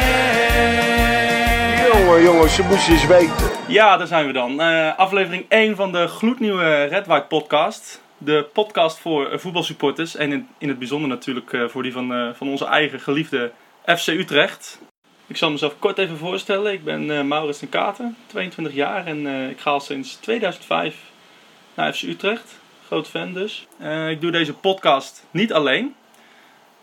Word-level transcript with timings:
Jongen, 1.93 2.23
jongens, 2.23 2.57
je 2.57 2.63
moest 2.63 2.87
je 2.87 2.93
eens 2.93 3.07
weten. 3.07 3.51
Ja, 3.69 3.97
daar 3.97 4.07
zijn 4.07 4.27
we 4.27 4.33
dan. 4.33 4.61
Eh, 4.61 4.99
aflevering 4.99 5.45
1 5.49 5.77
van 5.77 5.93
de 5.93 6.07
gloednieuwe 6.07 6.85
Red 6.85 7.07
White 7.07 7.27
podcast. 7.27 8.03
De 8.19 8.47
podcast 8.53 8.99
voor 8.99 9.31
eh, 9.31 9.39
voetbalsupporters 9.39 10.17
en 10.17 10.33
in, 10.33 10.49
in 10.59 10.69
het 10.69 10.79
bijzonder 10.79 11.09
natuurlijk 11.09 11.53
eh, 11.53 11.69
voor 11.69 11.83
die 11.83 11.93
van, 11.93 12.35
van 12.37 12.49
onze 12.49 12.65
eigen 12.65 13.01
geliefde 13.01 13.53
FC 13.85 14.07
Utrecht. 14.07 14.81
Ik 15.27 15.37
zal 15.37 15.51
mezelf 15.51 15.79
kort 15.79 15.99
even 15.99 16.17
voorstellen. 16.17 16.73
Ik 16.73 16.85
ben 16.85 17.29
Maurits 17.29 17.59
ten 17.59 17.69
Katen, 17.69 18.17
22 18.27 18.75
jaar 18.75 19.07
en 19.07 19.27
ik 19.51 19.61
ga 19.61 19.71
al 19.71 19.81
sinds 19.81 20.15
2005 20.15 20.97
naar 21.75 21.93
FC 21.93 22.03
Utrecht. 22.03 22.59
Groot 22.87 23.09
fan 23.09 23.33
dus. 23.33 23.67
Ik 24.09 24.21
doe 24.21 24.31
deze 24.31 24.53
podcast 24.53 25.25
niet 25.31 25.53
alleen, 25.53 25.95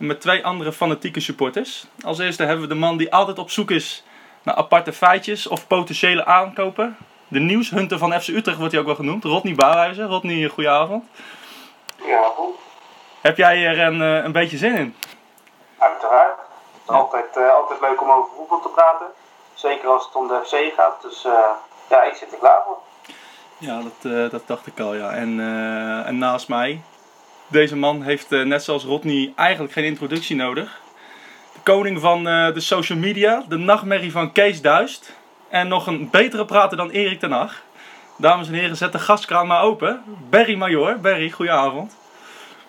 met 0.07 0.21
twee 0.21 0.45
andere 0.45 0.71
fanatieke 0.71 1.19
supporters. 1.19 1.85
Als 2.05 2.19
eerste 2.19 2.43
hebben 2.43 2.61
we 2.67 2.73
de 2.73 2.79
man 2.79 2.97
die 2.97 3.13
altijd 3.13 3.39
op 3.39 3.49
zoek 3.49 3.71
is 3.71 4.03
naar 4.43 4.55
aparte 4.55 4.93
feitjes 4.93 5.47
of 5.47 5.67
potentiële 5.67 6.25
aankopen. 6.25 6.97
De 7.27 7.39
nieuwshunter 7.39 7.97
van 7.97 8.21
FC 8.21 8.27
Utrecht 8.27 8.57
wordt 8.57 8.71
hij 8.71 8.81
ook 8.81 8.87
wel 8.87 8.95
genoemd. 8.95 9.23
Rodney 9.23 9.55
Bouwhuizen. 9.55 10.07
Rodney, 10.07 10.47
goedenavond. 10.47 11.03
Ja, 12.05 12.31
goed. 12.35 12.55
Heb 13.21 13.37
jij 13.37 13.65
er 13.65 13.79
een, 13.79 14.01
eh, 14.01 14.23
een 14.23 14.31
beetje 14.31 14.57
zin 14.57 14.75
in? 14.75 14.95
Uiteraard. 15.77 16.37
Het 16.37 16.81
is 16.83 16.89
altijd, 16.89 17.37
eh, 17.37 17.53
altijd 17.53 17.79
leuk 17.79 18.01
om 18.01 18.11
over 18.11 18.35
voetbal 18.35 18.59
te 18.59 18.69
praten. 18.69 19.05
Zeker 19.53 19.89
als 19.89 20.05
het 20.05 20.15
om 20.15 20.27
de 20.27 20.41
FC 20.43 20.73
gaat. 20.75 21.01
Dus 21.01 21.25
eh, 21.25 21.49
ja, 21.89 22.03
ik 22.03 22.15
zit 22.15 22.31
er 22.31 22.37
klaar 22.37 22.61
voor. 22.65 22.77
Ja, 23.57 23.81
dat, 23.81 24.31
dat 24.31 24.47
dacht 24.47 24.67
ik 24.67 24.79
al, 24.79 24.93
ja. 24.93 25.11
En, 25.11 25.39
en 26.05 26.17
naast 26.17 26.47
mij, 26.47 26.81
deze 27.53 27.75
man 27.75 28.01
heeft 28.01 28.31
eh, 28.31 28.41
net 28.41 28.63
zoals 28.63 28.83
Rodney 28.83 29.33
eigenlijk 29.35 29.73
geen 29.73 29.83
introductie 29.83 30.35
nodig. 30.35 30.79
De 31.53 31.59
koning 31.63 31.99
van 31.99 32.27
eh, 32.27 32.53
de 32.53 32.59
social 32.59 32.97
media, 32.97 33.43
de 33.47 33.57
nachtmerrie 33.57 34.11
van 34.11 34.31
Kees 34.31 34.61
Duist. 34.61 35.13
En 35.49 35.67
nog 35.67 35.87
een 35.87 36.09
betere 36.09 36.45
prater 36.45 36.77
dan 36.77 36.89
Erik 36.89 37.19
ten 37.19 37.31
Hag. 37.31 37.61
Dames 38.17 38.47
en 38.47 38.53
heren, 38.53 38.77
zet 38.77 38.91
de 38.91 38.99
gaskraan 38.99 39.47
maar 39.47 39.61
open. 39.61 40.01
Barry 40.29 40.55
Major. 40.55 40.99
Barry, 40.99 41.29
goedenavond. 41.29 41.95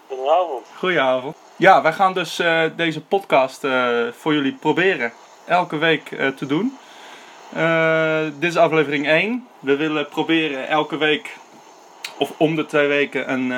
Goedenavond. 0.08 0.66
Goedenavond. 0.76 1.36
Ja, 1.56 1.82
wij 1.82 1.92
gaan 1.92 2.14
dus 2.14 2.38
eh, 2.38 2.62
deze 2.76 3.00
podcast 3.00 3.66
voor 4.10 4.34
jullie 4.34 4.52
proberen 4.52 5.12
elke 5.46 5.76
week 5.76 6.08
te 6.36 6.46
doen. 6.46 6.78
Dit 8.38 8.50
is 8.50 8.56
aflevering 8.56 9.08
1. 9.08 9.46
We 9.58 9.76
willen 9.76 10.08
proberen 10.08 10.68
elke 10.68 10.96
week 10.96 11.36
of 12.18 12.32
om 12.36 12.56
de 12.56 12.66
twee 12.66 12.88
weken 12.88 13.32
een, 13.32 13.52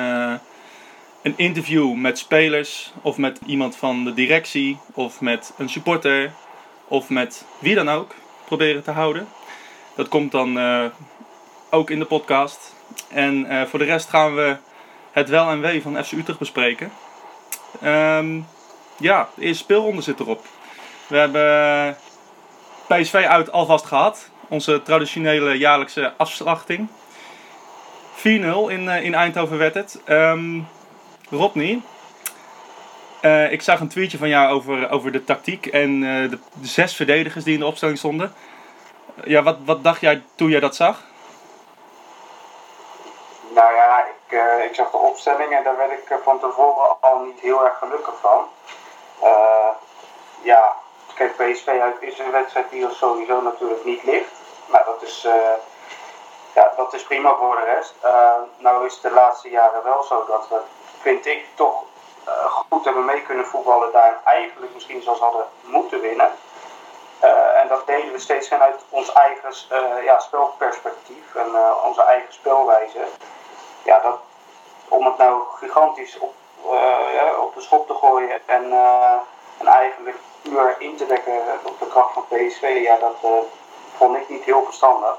een 1.27 1.33
interview 1.37 1.93
met 1.93 2.17
spelers 2.17 2.93
of 3.01 3.17
met 3.17 3.39
iemand 3.45 3.75
van 3.75 4.03
de 4.03 4.13
directie 4.13 4.77
of 4.93 5.21
met 5.21 5.53
een 5.57 5.69
supporter 5.69 6.31
of 6.87 7.09
met 7.09 7.45
wie 7.59 7.75
dan 7.75 7.89
ook 7.89 8.15
proberen 8.45 8.83
te 8.83 8.91
houden. 8.91 9.27
Dat 9.95 10.07
komt 10.07 10.31
dan 10.31 10.59
eh, 10.59 10.85
ook 11.69 11.89
in 11.89 11.99
de 11.99 12.05
podcast. 12.05 12.75
En 13.09 13.45
eh, 13.45 13.65
voor 13.65 13.79
de 13.79 13.85
rest 13.85 14.09
gaan 14.09 14.35
we 14.35 14.57
het 15.11 15.29
wel 15.29 15.49
en 15.49 15.61
wee 15.61 15.81
van 15.81 16.03
FC 16.03 16.11
Utrecht 16.11 16.39
bespreken. 16.39 16.91
Ehm, 17.81 18.39
ja, 18.97 19.29
de 19.35 19.41
eerste 19.41 19.63
speelronde 19.63 20.01
zit 20.01 20.19
erop. 20.19 20.45
We 21.07 21.17
hebben 21.17 21.97
PSV 22.87 23.13
uit 23.13 23.51
alvast 23.51 23.85
gehad. 23.85 24.29
Onze 24.47 24.81
traditionele 24.81 25.57
jaarlijkse 25.57 26.13
afslachting. 26.17 26.87
4-0 28.15 28.67
in, 28.67 28.89
eh, 28.89 29.03
in 29.03 29.13
Eindhoven 29.13 29.57
werd 29.57 29.73
het. 29.73 30.01
Ehm, 30.05 30.59
Rodney, 31.29 31.81
eh, 33.21 33.51
ik 33.51 33.61
zag 33.61 33.79
een 33.79 33.87
tweetje 33.87 34.17
van 34.17 34.29
jou 34.29 34.53
over, 34.53 34.91
over 34.91 35.11
de 35.11 35.23
tactiek 35.23 35.65
en 35.65 36.03
eh, 36.03 36.29
de, 36.29 36.39
zes 36.61 36.95
verdedigers 36.95 37.43
die 37.43 37.53
in 37.53 37.59
de 37.59 37.65
opstelling 37.65 37.97
stonden. 37.97 38.33
Ja, 39.23 39.43
wat, 39.43 39.57
wat 39.65 39.83
dacht 39.83 40.01
jij 40.01 40.23
toen 40.35 40.49
jij 40.49 40.59
dat 40.59 40.75
zag? 40.75 41.03
Nou 43.53 43.73
ja, 43.73 44.05
ik, 44.05 44.37
eh, 44.37 44.63
ik 44.63 44.75
zag 44.75 44.91
de 44.91 44.97
opstelling 44.97 45.51
en 45.51 45.63
daar 45.63 45.77
werd 45.77 45.91
ik 45.91 46.09
eh, 46.09 46.17
van 46.23 46.39
tevoren 46.39 47.01
al 47.01 47.19
niet 47.19 47.39
heel 47.39 47.65
erg 47.65 47.77
gelukkig 47.77 48.19
van. 48.21 48.45
Eh, 49.19 49.69
ja, 50.41 50.75
kijk, 51.15 51.35
PSV 51.35 51.67
is 51.99 52.19
een 52.19 52.31
wedstrijd 52.31 52.69
die 52.69 52.87
ons 52.87 52.97
sowieso 52.97 53.41
natuurlijk 53.41 53.85
niet 53.85 54.03
ligt. 54.03 54.31
Maar 54.65 54.83
dat 54.85 55.01
is, 55.01 55.25
eh, 55.25 55.57
ja, 56.55 56.71
dat 56.77 56.93
is 56.93 57.03
prima 57.03 57.35
voor 57.35 57.55
de 57.55 57.73
rest. 57.75 57.93
Eh, 58.01 58.41
nou 58.57 58.85
is 58.85 58.93
het 58.93 59.01
de 59.01 59.11
laatste 59.11 59.49
jaren 59.49 59.83
wel 59.83 60.03
zo 60.03 60.25
dat 60.27 60.47
we, 60.49 60.59
vind 61.01 61.25
ik, 61.25 61.45
toch 61.55 61.83
eh, 62.27 62.45
goed 62.69 62.85
hebben 62.85 63.05
mee 63.05 63.21
kunnen 63.21 63.45
voetballen 63.45 63.91
daar 63.91 64.07
en 64.07 64.19
eigenlijk 64.23 64.73
misschien 64.73 65.01
zelfs 65.01 65.19
hadden 65.19 65.45
moeten 65.61 66.01
winnen. 66.01 66.31
Eh, 67.19 67.61
en 67.61 67.67
dat 67.67 67.87
deden 67.87 68.11
we 68.11 68.19
steeds 68.19 68.47
vanuit 68.47 68.83
ons 68.89 69.13
eigen 69.13 69.49
eh, 69.69 70.03
ja, 70.03 70.19
spelperspectief 70.19 71.35
en 71.35 71.47
onze 71.85 72.01
eigen 72.01 72.33
spelwijze. 72.33 72.99
Ja, 73.83 73.99
dat, 73.99 74.19
om 74.87 75.05
het 75.05 75.17
nou 75.17 75.43
gigantisch 75.59 76.17
op, 76.19 76.33
ja, 77.13 77.35
op 77.39 77.53
de 77.53 77.61
schop 77.61 77.87
te 77.87 77.93
gooien 77.93 78.41
en, 78.45 78.71
en 79.57 79.67
eigenlijk 79.67 80.17
puur 80.41 80.75
in 80.79 80.95
te 80.95 81.05
dekken 81.05 81.41
op 81.63 81.79
de 81.79 81.87
kracht 81.87 82.13
van 82.13 82.25
PSV, 82.27 82.79
ja, 82.83 82.97
dat 82.97 83.15
vond 83.97 84.17
ik 84.17 84.29
niet 84.29 84.43
heel 84.43 84.63
verstandig. 84.63 85.17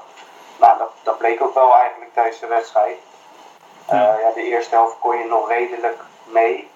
Nou, 0.57 0.77
dat, 0.77 0.91
dat 1.03 1.17
bleek 1.17 1.41
ook 1.41 1.53
wel 1.53 1.73
eigenlijk 1.73 2.13
tijdens 2.13 2.39
de 2.39 2.47
wedstrijd. 2.47 2.97
Eh, 3.89 4.19
ja, 4.21 4.31
de 4.33 4.43
eerste 4.43 4.75
helft 4.75 4.95
kon 4.99 5.17
je 5.17 5.25
nog 5.25 5.47
redelijk 5.47 6.01
mee. 6.23 6.71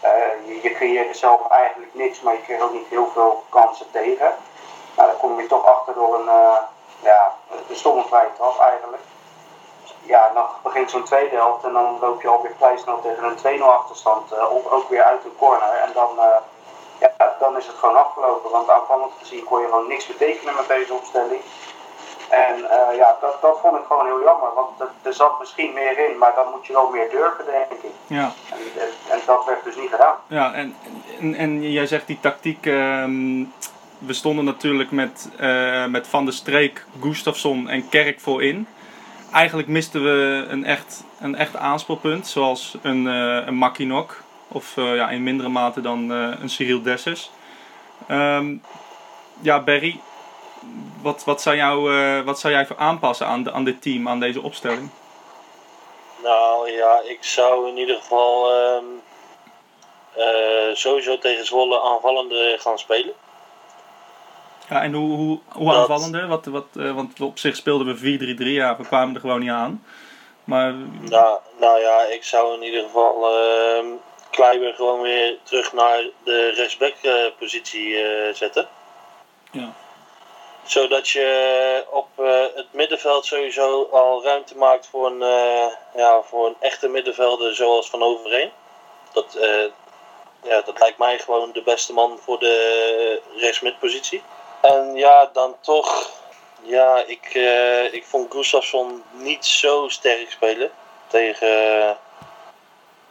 Eh, 0.00 0.10
je, 0.46 0.62
je 0.62 0.72
creëerde 0.72 1.14
zelf 1.14 1.48
eigenlijk 1.48 1.94
niks, 1.94 2.20
maar 2.20 2.34
je 2.34 2.42
kreeg 2.42 2.60
ook 2.60 2.72
niet 2.72 2.86
heel 2.88 3.10
veel 3.12 3.44
kansen 3.48 3.86
tegen. 3.90 4.34
Nou, 4.96 5.08
dan 5.08 5.18
kom 5.18 5.40
je 5.40 5.46
toch 5.46 5.66
achter 5.66 5.94
door 5.94 6.14
een, 6.14 6.28
eh, 6.28 6.56
ja, 7.02 7.34
een 7.68 7.76
stomme 7.76 8.04
vrije 8.04 8.28
trap 8.36 8.58
eigenlijk. 8.58 9.02
Ja, 10.02 10.30
dan 10.34 10.44
begint 10.62 10.90
zo'n 10.90 11.04
tweede 11.04 11.36
helft 11.36 11.64
en 11.64 11.72
dan 11.72 11.98
loop 12.00 12.22
je 12.22 12.28
alweer 12.28 12.54
vrij 12.56 12.76
snel 12.76 13.00
tegen 13.00 13.24
een 13.24 13.36
2-0 13.36 13.72
achterstand. 13.72 14.32
of 14.50 14.66
ook 14.66 14.88
weer 14.88 15.02
uit 15.02 15.24
een 15.24 15.36
corner. 15.38 15.74
En 15.74 15.92
dan, 15.92 16.10
ja, 16.98 17.36
dan 17.38 17.56
is 17.56 17.66
het 17.66 17.76
gewoon 17.76 17.96
afgelopen. 17.96 18.50
Want 18.50 18.68
aanvallend 18.68 19.12
gezien 19.18 19.44
kon 19.44 19.60
je 19.60 19.66
gewoon 19.66 19.88
niks 19.88 20.06
betekenen 20.06 20.54
met 20.54 20.68
deze 20.68 20.94
opstelling. 20.94 21.40
En 22.32 22.70
eh, 22.70 22.96
ja, 22.96 23.16
dat, 23.20 23.36
dat 23.40 23.58
vond 23.60 23.76
ik 23.76 23.84
gewoon 23.88 24.06
heel 24.06 24.22
jammer. 24.24 24.54
Want 24.54 24.80
er, 24.80 24.88
er 25.02 25.14
zat 25.14 25.38
misschien 25.38 25.72
meer 25.72 26.10
in, 26.10 26.18
maar 26.18 26.34
dan 26.34 26.50
moet 26.50 26.66
je 26.66 26.72
wel 26.72 26.90
meer 26.90 27.10
durven, 27.10 27.44
denk 27.44 27.82
ik. 27.82 27.90
Ja. 28.06 28.32
En, 28.50 28.58
en, 28.82 28.88
en 29.10 29.20
dat 29.26 29.44
werd 29.44 29.64
dus 29.64 29.76
niet 29.76 29.90
gedaan. 29.90 30.14
Ja, 30.26 30.52
en, 30.52 30.76
en, 31.20 31.34
en 31.34 31.72
jij 31.72 31.86
zegt 31.86 32.06
die 32.06 32.20
tactiek. 32.20 32.66
ehm, 32.66 33.44
we 33.98 34.12
stonden 34.12 34.44
natuurlijk 34.44 34.90
met, 34.90 35.28
eh, 35.38 35.86
met 35.86 36.08
Van 36.08 36.24
der 36.24 36.34
Streek, 36.34 36.84
Gustafsson 37.00 37.68
en 37.68 37.88
Kerk 37.88 38.20
voorin. 38.20 38.66
Eigenlijk 39.32 39.68
misten 39.68 40.02
we 40.02 40.46
een 40.48 40.64
echt, 40.64 41.04
een 41.20 41.34
echt 41.34 41.56
aanspeelpunt, 41.56 42.26
zoals 42.26 42.76
een, 42.82 43.06
eh 43.06 43.46
een 43.46 43.58
Makinok. 43.58 44.16
Of 44.48 44.72
ja, 44.74 45.10
in 45.10 45.22
mindere 45.22 45.48
mate 45.48 45.80
dan 45.80 46.10
een 46.10 46.50
Cyril 46.50 46.82
Dessers. 46.82 47.30
Ehm, 48.06 48.54
ja, 49.40 49.60
Barry, 49.60 50.00
wat, 51.02 51.24
wat, 51.24 51.42
zou 51.42 51.56
jou, 51.56 51.94
eh, 51.96 52.20
wat 52.24 52.40
zou 52.40 52.52
jij 52.52 52.66
voor 52.66 52.76
aanpassen 52.76 53.26
aan, 53.26 53.42
de, 53.42 53.52
aan 53.52 53.64
dit 53.64 53.82
team, 53.82 54.08
aan 54.08 54.20
deze 54.20 54.42
opstelling? 54.42 54.90
Nou 56.22 56.70
ja, 56.70 57.00
ik 57.04 57.18
zou 57.24 57.68
in 57.68 57.76
ieder 57.76 57.96
geval 57.96 58.52
ehm, 58.52 58.84
eh, 60.16 60.74
sowieso 60.74 61.18
tegen 61.18 61.46
Zwolle 61.46 61.80
aanvallende 61.82 62.56
gaan 62.60 62.78
spelen. 62.78 63.12
Ja, 64.68 64.82
en 64.82 64.92
hoe, 64.92 65.16
hoe, 65.16 65.38
hoe 65.52 65.70
Dat- 65.72 65.80
aanvallender? 65.80 66.26
Wat, 66.28 66.44
wat, 66.46 66.66
eh, 66.78 66.94
want 66.94 67.20
op 67.20 67.38
zich 67.38 67.56
speelden 67.56 67.86
we 67.86 67.96
4-3-3, 67.96 68.52
ja, 68.52 68.76
we 68.76 68.84
kwamen 68.86 69.14
er 69.14 69.20
gewoon 69.20 69.40
niet 69.40 69.50
aan. 69.50 69.84
Maar 70.44 70.72
Nou, 71.00 71.38
nou 71.60 71.80
ja, 71.80 72.00
ik 72.02 72.24
zou 72.24 72.54
in 72.54 72.62
ieder 72.62 72.82
geval 72.82 73.30
ehm 73.30 73.86
Kleiber 74.30 74.74
gewoon 74.74 75.00
weer 75.00 75.38
terug 75.42 75.72
naar 75.72 76.02
de 76.24 76.52
rechtsback 76.56 76.94
positie 77.38 77.96
eh, 78.02 78.34
zetten. 78.34 78.68
ja, 79.50 79.72
Zodat 80.64 81.08
je 81.08 81.84
op 81.90 82.08
eh, 82.16 82.44
het 82.54 82.66
middenveld 82.70 83.26
sowieso 83.26 83.88
al 83.90 84.24
ruimte 84.24 84.56
maakt 84.56 84.86
voor 84.86 85.06
een, 85.06 85.22
eh, 85.22 85.66
ja, 85.94 86.22
voor 86.22 86.46
een 86.46 86.56
echte 86.60 86.88
middenvelder 86.88 87.54
zoals 87.54 87.90
Van 87.90 88.02
Overeen. 88.02 88.50
Dat, 89.12 89.34
eh, 89.34 89.64
ja, 90.42 90.60
dat 90.60 90.78
lijkt 90.78 90.98
mij 90.98 91.18
gewoon 91.18 91.52
de 91.52 91.62
beste 91.62 91.92
man 91.92 92.18
voor 92.18 92.38
de 92.38 93.20
rechtsmidpositie. 93.36 94.22
En 94.60 94.94
ja, 94.94 95.30
dan 95.32 95.56
toch. 95.60 96.10
Ja, 96.62 97.04
ik, 97.06 97.30
eh, 97.34 97.92
ik 97.92 98.04
vond 98.04 98.32
Gustafsson 98.32 99.02
niet 99.10 99.46
zo 99.46 99.88
sterk 99.88 100.30
spelen 100.30 100.70
tegen 101.06 101.78
eh, 101.82 101.90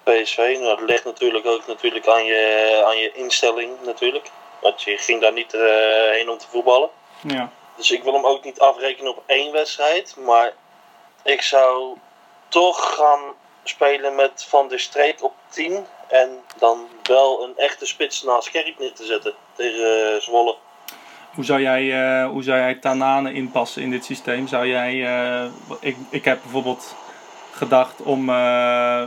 PSV. 0.04 0.38
Nou, 0.38 0.78
dat 0.78 0.90
ligt 0.90 1.06
natuurlijk 1.06 1.46
ook 1.46 1.68
natuurlijk 1.68 2.08
aan, 2.08 2.26
je, 2.26 2.82
aan 2.86 2.98
je 2.98 3.12
instelling 3.12 3.72
natuurlijk. 3.84 4.30
Want 4.62 4.82
je 4.82 4.98
ging 4.98 5.22
daar 5.22 5.34
niet 5.34 5.54
eh, 5.54 5.62
heen 6.10 6.30
om 6.30 6.38
te 6.38 6.48
voetballen. 6.50 6.90
Ja. 7.22 7.52
Dus 7.76 7.92
ik 7.92 8.04
wil 8.04 8.14
hem 8.14 8.26
ook 8.26 8.44
niet 8.44 8.60
afrekenen 8.60 9.12
op 9.12 9.24
één 9.26 9.52
wedstrijd. 9.52 10.16
Maar 10.26 10.54
ik 11.24 11.42
zou 11.42 11.98
toch 12.48 12.96
gaan 12.96 13.20
spelen 13.64 14.16
met 14.16 14.46
Van 14.50 14.68
der 14.68 14.80
Streek 14.80 15.24
op 15.24 15.34
10 15.50 15.86
en 16.08 16.30
dan 16.58 16.88
wel 17.04 17.44
een 17.44 17.58
echte 17.58 17.86
spits 17.86 18.24
naast 18.24 18.52
Kerk 18.52 18.80
neer 18.80 18.94
te 18.94 19.06
zetten 19.06 19.34
tegen 19.56 20.14
uh, 20.14 20.22
Zwolle. 20.22 20.56
Hoe 21.34 21.44
zou 21.44 21.62
jij, 21.62 21.84
uh, 21.84 22.30
hoe 22.30 22.44
zou 22.44 22.60
jij 22.60 22.76
Tanane 22.76 23.34
inpassen 23.34 23.82
in 23.82 23.92
dit 23.92 24.06
systeem? 24.06 24.48
Zou 24.48 24.68
jij, 24.68 24.94
uh, 24.94 25.52
ik, 25.80 25.96
ik 26.10 26.26
heb 26.26 26.42
bijvoorbeeld 26.42 26.96
gedacht 27.52 28.02
om, 28.02 28.30
uh, 28.30 29.04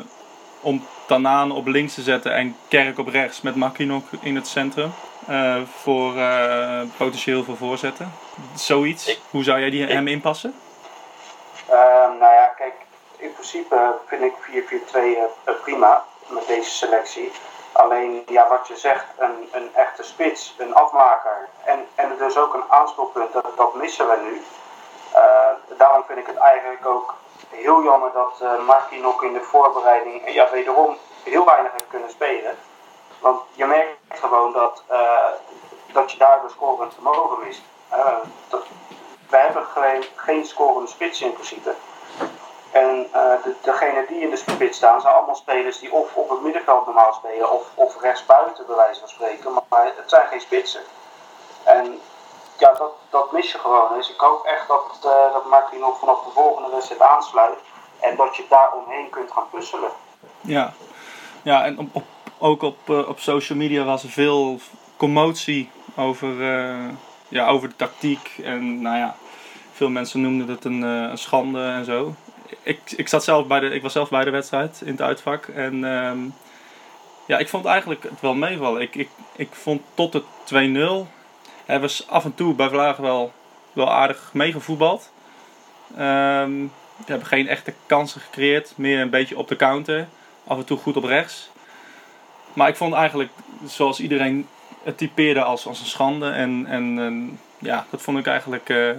om 0.61 0.87
Tanane 1.06 1.55
op 1.55 1.66
links 1.66 1.94
te 1.94 2.02
zetten 2.02 2.34
en 2.34 2.56
Kerk 2.69 2.99
op 2.99 3.08
rechts 3.08 3.40
met 3.40 3.55
Makinok 3.55 4.05
in 4.20 4.34
het 4.34 4.46
centrum. 4.46 4.93
Voor 5.81 6.12
potentieel 6.97 7.44
voor 7.44 7.56
voorzetten. 7.56 8.12
Zoiets. 8.55 9.09
Ik, 9.09 9.21
hoe 9.31 9.44
zou 9.44 9.61
jij 9.61 9.71
die, 9.71 9.82
ik, 9.82 9.88
hem 9.88 10.09
inpassen? 10.09 10.55
Ehm, 11.69 12.19
nou 12.19 12.32
ja, 12.32 12.47
kijk, 12.56 12.75
in 13.17 13.32
principe 13.32 13.94
vind 14.06 14.23
ik 14.23 14.35
4-4-2 15.44 15.55
prima 15.62 16.05
met 16.26 16.47
deze 16.47 16.71
selectie. 16.71 17.32
Alleen, 17.73 18.23
ja, 18.26 18.49
wat 18.49 18.69
je 18.69 18.76
zegt, 18.76 19.05
een, 19.19 19.49
een 19.53 19.75
echte 19.75 20.03
spits, 20.03 20.55
een 20.59 20.75
afmaker 20.75 21.49
en, 21.65 21.87
en 21.94 22.12
dus 22.19 22.37
ook 22.37 22.55
een 22.55 22.65
aanspeelpunt, 22.69 23.32
dat, 23.32 23.56
dat 23.56 23.75
missen 23.75 24.06
we 24.06 24.17
nu. 24.23 24.43
Uh, 25.15 25.79
daarom 25.79 26.03
vind 26.06 26.19
ik 26.19 26.26
het 26.26 26.37
eigenlijk 26.37 26.87
ook 26.87 27.15
heel 27.49 27.82
jammer 27.82 28.11
dat 28.12 28.41
uh, 28.43 28.67
Markie 28.67 29.00
nog 29.00 29.23
in 29.23 29.32
de 29.32 29.41
voorbereiding, 29.41 30.32
ja, 30.32 30.50
wederom 30.50 30.97
heel 31.23 31.44
weinig 31.44 31.73
heeft 31.73 31.88
kunnen 31.88 32.11
spelen. 32.11 32.56
Want 33.25 33.41
je 33.55 33.67
merkt 33.67 34.21
gewoon 34.21 34.53
dat, 34.53 34.82
uh, 34.91 34.99
dat 35.93 36.12
je 36.12 36.19
daardoor 36.19 36.50
scorend 36.50 36.94
vermogen 36.94 37.47
mist. 37.47 37.62
Dat, 38.49 38.62
we 39.29 39.37
hebben 39.37 39.65
geen, 39.65 40.05
geen 40.15 40.47
scorende 40.47 40.91
spits 40.91 41.21
in 41.21 41.32
principe. 41.32 41.75
En 42.73 43.06
uh, 43.15 43.43
de, 43.43 43.55
degene 43.61 44.05
die 44.09 44.21
in 44.21 44.31
de 44.31 44.37
spits 44.37 44.76
staan, 44.76 45.00
zijn 45.00 45.15
allemaal 45.15 45.35
spelers 45.35 45.79
die 45.79 45.93
of 45.93 46.15
op 46.15 46.31
het 46.31 46.43
middenveld 46.43 46.87
normaal 46.87 47.12
spelen, 47.12 47.50
of, 47.50 47.67
of 47.75 48.00
rechtsbuiten 48.00 48.67
bij 48.67 48.76
wijze 48.76 49.00
van 49.00 49.09
spreken, 49.09 49.53
maar 49.53 49.85
het 49.97 50.11
zijn 50.11 50.26
geen 50.26 50.41
spitsen. 50.41 50.82
En 51.62 52.00
ja, 52.59 52.73
dat, 52.73 52.93
dat 53.11 53.32
mis 53.32 53.53
je 53.53 53.59
gewoon. 53.59 53.94
Dus 53.94 54.11
ik 54.11 54.21
hoop 54.21 54.44
echt 54.44 54.69
dat, 54.69 54.99
uh, 55.05 55.32
dat 55.32 55.79
nog 55.79 55.99
vanaf 55.99 56.25
de 56.25 56.31
volgende 56.31 56.71
wedstrijd 56.71 57.00
aansluit 57.00 57.59
en 58.00 58.17
dat 58.17 58.37
je 58.37 58.44
daar 58.49 58.73
omheen 58.73 59.11
kunt 59.11 59.32
gaan 59.32 59.49
puzzelen. 59.50 59.91
Ja, 60.41 60.73
ja 61.43 61.65
en 61.65 61.79
op, 61.79 62.03
ook 62.44 62.62
op, 62.62 62.79
uh, 62.91 63.08
op 63.08 63.20
social 63.20 63.58
media 63.58 63.85
was 63.85 64.02
er 64.02 64.11
veel 64.11 64.61
commotie 64.96 65.70
over, 65.96 66.35
ja, 67.29 67.46
over 67.46 67.69
de 67.69 67.76
tactiek. 67.76 68.41
En 68.43 68.82
nou 68.82 68.96
ja, 68.96 69.17
veel 69.73 69.88
mensen 69.88 70.20
noemden 70.20 70.49
het 70.49 70.64
een, 70.64 70.82
een 70.82 71.19
schande 71.19 71.62
en 71.62 71.85
zo 71.85 72.14
ik, 72.62 72.81
ik, 72.96 73.08
zat 73.08 73.25
zelf 73.25 73.46
bij 73.46 73.61
de, 73.61 73.67
ik 73.67 73.82
was 73.82 73.93
zelf 73.93 74.08
bij 74.08 74.25
de 74.25 74.31
wedstrijd 74.31 74.81
in 74.85 74.91
het 74.91 75.02
uitvak. 75.02 75.46
En 75.46 75.85
um, 75.85 76.35
ja, 77.26 77.38
ik 77.38 77.49
vond 77.49 77.64
eigenlijk 77.64 78.02
het 78.02 78.20
wel 78.20 78.35
meevallen. 78.35 78.82
Ik, 78.82 78.94
ik, 78.94 79.08
ik 79.37 79.49
vond 79.52 79.82
tot 79.94 80.12
het 80.12 80.25
2-0 80.25 80.56
hebben 81.64 81.88
we 81.88 82.05
af 82.08 82.25
en 82.25 82.35
toe 82.35 82.55
bij 82.55 82.69
Vlaag 82.69 82.97
wel, 82.97 83.32
wel 83.73 83.93
aardig 83.93 84.31
meegevoetbald. 84.32 85.12
Um, 85.90 86.73
we 86.97 87.05
hebben 87.06 87.26
geen 87.26 87.49
echte 87.49 87.75
kansen 87.87 88.20
gecreëerd. 88.20 88.73
Meer 88.76 89.00
een 89.00 89.11
beetje 89.11 89.38
op 89.38 89.49
de 89.49 89.56
counter. 89.56 90.08
Af 90.47 90.58
en 90.58 90.64
toe 90.64 90.79
goed 90.79 90.97
op 90.97 91.05
rechts. 91.05 91.50
Maar 92.54 92.68
ik 92.68 92.76
vond 92.76 92.94
eigenlijk, 92.94 93.30
zoals 93.66 94.00
iedereen 94.00 94.48
het 94.82 94.98
typeerde, 94.98 95.42
als, 95.42 95.66
als 95.66 95.80
een 95.80 95.86
schande. 95.86 96.30
En, 96.30 96.66
en, 96.68 97.40
ja, 97.58 97.86
dat 97.90 98.02
vond 98.02 98.18
ik 98.18 98.26
eigenlijk, 98.26 98.68
uh, 98.68 98.90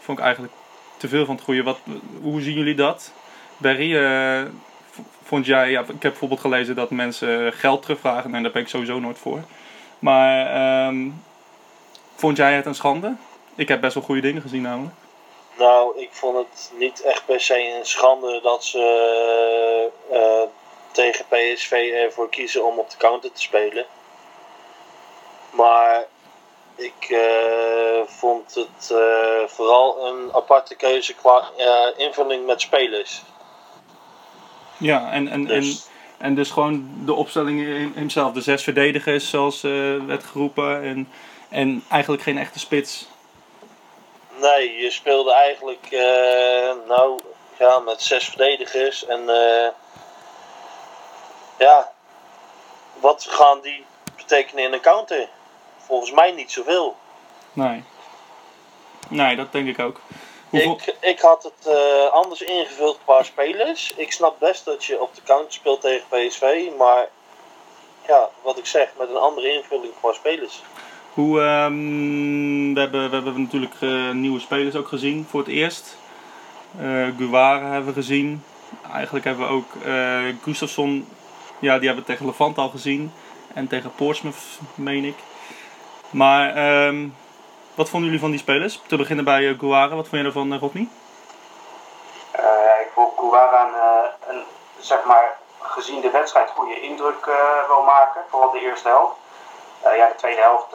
vond 0.00 0.18
ik 0.18 0.24
eigenlijk 0.24 0.52
te 0.96 1.08
veel 1.08 1.24
van 1.24 1.34
het 1.34 1.44
goede. 1.44 1.62
Wat, 1.62 1.78
hoe 2.20 2.40
zien 2.40 2.54
jullie 2.54 2.74
dat? 2.74 3.12
Barry, 3.56 3.94
uh, 3.94 4.42
vond 5.22 5.46
jij, 5.46 5.70
ja, 5.70 5.80
ik 5.80 5.86
heb 5.88 6.00
bijvoorbeeld 6.00 6.40
gelezen 6.40 6.74
dat 6.74 6.90
mensen 6.90 7.52
geld 7.52 7.82
terugvragen 7.82 8.34
en 8.34 8.42
daar 8.42 8.52
ben 8.52 8.62
ik 8.62 8.68
sowieso 8.68 8.98
nooit 9.00 9.18
voor. 9.18 9.40
Maar 9.98 10.86
um, 10.86 11.22
vond 12.14 12.36
jij 12.36 12.54
het 12.54 12.66
een 12.66 12.74
schande? 12.74 13.14
Ik 13.54 13.68
heb 13.68 13.80
best 13.80 13.94
wel 13.94 14.02
goede 14.02 14.20
dingen 14.20 14.42
gezien 14.42 14.62
namelijk. 14.62 14.94
Nou, 15.58 16.00
ik 16.00 16.08
vond 16.10 16.36
het 16.36 16.72
niet 16.78 17.02
echt 17.02 17.26
per 17.26 17.40
se 17.40 17.76
een 17.78 17.86
schande 17.86 18.40
dat 18.42 18.64
ze 18.64 19.90
uh, 20.12 20.61
tegen 20.92 21.24
PSV 21.28 21.72
ervoor 21.94 22.28
kiezen 22.28 22.64
om 22.64 22.78
op 22.78 22.90
de 22.90 22.96
counter 22.96 23.32
te 23.32 23.40
spelen. 23.40 23.86
Maar 25.50 26.06
ik 26.76 27.08
uh, 27.08 28.06
vond 28.06 28.54
het 28.54 28.90
uh, 28.92 28.98
vooral 29.46 30.06
een 30.06 30.34
aparte 30.34 30.74
keuze 30.74 31.14
qua 31.14 31.50
uh, 31.58 32.06
invulling 32.06 32.46
met 32.46 32.60
spelers. 32.60 33.22
Ja, 34.76 35.12
en, 35.12 35.28
en, 35.28 35.44
dus. 35.44 35.86
en, 36.18 36.26
en 36.26 36.34
dus 36.34 36.50
gewoon 36.50 36.90
de 37.04 37.14
opstelling 37.14 37.60
in 37.60 37.92
hemzelf. 37.94 38.32
De 38.32 38.40
zes 38.40 38.62
verdedigers, 38.62 39.30
zoals 39.30 39.60
werd 40.06 40.24
geroepen. 40.24 40.82
En, 40.82 41.08
en 41.48 41.84
eigenlijk 41.88 42.22
geen 42.22 42.38
echte 42.38 42.58
spits. 42.58 43.06
Nee, 44.40 44.76
je 44.76 44.90
speelde 44.90 45.32
eigenlijk 45.32 45.88
nou, 46.88 47.20
ja, 47.58 47.78
met 47.78 48.02
zes 48.02 48.24
verdedigers. 48.24 49.06
En 49.06 49.24
ja, 51.58 51.92
wat 53.00 53.26
gaan 53.28 53.60
die 53.60 53.84
betekenen 54.16 54.64
in 54.64 54.72
een 54.72 54.80
counter? 54.80 55.28
volgens 55.92 56.12
mij 56.12 56.30
niet 56.30 56.50
zoveel. 56.50 56.96
Nee. 57.52 57.82
Nee, 59.08 59.36
dat 59.36 59.52
denk 59.52 59.68
ik 59.68 59.78
ook. 59.78 60.00
Hoeveel... 60.48 60.72
Ik, 60.72 60.96
ik 61.00 61.20
had 61.20 61.42
het 61.42 61.74
uh, 61.74 62.12
anders 62.12 62.42
ingevuld 62.42 62.98
qua 63.04 63.22
spelers. 63.22 63.92
Ik 63.96 64.12
snap 64.12 64.38
best 64.38 64.64
dat 64.64 64.84
je 64.84 65.00
op 65.00 65.14
de 65.14 65.22
counter 65.24 65.52
speelt 65.52 65.80
tegen 65.80 66.06
PSV, 66.08 66.68
maar 66.78 67.08
ja, 68.06 68.30
wat 68.42 68.58
ik 68.58 68.66
zeg, 68.66 68.88
met 68.98 69.08
een 69.08 69.16
andere 69.16 69.52
invulling 69.52 69.92
qua 70.00 70.12
spelers. 70.12 70.62
Hoe, 71.14 71.40
um, 71.40 72.74
we, 72.74 72.80
hebben, 72.80 73.08
we 73.08 73.14
hebben 73.14 73.42
natuurlijk 73.42 73.74
uh, 73.80 74.10
nieuwe 74.10 74.40
spelers 74.40 74.74
ook 74.74 74.88
gezien 74.88 75.26
voor 75.30 75.40
het 75.40 75.48
eerst. 75.48 75.96
Uh, 76.80 76.82
hebben 76.82 77.86
we 77.86 77.92
gezien. 77.92 78.44
Eigenlijk 78.92 79.24
hebben 79.24 79.46
we 79.46 79.52
ook 79.52 79.74
uh, 79.86 80.18
Gustafsson, 80.42 81.08
ja, 81.62 81.78
die 81.78 81.86
hebben 81.86 82.04
we 82.04 82.10
tegen 82.10 82.26
Levant 82.26 82.58
al 82.58 82.68
gezien. 82.68 83.12
En 83.54 83.68
tegen 83.68 83.94
Portsmouth, 83.94 84.58
meen 84.74 85.04
ik. 85.04 85.16
Maar 86.10 86.46
um, 86.86 87.16
wat 87.74 87.88
vonden 87.88 88.08
jullie 88.08 88.24
van 88.24 88.30
die 88.30 88.40
spelers? 88.40 88.82
Te 88.86 88.96
beginnen 88.96 89.24
bij 89.24 89.42
uh, 89.42 89.58
Guara. 89.58 89.94
Wat 89.94 90.08
vond 90.08 90.20
je 90.20 90.26
ervan, 90.26 90.52
uh, 90.52 90.60
Rodney? 90.60 90.88
Uh, 92.40 92.80
ik 92.80 92.90
vond 92.94 93.12
Guara 93.16 93.64
een, 93.64 94.36
een, 94.36 94.42
zeg 94.78 95.04
maar, 95.04 95.36
gezien 95.60 96.00
de 96.00 96.10
wedstrijd 96.10 96.50
goede 96.50 96.80
indruk 96.80 97.24
wil 97.66 97.82
maken. 97.82 98.20
Vooral 98.30 98.50
de 98.50 98.60
eerste 98.60 98.88
helft. 98.88 99.16
ja, 99.82 100.08
de 100.08 100.14
tweede 100.16 100.40
helft 100.40 100.72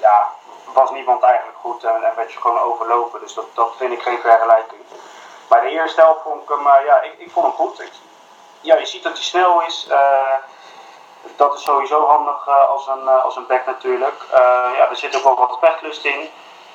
ja, 0.00 0.30
was 0.72 0.90
niemand 0.90 1.22
eigenlijk 1.22 1.58
goed 1.58 1.84
en, 1.84 2.02
en 2.04 2.12
werd 2.16 2.32
je 2.32 2.40
gewoon 2.40 2.58
overlopen. 2.60 3.20
Dus 3.20 3.34
dat, 3.34 3.46
dat 3.54 3.76
vind 3.76 3.92
ik 3.92 4.02
geen 4.02 4.18
vergelijking. 4.18 4.80
Maar 5.48 5.60
de 5.60 5.70
eerste 5.70 6.00
helft 6.00 6.22
vond 6.22 6.42
ik 6.42 6.48
hem, 6.48 6.64
ja, 6.86 7.02
ik, 7.02 7.14
ik 7.18 7.30
vond 7.30 7.46
hem 7.46 7.54
goed. 7.54 7.82
Ja, 8.60 8.76
je 8.76 8.86
ziet 8.86 9.02
dat 9.02 9.12
hij 9.12 9.22
snel 9.22 9.62
is 9.62 9.88
dat 11.36 11.54
is 11.54 11.62
sowieso 11.62 12.06
handig 12.06 12.46
uh, 12.48 12.68
als, 12.68 12.86
een, 12.86 13.04
uh, 13.04 13.24
als 13.24 13.36
een 13.36 13.46
back 13.46 13.66
natuurlijk. 13.66 14.26
Ja, 14.76 14.88
er 14.90 14.96
zit 14.96 15.16
ook 15.16 15.22
wel 15.22 15.36
wat 15.36 15.60
pechtlust 15.60 16.04
in. 16.04 16.30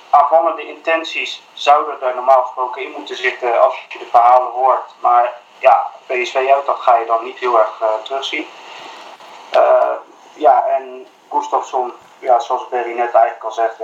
Aanvallende 0.09 0.67
intenties 0.67 1.43
zouden 1.53 2.01
er 2.01 2.15
normaal 2.15 2.41
gesproken 2.41 2.81
in 2.81 2.91
moeten 2.91 3.17
zitten 3.17 3.61
als 3.61 3.85
je 3.89 3.99
de 3.99 4.05
verhalen 4.05 4.51
hoort. 4.51 4.95
Maar 4.99 5.33
ja, 5.59 5.91
PSV 6.05 6.35
uit, 6.35 6.65
dat 6.65 6.79
ga 6.79 6.97
je 6.97 7.05
dan 7.05 7.23
niet 7.23 7.37
heel 7.37 7.59
erg 7.59 7.81
terugzien. 8.03 8.47
ja, 10.33 10.65
en 10.65 11.07
Gustafsson, 11.29 11.93
ja, 12.19 12.39
zoals 12.39 12.67
Berry 12.69 12.93
net 12.93 13.13
eigenlijk 13.13 13.43
al 13.43 13.51
zegt, 13.51 13.75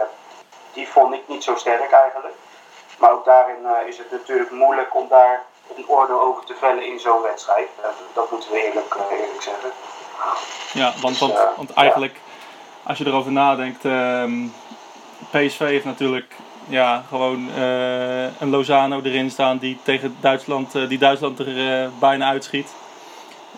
die 0.74 0.90
vond 0.90 1.14
ik 1.14 1.28
niet 1.28 1.44
zo 1.44 1.56
sterk 1.56 1.92
eigenlijk. 1.92 2.36
Maar 2.98 3.12
ook 3.12 3.26
daarin 3.26 3.68
is 3.86 3.98
het 3.98 4.12
natuurlijk 4.12 4.52
moeilijk 4.52 4.96
om 4.96 5.08
daar 5.08 5.46
een 5.76 5.88
oordeel 5.88 6.22
over 6.22 6.46
te 6.46 6.56
vellen 6.60 6.86
in 6.86 7.00
zo'n 7.00 7.22
wedstrijd. 7.22 7.68
dat 8.14 8.32
moeten 8.32 8.52
we 8.52 8.66
eerlijk, 8.66 8.96
eerlijk 9.12 9.42
zeggen. 9.42 9.72
Ja, 10.74 10.94
want, 11.02 11.18
want, 11.18 11.34
want 11.56 11.74
eigenlijk, 11.74 12.20
als 12.84 12.98
je 12.98 13.06
erover 13.06 13.32
nadenkt, 13.32 13.84
um, 13.84 14.54
PSV 15.30 15.60
heeft 15.60 15.86
natuurlijk 15.86 16.36
ja, 16.68 17.04
gewoon 17.08 17.50
uh, 17.58 18.42
een 18.42 18.50
Lozano 18.50 19.02
erin 19.02 19.32
staan 19.32 19.58
die 19.58 19.78
tegen 19.84 20.16
Duitsland, 20.20 20.76
uh, 20.76 20.90
die 20.90 20.98
Duitsland 20.98 21.40
er 21.40 21.48
uh, 21.48 21.90
bijna 22.00 22.30
uitschiet. 22.30 22.68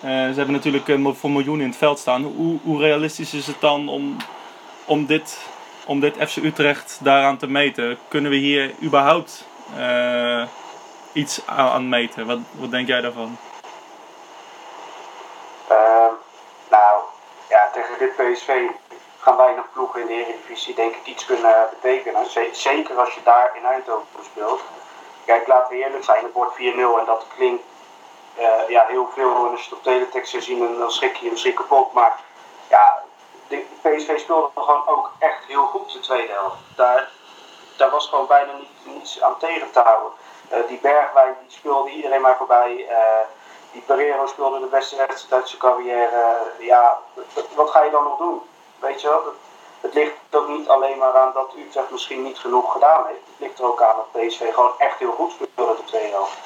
ze 0.01 0.08
hebben 0.08 0.51
natuurlijk 0.51 1.18
voor 1.18 1.32
miljoenen 1.32 1.63
in 1.63 1.70
het 1.70 1.80
veld 1.80 2.00
staan. 2.00 2.24
Hoe, 2.24 2.60
hoe 2.63 2.80
realistisch 2.80 3.34
is 3.34 3.48
het 3.48 3.60
dan 3.60 3.89
om, 3.89 4.18
om, 4.86 5.06
dit, 5.06 5.38
om 5.86 6.00
dit 6.00 6.15
FC 6.27 6.36
Utrecht 6.36 7.00
daaraan 7.03 7.38
te 7.38 7.48
meten? 7.48 7.98
Kunnen 8.08 8.32
we 8.32 8.38
hier 8.38 8.72
überhaupt 8.82 9.48
iets 11.13 11.41
aan 11.46 11.89
meten? 11.89 12.27
Wat, 12.27 12.39
wat 12.51 12.72
denk 12.72 12.88
jij 12.88 13.01
daarvan? 13.01 13.38
tegen 17.72 17.98
dit 17.98 18.15
PSV 18.15 18.68
gaan 19.20 19.38
weinig 19.38 19.72
ploegen 19.74 20.01
in 20.01 20.08
de 20.08 20.13
Eredivisie 20.13 20.75
denk 20.75 20.96
ik 20.96 21.06
iets 21.06 21.25
kunnen 21.25 21.70
betekenen. 21.70 22.25
Zeker 22.51 23.00
als 23.00 23.13
je 23.13 23.24
daar 23.24 23.51
in 23.56 23.65
Eindhoven 23.65 24.24
speelt. 24.24 24.62
Kijk, 25.25 25.48
laten 25.48 25.77
we 25.77 25.84
eerlijk 25.84 26.03
zijn, 26.03 26.24
het 26.24 26.34
wordt 26.34 26.56
4-0 26.56 26.60
en 26.60 27.06
dat 27.06 27.25
klinkt 27.36 27.63
eh, 28.36 28.70
ja, 28.70 28.86
heel 28.88 29.10
veel. 29.13 29.46
En 29.46 29.51
als 29.51 29.60
je 29.60 29.70
het 29.70 29.77
op 29.77 29.84
teletext 29.84 30.32
zou 30.32 30.44
zien, 30.44 30.77
dan 30.77 30.91
schrik 30.91 31.15
je 31.15 31.25
je 31.25 31.32
misschien 31.32 31.53
kapot. 31.53 31.94
Maar 31.94 32.20
ja, 32.70 33.03
de 33.48 33.65
PSV 33.82 34.20
speelde 34.20 34.50
gewoon 34.56 34.88
ook 34.88 35.12
echt 35.20 35.46
heel 35.48 35.65
goed 35.65 35.94
de 35.94 36.00
tweede 36.00 36.34
helft. 36.34 36.58
Daar, 36.75 37.10
daar 37.77 37.89
was 37.89 38.08
gewoon 38.08 38.27
bijna 38.27 38.51
niet, 38.53 38.96
niets 38.96 39.22
aan 39.22 39.38
tegen 39.38 39.72
te 39.72 39.80
houden. 39.80 40.12
Eh, 40.51 40.67
die 40.67 40.79
Bergwijn 40.81 41.36
die 41.41 41.58
speelde 41.58 41.89
iedereen 41.89 42.22
maar 42.22 42.38
voorbij. 42.38 42.88
Uh, 42.89 42.98
die 43.72 43.81
Pereiro 43.81 44.25
speelde 44.25 44.60
de 44.60 44.65
beste 44.65 44.96
wedstrijd 44.96 45.34
uit 45.34 45.50
zijn 45.50 45.62
carrière. 45.62 46.38
ja, 46.60 46.98
wat 47.55 47.70
ga 47.70 47.84
je 47.84 47.91
dan 47.91 48.03
nog 48.03 48.17
doen? 48.17 48.41
Weet 48.79 49.01
je 49.01 49.08
wel? 49.08 49.22
Het 49.81 49.93
ligt 49.93 50.13
ook 50.31 50.48
niet 50.48 50.70
alleen 50.70 50.98
maar 50.98 51.17
aan 51.17 51.31
dat 51.34 51.53
Utrecht 51.58 51.89
misschien 51.91 52.24
niet 52.24 52.38
genoeg 52.39 52.72
gedaan 52.72 53.05
heeft. 53.05 53.25
Het 53.25 53.39
ligt 53.39 53.60
er 53.60 53.65
ook 53.65 53.81
aan 53.81 53.96
dat 53.96 54.22
PSV 54.22 54.53
gewoon 54.53 54.72
echt 54.77 55.00
heel 55.00 55.12
goed 55.12 55.31
speelde 55.31 55.75
de 55.75 55.84
tweede 55.84 56.10
helft. 56.10 56.38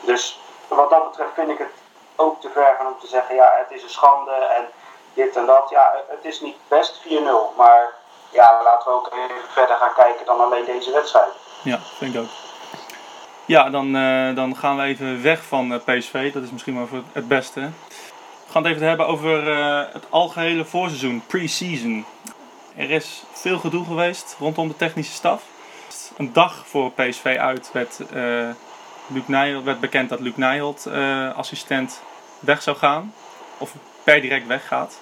Dus 0.00 0.40
wat 0.68 0.90
dat 0.90 1.10
betreft 1.10 1.34
vind 1.34 1.50
ik 1.50 1.58
het 1.58 1.72
ook 2.16 2.40
te 2.40 2.50
ver 2.50 2.76
om 2.80 2.98
te 3.00 3.06
zeggen, 3.06 3.34
ja, 3.34 3.52
het 3.56 3.70
is 3.70 3.82
een 3.82 3.90
schande 3.90 4.32
en 4.32 4.68
dit 5.14 5.36
en 5.36 5.46
dat. 5.46 5.70
Ja, 5.70 6.02
het 6.08 6.24
is 6.24 6.40
niet 6.40 6.56
best 6.68 7.00
4-0, 7.00 7.56
maar 7.56 7.94
ja, 8.30 8.62
laten 8.62 8.90
we 8.90 8.96
ook 8.96 9.08
even 9.12 9.50
verder 9.50 9.76
gaan 9.76 9.94
kijken 9.94 10.26
dan 10.26 10.40
alleen 10.40 10.64
deze 10.64 10.92
wedstrijd. 10.92 11.32
Ja, 11.62 11.78
vind 11.98 12.14
ik 12.14 12.20
ook. 12.20 12.28
Ja, 13.52 13.70
dan, 13.70 13.96
uh, 13.96 14.34
dan 14.34 14.56
gaan 14.56 14.76
we 14.76 14.82
even 14.82 15.22
weg 15.22 15.44
van 15.44 15.72
uh, 15.72 15.78
PSV. 15.84 16.32
Dat 16.32 16.42
is 16.42 16.50
misschien 16.50 16.74
wel 16.74 16.86
voor 16.86 17.02
het 17.12 17.28
beste. 17.28 17.60
We 17.60 18.52
gaan 18.52 18.62
het 18.62 18.72
even 18.72 18.86
hebben 18.86 19.06
over 19.06 19.48
uh, 19.48 19.82
het 19.92 20.04
algehele 20.10 20.64
voorseizoen, 20.64 21.22
pre-season. 21.26 22.04
Er 22.76 22.90
is 22.90 23.22
veel 23.32 23.58
gedoe 23.58 23.84
geweest 23.84 24.36
rondom 24.38 24.68
de 24.68 24.76
technische 24.76 25.12
staf. 25.12 25.42
Een 26.16 26.32
dag 26.32 26.66
voor 26.66 26.92
PSV 26.92 27.36
uit 27.40 27.70
werd, 27.72 28.00
Luc 29.06 29.62
werd 29.64 29.80
bekend 29.80 30.08
dat 30.08 30.20
Luc 30.20 30.36
Nijholt 30.36 30.88
assistent 31.36 32.02
weg 32.40 32.62
zou 32.62 32.76
gaan. 32.76 33.14
Of 33.58 33.74
per 34.04 34.20
direct 34.20 34.46
weggaat. 34.46 35.00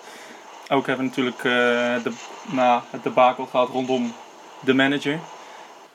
Ook 0.68 0.86
hebben 0.86 1.04
we 1.04 1.10
natuurlijk 1.10 1.42
de, 2.02 2.12
na 2.44 2.82
het 2.90 3.02
debakel 3.02 3.46
gehad 3.46 3.68
rondom 3.68 4.14
de 4.60 4.74
manager. 4.74 5.18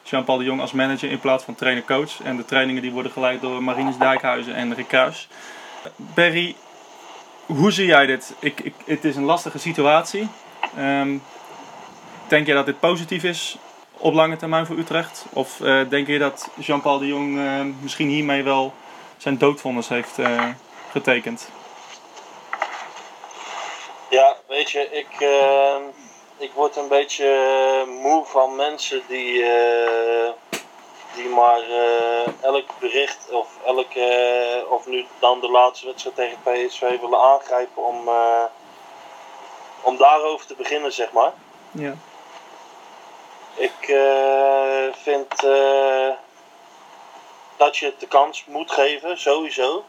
Jean-Paul 0.05 0.37
de 0.37 0.43
Jong 0.43 0.61
als 0.61 0.71
manager 0.71 1.11
in 1.11 1.19
plaats 1.19 1.43
van 1.43 1.55
trainer-coach. 1.55 2.21
En 2.23 2.37
de 2.37 2.45
trainingen 2.45 2.81
die 2.81 2.91
worden 2.91 3.11
geleid 3.11 3.41
door 3.41 3.63
Marinus 3.63 3.97
Dijkhuizen 3.97 4.55
en 4.55 4.75
Rick 4.75 4.87
Kruis. 4.87 5.27
Berry, 5.95 6.55
hoe 7.45 7.71
zie 7.71 7.85
jij 7.85 8.05
dit? 8.05 8.35
Ik, 8.39 8.59
ik, 8.59 8.73
het 8.85 9.05
is 9.05 9.15
een 9.15 9.23
lastige 9.23 9.59
situatie. 9.59 10.27
Um, 10.79 11.23
denk 12.27 12.47
je 12.47 12.53
dat 12.53 12.65
dit 12.65 12.79
positief 12.79 13.23
is 13.23 13.57
op 13.97 14.13
lange 14.13 14.35
termijn 14.35 14.65
voor 14.65 14.77
Utrecht? 14.77 15.25
Of 15.29 15.59
uh, 15.59 15.89
denk 15.89 16.07
je 16.07 16.17
dat 16.17 16.49
Jean-Paul 16.55 16.99
de 16.99 17.07
Jong 17.07 17.37
uh, 17.37 17.61
misschien 17.81 18.07
hiermee 18.07 18.43
wel 18.43 18.73
zijn 19.17 19.37
doodvonnis 19.37 19.87
heeft 19.87 20.17
uh, 20.17 20.43
getekend? 20.91 21.49
Ja, 24.09 24.35
weet 24.47 24.71
je, 24.71 24.89
ik 24.91 25.19
ehm, 25.19 25.81
ik 26.37 26.51
word 26.53 26.75
een 26.75 26.87
beetje 26.87 27.25
eh, 27.25 27.87
moe 27.87 28.25
van 28.25 28.55
mensen 28.55 29.03
die, 29.07 29.33
uh, 29.33 30.29
die 31.15 31.27
maar 31.27 31.69
uh, 31.69 32.43
elk 32.43 32.79
bericht 32.79 33.31
of 33.31 33.47
elke, 33.65 34.65
of 34.69 34.85
nu 34.87 35.05
dan 35.19 35.39
de 35.39 35.49
laatste 35.49 35.85
wedstrijd 35.85 36.15
tegen 36.15 36.37
PSV 36.43 36.99
willen 36.99 37.21
aangrijpen 37.21 37.83
om, 37.83 38.09
om 39.81 39.97
daarover 39.97 40.45
te 40.45 40.55
beginnen, 40.55 40.93
zeg 40.93 41.11
maar. 41.11 41.33
Ja. 41.71 41.93
Ik 43.53 43.95
vind 44.91 45.41
dat 47.57 47.77
je 47.77 47.85
het 47.85 47.99
de 47.99 48.07
kans 48.07 48.45
moet 48.45 48.71
geven, 48.71 49.19
sowieso. 49.19 49.83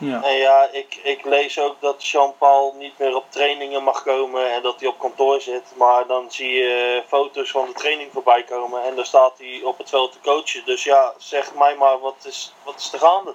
Ja. 0.00 0.22
En 0.22 0.36
ja, 0.36 0.68
ik, 0.72 1.00
ik 1.02 1.24
lees 1.24 1.60
ook 1.60 1.76
dat 1.80 2.06
Jean-Paul 2.06 2.74
niet 2.78 2.98
meer 2.98 3.16
op 3.16 3.24
trainingen 3.28 3.82
mag 3.82 4.02
komen 4.02 4.52
en 4.54 4.62
dat 4.62 4.80
hij 4.80 4.88
op 4.88 4.98
kantoor 4.98 5.40
zit. 5.40 5.72
Maar 5.76 6.06
dan 6.06 6.24
zie 6.28 6.50
je 6.50 7.02
foto's 7.06 7.50
van 7.50 7.66
de 7.66 7.72
training 7.72 8.08
voorbij 8.12 8.42
komen 8.42 8.84
en 8.84 8.94
dan 8.94 9.04
staat 9.04 9.32
hij 9.38 9.60
op 9.64 9.78
het 9.78 9.88
veld 9.88 10.12
te 10.12 10.18
coachen. 10.22 10.62
Dus 10.64 10.84
ja, 10.84 11.12
zeg 11.18 11.54
mij 11.58 11.76
maar, 11.78 11.98
wat 11.98 12.24
is, 12.26 12.54
wat 12.64 12.78
is 12.78 12.92
er 12.92 12.98
gaande? 12.98 13.34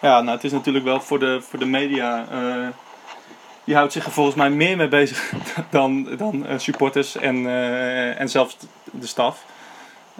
Ja, 0.00 0.20
nou 0.20 0.36
het 0.36 0.44
is 0.44 0.52
natuurlijk 0.52 0.84
wel 0.84 1.00
voor 1.00 1.18
de, 1.18 1.40
voor 1.40 1.58
de 1.58 1.66
media. 1.66 2.26
Uh, 2.32 2.68
die 3.64 3.74
houdt 3.74 3.92
zich 3.92 4.04
er 4.04 4.12
volgens 4.12 4.36
mij 4.36 4.50
meer 4.50 4.76
mee 4.76 4.88
bezig 4.88 5.32
dan, 5.70 6.16
dan 6.16 6.46
uh, 6.46 6.58
supporters 6.58 7.16
en, 7.16 7.36
uh, 7.36 8.20
en 8.20 8.28
zelfs 8.28 8.56
de 8.84 9.06
staf. 9.06 9.44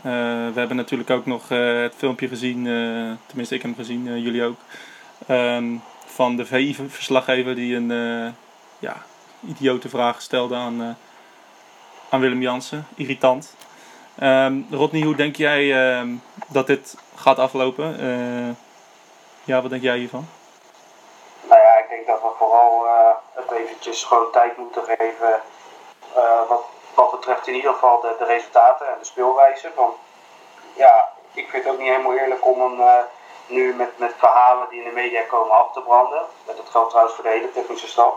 we 0.03 0.53
hebben 0.55 0.77
natuurlijk 0.77 1.11
ook 1.11 1.27
nog 1.27 1.49
het 1.49 1.95
filmpje 1.97 2.29
gezien, 2.29 2.65
tenminste 3.27 3.55
ik 3.55 3.63
heb 3.63 3.77
hem 3.77 3.85
gezien, 3.85 4.21
jullie 4.21 4.45
ook. 4.45 4.57
Um, 5.29 5.83
van 6.07 6.37
de 6.37 6.47
VI-verslaggever 6.47 7.55
die 7.55 7.77
een 7.77 7.91
uh, 7.91 8.33
ja, 8.79 8.97
idiote 9.41 9.89
vraag 9.89 10.23
stelde 10.23 10.55
aan, 10.55 10.81
uh, 10.81 10.89
aan 12.11 12.21
Willem 12.21 12.41
Jansen. 12.41 12.87
Irritant. 12.95 13.55
Um, 14.23 14.67
Rodney, 14.71 15.03
hoe 15.03 15.15
denk 15.15 15.37
jij 15.37 15.99
um, 15.99 16.23
dat 16.47 16.67
dit 16.67 16.97
gaat 17.15 17.39
aflopen? 17.39 18.01
Uh, 18.01 18.55
ja, 19.45 19.61
wat 19.61 19.71
denk 19.71 19.83
jij 19.83 19.99
hiervan? 19.99 20.29
Nou 21.49 21.61
ja, 21.61 21.79
ik 21.79 21.89
denk 21.89 22.07
dat 22.07 22.21
we 22.21 22.29
vooral 22.39 22.87
het 23.35 23.51
eventjes 23.51 24.05
gewoon 24.05 24.33
tijd 24.33 24.57
moeten 24.57 24.83
geven 24.83 25.41
wat, 26.49 26.65
wat 26.95 27.11
betreft 27.11 27.47
in 27.47 27.55
ieder 27.55 27.73
geval 27.73 28.01
de, 28.01 28.15
de 28.19 28.25
resultaten 28.25 28.87
en 28.87 28.97
de 28.99 29.05
speelwijze. 29.05 29.71
Van, 29.75 29.91
ja, 30.77 31.09
ik 31.33 31.49
vind 31.49 31.65
het 31.65 31.73
ook 31.73 31.79
niet 31.79 31.89
helemaal 31.89 32.17
eerlijk 32.17 32.47
om 32.47 32.61
een 32.61 32.81
nu 33.51 33.75
met, 33.75 33.99
met 33.99 34.15
verhalen 34.19 34.69
die 34.69 34.83
in 34.83 34.89
de 34.89 34.95
media 34.95 35.23
komen 35.23 35.57
af 35.57 35.73
te 35.73 35.81
branden. 35.81 36.23
Dat 36.45 36.57
geldt 36.71 36.89
trouwens 36.89 37.15
voor 37.15 37.25
de 37.25 37.31
hele 37.31 37.53
technische 37.53 37.89
staf. 37.89 38.15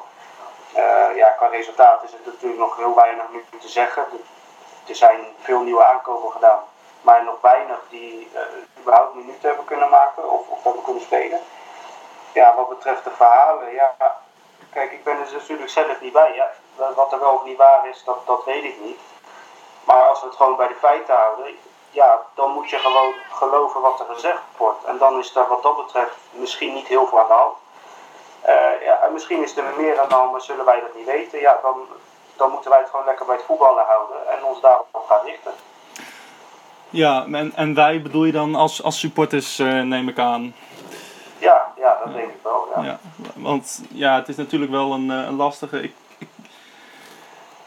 Uh, 0.76 1.16
ja, 1.16 1.30
qua 1.30 1.48
resultaat 1.48 2.04
is 2.04 2.12
het 2.12 2.26
natuurlijk 2.26 2.60
nog 2.60 2.78
heel 2.78 2.96
weinig 2.96 3.24
nu 3.32 3.46
te 3.60 3.68
zeggen. 3.70 4.06
Er 4.88 4.96
zijn 4.96 5.20
veel 5.42 5.60
nieuwe 5.60 5.86
aankopen 5.86 6.32
gedaan, 6.32 6.60
maar 7.02 7.24
nog 7.24 7.42
weinig 7.42 7.80
die 7.90 8.32
uh, 8.34 8.42
überhaupt 8.80 9.16
minuten 9.16 9.48
hebben 9.48 9.66
kunnen 9.66 9.90
maken 9.90 10.32
of, 10.32 10.48
of 10.48 10.64
hebben 10.64 10.84
kunnen 10.84 11.04
spelen. 11.04 11.42
Ja, 12.32 12.56
wat 12.56 12.70
betreft 12.70 13.04
de 13.04 13.12
verhalen, 13.12 13.74
ja, 13.74 13.96
kijk, 14.74 14.92
ik 14.92 15.04
ben 15.04 15.18
er 15.18 15.24
dus 15.24 15.32
natuurlijk 15.32 15.70
zelf 15.70 16.02
niet 16.02 16.14
bij. 16.14 16.34
Ja. 16.36 16.52
Wat 16.96 17.12
er 17.12 17.20
wel 17.20 17.34
of 17.34 17.44
niet 17.44 17.58
waar 17.58 17.88
is, 17.88 18.04
dat, 18.04 18.26
dat 18.26 18.46
weet 18.46 18.64
ik 18.64 18.80
niet. 18.80 19.00
Maar 19.84 20.04
als 20.04 20.22
we 20.22 20.28
het 20.28 20.36
gewoon 20.36 20.56
bij 20.56 20.68
de 20.68 20.76
feiten 20.76 21.16
houden, 21.16 21.46
ja, 21.94 22.22
dan 22.36 22.52
moet 22.52 22.70
je 22.70 22.78
gewoon 22.78 23.14
geloven 23.32 23.82
wat 23.82 24.00
er 24.00 24.14
gezegd 24.16 24.42
wordt. 24.58 24.84
En 24.84 24.98
dan 24.98 25.20
is 25.20 25.34
daar 25.34 25.48
wat 25.48 25.64
dat 25.64 25.78
betreft 25.86 26.16
misschien 26.32 26.74
niet 26.74 26.88
heel 26.88 27.08
veel 27.08 27.20
aan 27.20 27.28
de 27.28 27.34
hand. 27.34 27.58
Uh, 28.48 28.86
ja, 28.86 29.10
misschien 29.14 29.44
is 29.44 29.58
er 29.58 29.64
meer 29.78 30.00
aan 30.00 30.10
de 30.10 30.16
hand, 30.16 30.32
maar 30.32 30.42
zullen 30.42 30.66
wij 30.66 30.80
dat 30.80 30.96
niet 30.96 31.06
weten. 31.06 31.40
Ja, 31.40 31.60
dan, 31.62 31.76
dan 32.36 32.52
moeten 32.52 32.70
wij 32.70 32.80
het 32.80 32.90
gewoon 32.90 33.06
lekker 33.06 33.26
bij 33.26 33.36
het 33.36 33.46
voetballen 33.46 33.86
houden 33.88 34.28
en 34.28 34.44
ons 34.44 34.62
daarop 34.62 35.06
gaan 35.08 35.26
richten. 35.26 35.52
Ja, 36.90 37.26
en, 37.32 37.52
en 37.56 37.74
wij 37.74 38.02
bedoel 38.02 38.24
je 38.24 38.32
dan 38.32 38.56
als, 38.56 38.84
als 38.84 39.00
supporters, 39.00 39.60
uh, 39.60 39.82
neem 39.82 40.10
ik 40.10 40.20
aan? 40.20 40.56
Ja, 41.38 41.74
ja 41.78 42.00
dat 42.04 42.14
denk 42.14 42.30
ik 42.30 42.40
wel. 42.44 42.68
Ja. 42.76 42.84
ja. 42.84 43.00
want 43.36 43.84
ja, 43.90 44.16
het 44.16 44.28
is 44.28 44.36
natuurlijk 44.36 44.72
wel 44.72 44.92
een, 44.92 45.12
eh, 45.12 45.18
een 45.18 45.36
lastige. 45.36 45.82
Ik, 45.84 45.96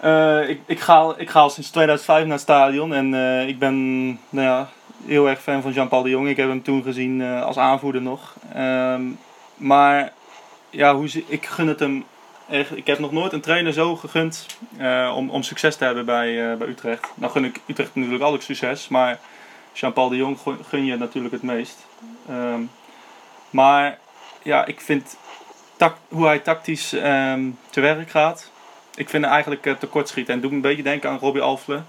uh, 0.05 0.49
ik, 0.49 0.61
ik, 0.67 0.81
ga, 0.81 1.15
ik 1.17 1.31
ga 1.31 1.41
al 1.41 1.51
sinds 1.51 1.71
2005 1.71 2.23
naar 2.23 2.33
het 2.33 2.41
stadion 2.41 2.95
en 2.95 3.13
uh, 3.13 3.49
ik 3.49 3.59
ben 3.59 4.07
nou 4.09 4.47
ja, 4.47 4.69
heel 5.07 5.29
erg 5.29 5.43
fan 5.43 5.63
van 5.63 5.73
Jean-Paul 5.73 6.03
de 6.03 6.09
Jong. 6.09 6.29
Ik 6.29 6.37
heb 6.37 6.49
hem 6.49 6.63
toen 6.63 6.83
gezien 6.83 7.21
uh, 7.21 7.43
als 7.43 7.57
aanvoerder 7.57 8.03
nog. 8.03 8.35
Um, 8.57 9.19
maar 9.55 10.13
ja, 10.71 10.95
hoe, 10.95 11.25
ik 11.27 11.47
gun 11.47 11.69
het 11.69 11.81
hem 11.81 12.05
echt. 12.49 12.77
Ik 12.77 12.87
heb 12.87 12.99
nog 12.99 13.13
nooit 13.13 13.33
een 13.33 13.41
trainer 13.41 13.73
zo 13.73 13.97
gegund 13.97 14.47
om, 15.15 15.31
om 15.31 15.43
succes 15.43 15.77
te 15.77 15.85
hebben 15.85 16.05
bij, 16.05 16.57
bij 16.57 16.69
Utrecht. 16.69 17.13
Nou 17.15 17.33
gun 17.33 17.45
ik 17.45 17.61
Utrecht 17.67 17.95
natuurlijk 17.95 18.23
altijd 18.23 18.43
succes, 18.43 18.89
maar 18.89 19.19
Jean-Paul 19.73 20.09
de 20.09 20.17
Jong 20.17 20.39
gun 20.69 20.85
je 20.85 20.97
natuurlijk 20.97 21.35
het 21.35 21.43
meest. 21.43 21.87
Um, 22.31 22.71
maar 23.51 23.99
ja, 24.43 24.65
ik 24.65 24.81
vind 24.81 25.17
hoe 26.09 26.27
hij 26.27 26.39
tactisch 26.39 26.93
um, 26.93 27.59
te 27.71 27.81
werk 27.81 28.11
gaat 28.11 28.51
ik 28.97 29.09
vind 29.09 29.25
eigenlijk 29.25 29.67
uh, 29.67 29.75
tekortschieten. 29.75 30.35
En 30.35 30.41
doe 30.41 30.53
een 30.53 30.61
beetje 30.61 30.83
denken 30.83 31.11
aan 31.11 31.19
Robbie 31.19 31.43
Alfle. 31.43 31.83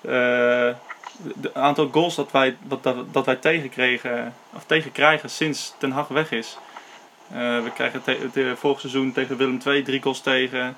Uh, 0.00 0.70
het 1.40 1.54
aantal 1.54 1.88
goals 1.92 2.14
dat 2.14 2.30
wij, 2.30 2.56
dat, 2.62 2.82
dat, 2.82 3.12
dat 3.12 3.26
wij 3.26 3.36
tegenkregen, 3.36 4.34
of 4.54 4.64
tegenkrijgen 4.64 5.30
sinds 5.30 5.74
Ten 5.78 5.90
Hag 5.90 6.08
weg 6.08 6.30
is. 6.30 6.58
Uh, 7.32 7.62
we 7.62 7.70
krijgen 7.74 8.02
het 8.04 8.58
vorig 8.58 8.80
seizoen 8.80 9.12
tegen 9.12 9.36
Willem 9.36 9.60
II 9.66 9.82
drie 9.82 10.02
goals 10.02 10.20
tegen. 10.20 10.76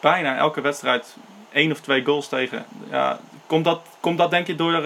bijna 0.00 0.36
elke 0.36 0.60
wedstrijd 0.60 1.16
één 1.52 1.70
of 1.70 1.80
twee 1.80 2.04
goals 2.04 2.28
tegen. 2.28 2.66
Ja, 2.90 3.18
komt, 3.46 3.64
dat, 3.64 3.80
komt 4.00 4.18
dat 4.18 4.30
denk 4.30 4.46
je 4.46 4.54
door, 4.54 4.82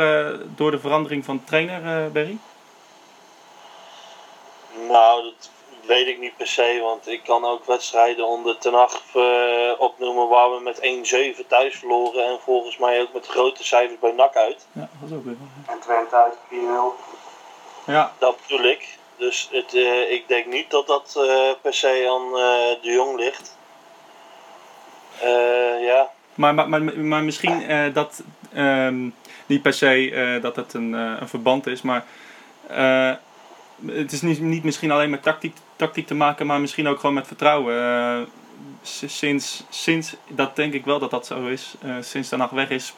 door 0.54 0.70
de 0.70 0.78
verandering 0.78 1.24
van 1.24 1.44
trainer, 1.44 2.12
Berry? 2.12 2.38
Nou, 4.88 5.22
dat 5.22 5.50
weet 5.88 6.06
ik 6.06 6.18
niet 6.18 6.36
per 6.36 6.46
se, 6.46 6.78
want 6.82 7.08
ik 7.08 7.22
kan 7.24 7.44
ook 7.44 7.64
wedstrijden 7.64 8.26
onder 8.26 8.58
ten 8.58 8.74
acht 8.74 9.02
uh, 9.14 9.22
opnoemen 9.78 10.28
waar 10.28 10.50
we 10.54 10.60
met 10.60 10.78
1-7 11.42 11.46
thuis 11.46 11.74
verloren 11.78 12.24
en 12.26 12.38
volgens 12.44 12.76
mij 12.78 13.00
ook 13.00 13.12
met 13.12 13.26
grote 13.26 13.64
cijfers 13.64 13.98
bij 14.00 14.12
NAC 14.12 14.36
uit. 14.36 14.66
Ja, 14.72 14.88
dat 15.00 15.10
is 15.10 15.16
ook 15.16 15.24
weer. 15.24 15.36
En 15.66 15.78
Twente 15.80 16.16
uit 16.16 16.34
4-0. 16.50 16.56
Ja, 17.86 18.12
Dat 18.18 18.36
bedoel 18.46 18.64
ik. 18.66 18.96
Dus 19.16 19.48
het, 19.52 19.74
eh, 19.74 20.10
ik 20.10 20.28
denk 20.28 20.46
niet 20.46 20.70
dat 20.70 20.86
dat 20.86 21.14
eh, 21.16 21.50
per 21.62 21.74
se 21.74 22.06
aan 22.10 22.26
eh, 22.26 22.82
de 22.82 22.92
jong 22.92 23.16
ligt. 23.18 23.56
Eh, 25.20 25.84
ja, 25.86 26.10
maar, 26.34 26.54
maar, 26.54 26.68
maar, 26.68 26.98
maar 26.98 27.22
misschien 27.22 27.68
eh, 27.68 27.94
dat 27.94 28.22
ehm, 28.54 29.08
niet 29.46 29.62
per 29.62 29.72
se 29.72 30.10
eh, 30.10 30.42
dat 30.42 30.56
het 30.56 30.74
een, 30.74 30.94
eh, 30.94 31.20
een 31.20 31.28
verband 31.28 31.66
is, 31.66 31.82
maar 31.82 32.04
eh, 32.66 33.12
het 33.86 34.12
is 34.12 34.22
niet, 34.22 34.40
niet 34.40 34.64
misschien 34.64 34.90
alleen 34.90 35.10
met 35.10 35.22
tactiek, 35.22 35.56
tactiek 35.78 36.06
te 36.06 36.14
maken, 36.14 36.46
maar 36.46 36.60
misschien 36.60 36.88
ook 36.88 37.00
gewoon 37.00 37.14
met 37.14 37.26
vertrouwen. 37.26 37.74
Eh, 37.74 38.20
sinds, 39.06 39.64
sinds, 39.68 40.14
dat 40.28 40.56
denk 40.56 40.72
ik 40.72 40.84
wel 40.84 40.98
dat 40.98 41.10
dat 41.10 41.26
zo 41.26 41.46
is, 41.46 41.74
eh, 41.82 41.96
sinds 42.00 42.28
Ten 42.28 42.40
Hag 42.40 42.50
weg 42.50 42.70
is, 42.70 42.94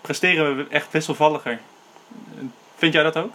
presteren 0.00 0.56
we 0.56 0.66
echt 0.70 0.92
wisselvalliger. 0.92 1.60
Vind 2.76 2.92
jij 2.92 3.02
dat 3.02 3.16
ook? 3.16 3.32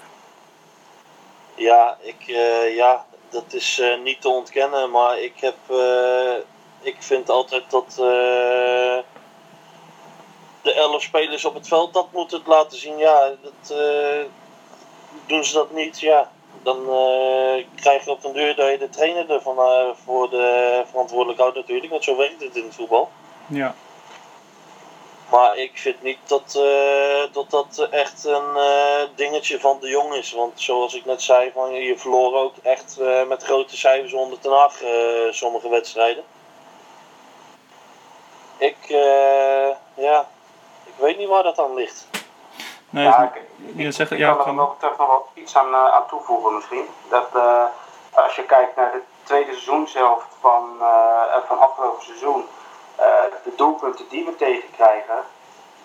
ja, 1.56 1.98
ik, 2.01 2.27
eh, 2.27 2.75
ja 2.75 3.06
dat 3.29 3.53
is 3.53 3.82
niet 4.03 4.22
te 4.22 4.29
ontkennen. 4.29 4.91
Maar 4.91 5.20
ik, 5.20 5.34
heb, 5.39 5.58
ik 6.82 6.96
vind 7.00 7.29
altijd 7.29 7.63
dat 7.70 7.94
de 10.62 10.74
elf 10.74 11.01
spelers 11.01 11.46
op 11.46 11.53
het 11.53 11.67
veld 11.67 11.94
dat 11.94 12.12
moeten 12.12 12.41
laten 12.46 12.77
zien. 12.77 12.98
Ja, 12.98 13.32
dat, 13.41 13.77
doen 15.25 15.44
ze 15.44 15.53
dat 15.53 15.72
niet, 15.72 16.00
ja. 16.00 16.32
Dan 16.64 16.78
eh, 16.90 17.66
krijg 17.76 18.06
je 18.06 18.12
op 18.12 18.22
den 18.22 18.34
deur 18.34 18.56
dat 18.56 18.70
je 18.70 18.78
de 18.78 18.90
trainer 18.90 19.32
ervan 19.32 19.60
eh, 19.60 19.90
voor 20.06 20.30
de 20.30 20.84
verantwoordelijk 20.90 21.40
houdt 21.40 21.56
natuurlijk. 21.56 21.92
Want 21.92 22.04
zo 22.04 22.18
werkt 22.18 22.44
het 22.44 22.56
in 22.56 22.64
het 22.64 22.76
voetbal. 22.76 23.10
Ja. 23.48 23.76
Maar 25.32 25.58
ik 25.58 25.72
vind 25.74 26.02
niet 26.02 26.18
dat 26.26 26.56
eh, 26.56 27.34
dat, 27.34 27.50
dat 27.50 27.88
echt 27.92 28.26
een 28.26 28.58
dingetje 29.16 29.60
van 29.60 29.78
de 29.80 29.88
jong 29.90 30.14
is. 30.14 30.32
Want 30.32 30.62
zoals 30.62 30.94
ik 30.94 31.06
net 31.06 31.22
zei, 31.22 31.52
van, 31.54 31.74
je 31.74 31.98
verloor 31.98 32.36
ook 32.36 32.54
echt 32.62 33.00
met 33.28 33.44
grote 33.44 33.78
cijfers 33.78 34.14
onder 34.14 34.40
Ten 34.40 34.52
eh, 34.52 35.32
sommige 35.32 35.70
wedstrijden. 35.70 36.24
Ik, 38.58 38.78
ja, 39.96 40.30
ik 40.84 40.94
weet 40.98 41.18
niet 41.18 41.28
waar 41.28 41.44
dat 41.44 41.60
aan 41.60 41.74
ligt. 41.74 42.08
Nee, 42.98 43.06
Ja, 43.06 43.32
ik, 43.34 43.42
ik, 43.75 43.94
zegt, 43.94 44.12
ik 44.12 44.18
ja, 44.18 44.34
kan 44.34 44.48
er 44.48 44.56
wat 44.56 44.74
betreft 44.74 44.98
nog 44.98 45.08
wel 45.08 45.27
iets 45.34 45.56
aan, 45.58 45.74
eh, 45.74 45.94
aan 45.94 46.08
toevoegen 46.08 46.56
misschien. 46.56 46.88
Dat 47.10 47.27
eh, 47.34 47.63
als 48.13 48.36
je 48.36 48.44
kijkt 48.44 48.75
naar 48.75 48.92
de 48.92 49.01
tweede 49.24 49.51
seizoenshelft 49.51 50.27
van, 50.39 50.77
eh, 50.80 51.38
van 51.48 51.60
afgelopen 51.60 52.04
seizoen, 52.04 52.48
de 53.44 53.56
doelpunten 53.56 54.08
die 54.10 54.25
we 54.25 54.36
tegenkrijgen, 54.36 55.24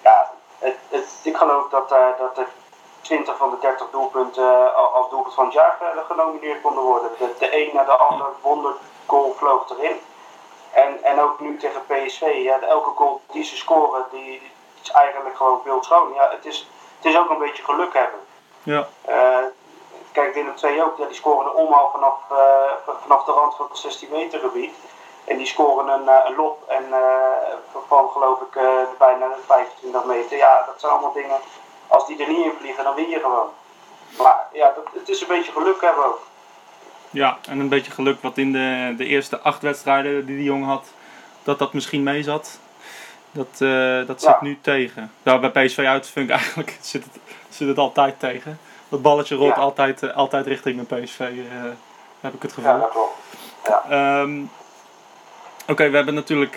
ja, 0.03 0.31
het, 0.59 0.77
het, 0.89 1.21
ik 1.23 1.37
geloof 1.37 1.69
dat, 1.69 1.89
dat 2.19 2.39
er 2.39 2.49
20 3.01 3.37
van 3.37 3.51
de 3.51 3.57
30 3.61 3.87
doelpunten 3.91 4.75
al- 4.75 4.93
als 4.93 5.11
doelpunt 5.11 5.35
van 5.35 5.45
het 5.45 5.55
jaar 5.55 5.77
genomineerd 6.09 6.61
konden 6.61 6.83
worden. 6.83 7.11
De, 7.19 7.35
de 7.39 7.63
een 7.63 7.71
na 7.75 7.85
de 7.85 7.97
ander 7.97 8.27
wondergoal 8.41 9.35
vloog 9.37 9.71
erin. 9.71 10.01
En, 10.73 11.03
en 11.03 11.21
ook 11.21 11.41
nu 11.41 11.57
tegen 11.57 11.87
PSV, 11.87 12.41
ja, 12.43 12.61
elke 12.61 12.91
goal 12.91 13.21
die 13.33 13.45
ze 13.45 13.57
scoren, 13.57 14.05
die 14.11 14.51
is 14.83 14.91
eigenlijk 14.91 15.37
gewoon 15.37 15.61
beeldschoon. 15.65 16.13
Ja, 16.15 16.31
het 16.31 16.45
is, 16.47 16.69
het 17.03 17.13
is 17.13 17.19
ook 17.19 17.31
een 17.31 17.39
beetje 17.39 17.65
geluk 17.65 17.93
hebben. 17.93 18.21
ja. 18.63 18.89
Eh, 19.05 19.45
kijk, 20.13 20.35
Willem 20.35 20.55
II 20.65 20.83
ook, 20.83 20.99
ja, 20.99 21.07
die 21.07 21.15
scoren 21.15 21.47
een 21.47 21.53
omhaal 21.53 21.91
vanaf, 21.93 22.15
eh, 22.31 22.93
vanaf 23.03 23.25
de 23.25 23.33
rand 23.33 23.55
van 23.57 23.67
het 23.69 23.79
16 23.79 24.09
meter 24.13 24.39
gebied. 24.41 24.75
En 25.25 25.37
die 25.37 25.47
scoren 25.47 25.89
een, 25.89 26.09
eh, 26.09 26.27
een 26.27 26.35
lop 26.35 26.69
en 26.69 26.85
van 27.89 28.09
geloof 28.09 28.41
ik 28.41 28.61
bijna 28.99 29.27
25 29.47 30.05
meter. 30.05 30.37
Ja, 30.37 30.65
dat 30.67 30.75
zijn 30.81 30.93
allemaal 30.93 31.13
dingen, 31.13 31.39
als 31.89 32.07
die 32.07 32.23
er 32.23 32.29
niet 32.29 32.45
in 32.45 32.53
vliegen, 32.61 32.85
dan 32.85 32.95
win 32.95 33.09
je 33.09 33.21
gewoon. 33.21 33.49
Maar 34.19 34.47
ja, 34.53 34.73
dat, 34.75 34.85
het 35.01 35.09
is 35.09 35.21
een 35.21 35.29
beetje 35.29 35.53
geluk 35.53 35.81
hebben 35.81 36.05
ook. 36.05 36.21
Ja, 37.11 37.39
en 37.49 37.61
een 37.61 37.69
beetje 37.69 37.93
geluk 37.93 38.23
wat 38.23 38.39
in 38.39 38.53
de, 38.53 38.95
de 38.97 39.05
eerste 39.05 39.41
acht 39.41 39.63
wedstrijden 39.63 40.27
die 40.27 40.37
die 40.37 40.45
jongen 40.45 40.69
had, 40.69 40.87
dat 41.43 41.59
dat 41.59 41.73
misschien 41.73 42.03
mee 42.03 42.23
zat. 42.23 42.59
Dat, 43.33 43.49
eh, 43.59 44.07
dat 44.07 44.21
zit 44.21 44.31
Ja. 44.31 44.39
nu 44.41 44.59
tegen. 44.61 45.11
Nou, 45.23 45.51
bij 45.51 45.65
PSV 45.67 45.79
uit 45.79 46.07
vind 46.09 46.29
ik 46.29 46.35
eigenlijk 46.35 46.79
zit 46.93 47.05
het, 47.05 47.19
zit 47.49 47.69
het 47.69 47.79
altijd 47.79 48.19
tegen. 48.19 48.59
Dat 48.89 49.03
balletje 49.03 49.35
rolt 49.37 49.55
Ja. 49.55 49.61
altijd, 49.61 50.03
eh, 50.03 50.17
altijd 50.17 50.47
richting 50.47 50.79
een 50.79 50.87
PSV, 51.05 51.21
eh, 51.21 51.31
heb 52.21 52.35
ik 52.35 52.43
het 52.43 52.53
gevoel. 52.53 52.73
Ja, 52.73 52.79
dat 52.79 52.91
klopt. 52.91 53.13
Ja. 53.69 53.83
Ehm, 53.89 54.41
Oké, 55.67 55.89
we 55.91 55.97
hebben 55.97 56.15
natuurlijk, 56.15 56.57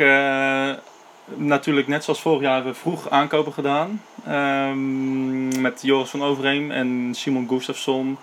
natuurlijk 1.26 1.88
net 1.88 2.04
zoals 2.04 2.22
vorig 2.22 2.42
jaar 2.42 2.54
hebben 2.56 2.72
we 2.74 2.80
vroeg 2.80 3.10
aankopen 3.10 3.54
gedaan. 3.54 4.02
Ehm, 4.28 5.62
met 5.62 5.82
Joris 5.82 6.10
van 6.10 6.24
Overheem 6.24 6.72
en 6.72 7.10
Simon 7.16 7.48
Gustafsson. 7.50 8.18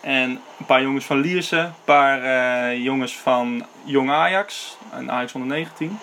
En 0.00 0.30
een 0.58 0.66
paar 0.66 0.82
jongens 0.82 1.04
van 1.04 1.18
Lierse. 1.20 1.56
Een 1.58 1.72
paar 1.84 2.74
jongens 2.76 3.16
van 3.18 3.66
Jong 3.84 4.10
Ajax. 4.10 4.76
En 4.92 5.10
Ajax 5.10 5.32
onder 5.32 5.50
19. 5.50 5.98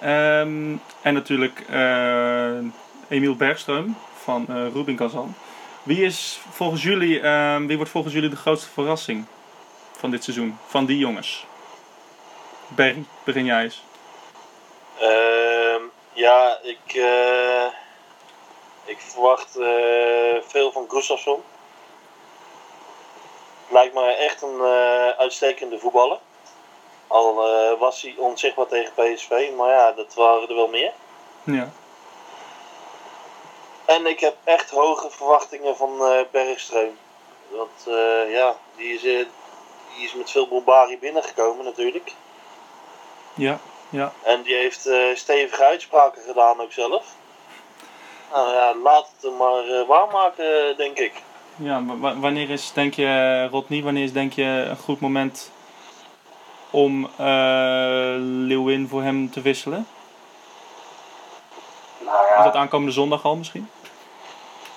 Ehm, 0.00 0.76
en 1.02 1.14
natuurlijk 1.14 1.64
eh, 1.68 2.58
Emiel 3.08 3.36
Bergström 3.36 3.96
van 4.14 4.46
eh 4.48 4.54
Rubin 4.72 4.96
Kazan. 4.96 5.34
Wie, 5.82 6.04
is 6.04 6.40
volgens 6.50 6.82
jullie, 6.82 7.20
ehm, 7.20 7.66
wie 7.66 7.76
wordt 7.76 7.92
volgens 7.92 8.14
jullie 8.14 8.28
de 8.28 8.36
grootste 8.36 8.68
verrassing 8.70 9.24
van 9.92 10.10
dit 10.10 10.24
seizoen? 10.24 10.58
Van 10.66 10.86
die 10.86 10.98
jongens? 10.98 11.46
Berry, 12.68 13.04
begin 13.24 13.44
jij 13.44 13.62
eens. 13.62 13.82
Ehm, 14.98 15.82
ja, 16.12 16.58
ik, 16.62 16.94
eh, 16.94 17.66
ik 18.84 18.98
verwacht 19.00 19.52
veel 20.46 20.72
van 20.72 20.86
Gustafsson. 20.88 21.42
Lijkt 23.68 23.94
me 23.94 24.04
echt 24.04 24.42
een 24.42 24.60
uitstekende 25.18 25.78
voetballer. 25.78 26.18
Al 27.10 27.46
eh, 27.48 27.78
was 27.78 28.02
hij 28.02 28.14
onzichtbaar 28.16 28.66
tegen 28.66 28.92
PSV, 28.94 29.48
maar 29.56 29.68
ja, 29.68 29.92
dat 29.92 30.14
waren 30.14 30.48
er 30.48 30.54
wel 30.54 30.68
meer. 30.68 30.92
Ja. 31.44 31.70
En 33.84 34.06
ik 34.06 34.20
heb 34.20 34.36
echt 34.44 34.70
hoge 34.70 35.10
verwachtingen 35.10 35.76
van 35.76 35.90
eh 36.04 36.20
Bergström. 36.32 36.96
Want 37.48 37.86
eh, 37.86 38.32
ja, 38.32 38.56
die 38.76 38.94
is, 38.94 39.00
die 39.00 40.04
is 40.04 40.14
met 40.14 40.30
veel 40.30 40.48
bombarie 40.48 40.98
binnengekomen 40.98 41.64
natuurlijk. 41.64 42.12
Ja, 43.34 43.58
ja. 43.88 44.12
En 44.22 44.42
die 44.42 44.54
heeft 44.54 44.88
stevige 45.14 45.64
uitspraken 45.64 46.22
gedaan 46.22 46.60
ook 46.60 46.72
zelf. 46.72 47.04
Nou 48.32 48.52
ja, 48.52 48.74
laat 48.74 49.10
het 49.14 49.22
hem 49.22 49.36
maar 49.36 49.86
waarmaken, 49.86 50.76
denk 50.76 50.98
ik. 50.98 51.12
ja 51.56 51.84
wa- 51.84 51.96
wa- 51.96 52.18
wanneer 52.18 52.50
is, 52.50 52.72
denk 52.72 52.94
je, 52.94 53.48
Rodney, 53.50 53.82
wanneer 53.82 54.04
is 54.04 54.12
denk 54.12 54.32
je 54.32 54.42
een 54.44 54.76
goed 54.76 55.00
moment 55.00 55.50
om 56.70 57.10
eh 57.16 58.14
Leeuwin 58.18 58.88
voor 58.88 59.02
hem 59.02 59.30
te 59.30 59.40
wisselen? 59.40 59.86
Nou 61.98 62.24
Is 62.24 62.34
ja, 62.36 62.42
dat 62.42 62.54
aankomende 62.54 62.92
zondag 62.92 63.24
al 63.24 63.36
misschien? 63.36 63.70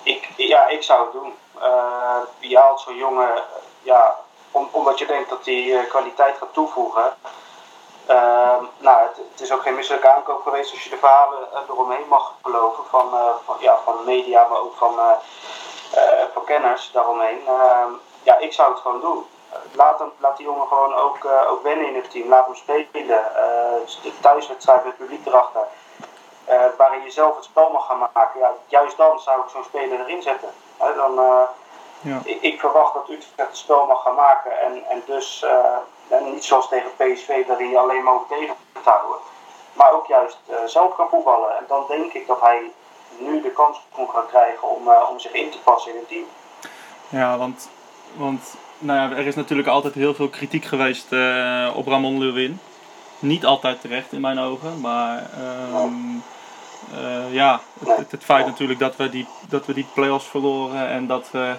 Ik, 0.02 0.28
ja, 0.36 0.68
ik 0.68 0.82
zou 0.82 1.02
het 1.02 1.12
doen. 1.12 1.32
Eh, 1.60 2.20
je 2.38 2.58
haalt 2.58 2.80
zo'n 2.80 2.96
jongen, 2.96 3.34
eh, 3.34 3.42
ja, 3.82 4.14
om, 4.50 4.68
omdat 4.70 4.98
je 4.98 5.06
denkt 5.06 5.28
dat 5.28 5.44
hij 5.44 5.86
kwaliteit 5.88 6.36
gaat 6.38 6.52
toevoegen. 6.52 7.16
Ehm, 8.06 8.64
nou, 8.78 9.02
het, 9.08 9.16
het 9.30 9.40
is 9.40 9.52
ook 9.52 9.62
geen 9.62 9.74
misselijke 9.74 10.14
aankoop 10.14 10.42
geweest 10.42 10.72
als 10.72 10.84
je 10.84 10.90
de 10.90 10.96
verhalen 10.96 11.48
eromheen 11.68 12.08
mag 12.08 12.34
geloven. 12.42 12.84
Van, 12.90 13.14
eh, 13.14 13.34
van, 13.44 13.56
ja, 13.60 13.78
van 13.84 13.96
de 13.96 14.02
media, 14.04 14.46
maar 14.48 14.58
ook 14.58 14.74
van, 14.76 14.98
eh, 14.98 16.24
van 16.32 16.44
kenners 16.44 16.90
daaromheen. 16.92 17.40
Ehm, 17.46 17.90
ja, 18.22 18.38
ik 18.38 18.52
zou 18.52 18.72
het 18.72 18.80
gewoon 18.80 19.00
doen. 19.00 19.26
Laat, 19.72 19.98
hem, 19.98 20.12
laat 20.18 20.36
die 20.36 20.46
jongen 20.46 20.66
gewoon 20.66 20.94
ook, 20.94 21.24
eh, 21.24 21.50
ook 21.50 21.62
wennen 21.62 21.88
in 21.88 21.94
het 21.94 22.10
team. 22.10 22.28
Laat 22.28 22.46
hem 22.46 22.54
spelen. 22.54 23.36
Eh, 23.36 24.02
de 24.02 24.20
thuiswedstrijd 24.20 24.84
met 24.84 24.92
het 24.98 25.06
publiek 25.06 25.26
erachter 25.26 25.66
eh, 26.44 26.62
waarin 26.76 27.02
je 27.02 27.10
zelf 27.10 27.34
het 27.34 27.44
spel 27.44 27.70
mag 27.70 27.86
gaan 27.86 27.98
maken, 28.12 28.40
ja, 28.40 28.52
juist 28.66 28.96
dan 28.96 29.20
zou 29.20 29.40
ik 29.40 29.48
zo'n 29.48 29.64
speler 29.64 30.00
erin 30.00 30.22
zetten. 30.22 30.48
Dan, 30.78 31.14
Ja. 32.00 32.20
ik, 32.24 32.42
ik 32.42 32.60
verwacht 32.60 32.94
dat 32.94 33.08
Utrecht 33.08 33.48
het 33.48 33.56
spel 33.56 33.86
mag 33.86 34.02
gaan 34.02 34.14
maken 34.14 34.60
en, 34.60 34.84
en 34.88 35.02
dus 35.06 35.44
en 36.08 36.32
niet 36.32 36.44
zoals 36.44 36.68
tegen 36.68 36.90
PSV 36.96 37.46
waarin 37.46 37.70
je 37.70 37.78
alleen 37.78 38.02
maar 38.04 38.18
tegen 38.28 38.54
te 38.72 38.90
houden, 38.90 39.18
maar 39.72 39.92
ook 39.92 40.06
juist 40.06 40.38
zelf 40.64 40.94
kan 40.96 41.08
voetballen. 41.08 41.56
En 41.56 41.64
dan 41.68 41.84
denk 41.88 42.12
ik 42.12 42.26
dat 42.26 42.40
hij 42.40 42.72
nu 43.18 43.40
de 43.40 43.50
kans 43.50 43.80
kon 43.92 44.10
gaan 44.10 44.26
krijgen 44.26 44.68
om, 44.68 44.90
om 45.10 45.18
zich 45.18 45.32
in 45.32 45.50
te 45.50 45.60
passen 45.60 45.92
in 45.92 45.98
het 45.98 46.08
team. 46.08 46.26
Ja, 47.08 47.38
want, 47.38 47.68
want 48.16 48.54
nou 48.78 48.98
ja, 48.98 49.16
er 49.16 49.26
is 49.26 49.34
natuurlijk 49.34 49.68
altijd 49.68 49.94
heel 49.94 50.14
veel 50.14 50.28
kritiek 50.28 50.64
geweest 50.64 51.12
eh, 51.12 51.70
op 51.74 51.86
Ramon 51.86 52.18
Leeuwin. 52.18 52.58
Niet 53.18 53.44
altijd 53.44 53.80
terecht 53.80 54.12
in 54.12 54.20
mijn 54.20 54.38
ogen, 54.38 54.80
maar 54.80 55.30
ehm, 55.32 55.92
eh, 56.94 57.34
ja, 57.34 57.60
het, 57.84 58.24
feit 58.24 58.46
natuurlijk 58.46 58.78
dat 58.78 58.96
we 58.96 59.08
die, 59.08 59.26
dat 59.48 59.66
we 59.66 59.74
die 59.74 59.86
play-offs 59.94 60.26
verloren 60.26 60.88
en 60.88 61.06
dat 61.06 61.28
we 61.30 61.54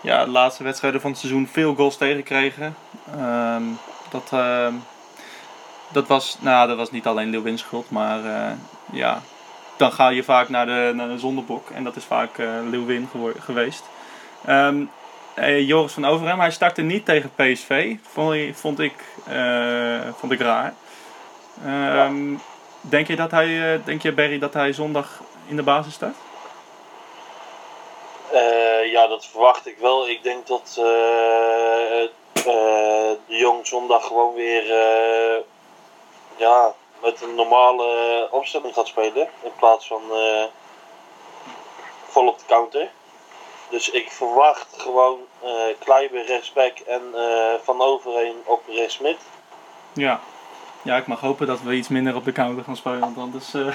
ja, 0.00 0.24
de 0.24 0.30
laatste 0.30 0.64
wedstrijden 0.64 1.00
van 1.00 1.10
het 1.10 1.18
seizoen 1.20 1.46
veel 1.46 1.74
goals 1.74 1.96
tegenkregen. 1.96 2.76
Ehm, 3.16 3.62
dat, 4.10 4.28
ehm, 4.32 4.74
dat, 5.88 6.06
was, 6.06 6.36
nou, 6.40 6.68
dat 6.68 6.76
was 6.76 6.90
niet 6.90 7.06
alleen 7.06 7.30
Leeuwins 7.30 7.62
schuld, 7.62 7.90
maar 7.90 8.24
eh, 8.24 8.52
ja, 8.92 9.22
dan 9.76 9.92
ga 9.92 10.08
je 10.08 10.22
vaak 10.24 10.48
naar 10.48 10.66
de, 10.66 10.92
naar 10.94 11.08
de 11.08 11.18
zondebok 11.18 11.70
en 11.70 11.84
dat 11.84 11.96
is 11.96 12.04
vaak 12.04 12.38
Leeuwin 12.70 13.08
gewo- 13.10 13.32
geweest. 13.38 13.84
Joris 15.66 15.92
van 15.92 16.04
Overhem, 16.04 16.40
hij 16.40 16.50
startte 16.50 16.82
niet 16.82 17.04
tegen 17.04 17.32
PSV. 17.34 17.96
Vond, 18.02 18.36
vond, 18.56 18.78
ik, 18.80 19.04
eh, 19.26 20.00
vond 20.18 20.32
ik 20.32 20.40
raar. 20.40 20.74
Ehm, 21.64 22.34
Denk 22.80 23.06
je 23.06 23.16
dat 23.16 23.30
hij, 23.30 23.74
eh, 23.74 23.84
denk 23.84 24.02
je 24.02 24.12
Barry 24.12 24.38
dat 24.38 24.54
hij 24.54 24.72
zondag 24.72 25.20
in 25.46 25.56
de 25.56 25.62
basis 25.62 25.94
staat? 25.94 26.14
Eh, 28.32 28.92
ja, 28.92 29.06
dat 29.06 29.26
verwacht 29.26 29.66
ik 29.66 29.78
wel. 29.78 30.08
Ik 30.08 30.22
denk 30.22 30.46
dat 30.46 30.76
eh, 30.78 32.02
eh, 32.02 32.10
de 33.26 33.36
Jong 33.36 33.66
zondag 33.66 34.06
gewoon 34.06 34.34
weer 34.34 34.72
eh, 34.72 35.42
ja, 36.36 36.74
met 37.02 37.22
een 37.22 37.34
normale 37.34 38.28
opstelling 38.30 38.74
gaat 38.74 38.86
spelen. 38.86 39.28
In 39.42 39.52
plaats 39.58 39.86
van 39.86 40.02
eh, 40.12 40.44
vol 42.08 42.26
op 42.26 42.38
de 42.38 42.44
counter. 42.46 42.90
Dus 43.70 43.90
ik 43.90 44.10
verwacht 44.10 44.74
gewoon 44.76 45.18
eh 45.18 45.27
Kleiber 45.78 46.24
rechtsback 46.26 46.78
en 46.78 47.02
eh, 47.14 47.54
Van 47.62 47.80
Overheen 47.80 48.36
op 48.44 48.62
rechtsmid. 48.68 49.16
Ja. 49.92 50.20
Ja, 50.82 50.96
ik 50.96 51.06
mag 51.06 51.20
hopen 51.20 51.46
dat 51.46 51.60
we 51.62 51.72
iets 51.74 51.88
minder 51.88 52.14
op 52.14 52.24
de 52.24 52.32
counter 52.32 52.64
gaan 52.64 52.76
spelen, 52.76 53.00
want 53.00 53.18
anders 53.18 53.54
eh, 53.54 53.66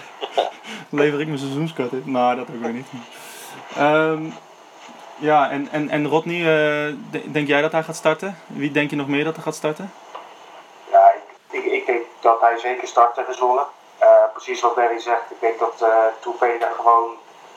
lever 0.89 1.19
ik 1.19 1.27
mijn 1.27 1.39
seizoenskart 1.39 1.91
in. 1.91 2.03
Maar 2.05 2.35
dat 2.35 2.47
ook 2.49 2.61
weer 2.61 2.73
niet. 2.73 2.87
Ehm, 3.77 4.29
ja, 5.15 5.49
en, 5.49 5.67
en, 5.71 5.89
en 5.89 6.07
Rodney, 6.07 6.39
eh, 6.39 6.95
de- 7.11 7.31
denk 7.31 7.47
jij 7.47 7.61
dat 7.61 7.71
hij 7.71 7.83
gaat 7.83 7.95
starten? 7.95 8.37
Wie 8.47 8.71
denk 8.71 8.89
je 8.89 8.95
nog 8.95 9.07
meer 9.07 9.23
dat 9.23 9.35
hij 9.35 9.43
gaat 9.43 9.55
starten? 9.55 9.93
Ja, 10.91 11.11
ik, 11.49 11.63
ik, 11.65 11.85
denk 11.85 12.01
dat 12.19 12.41
hij 12.41 12.57
zeker 12.57 12.87
start 12.87 13.13
tegen 13.15 13.33
Zwolle. 13.35 13.65
Eh, 13.97 14.07
precies 14.33 14.61
wat 14.61 14.75
Barry 14.75 14.99
zegt, 14.99 15.31
ik 15.31 15.39
denk 15.39 15.59
dat 15.59 15.81
eh 15.81 15.97
Toepé 16.19 16.45
er 16.45 16.71
gewoon 16.75 17.09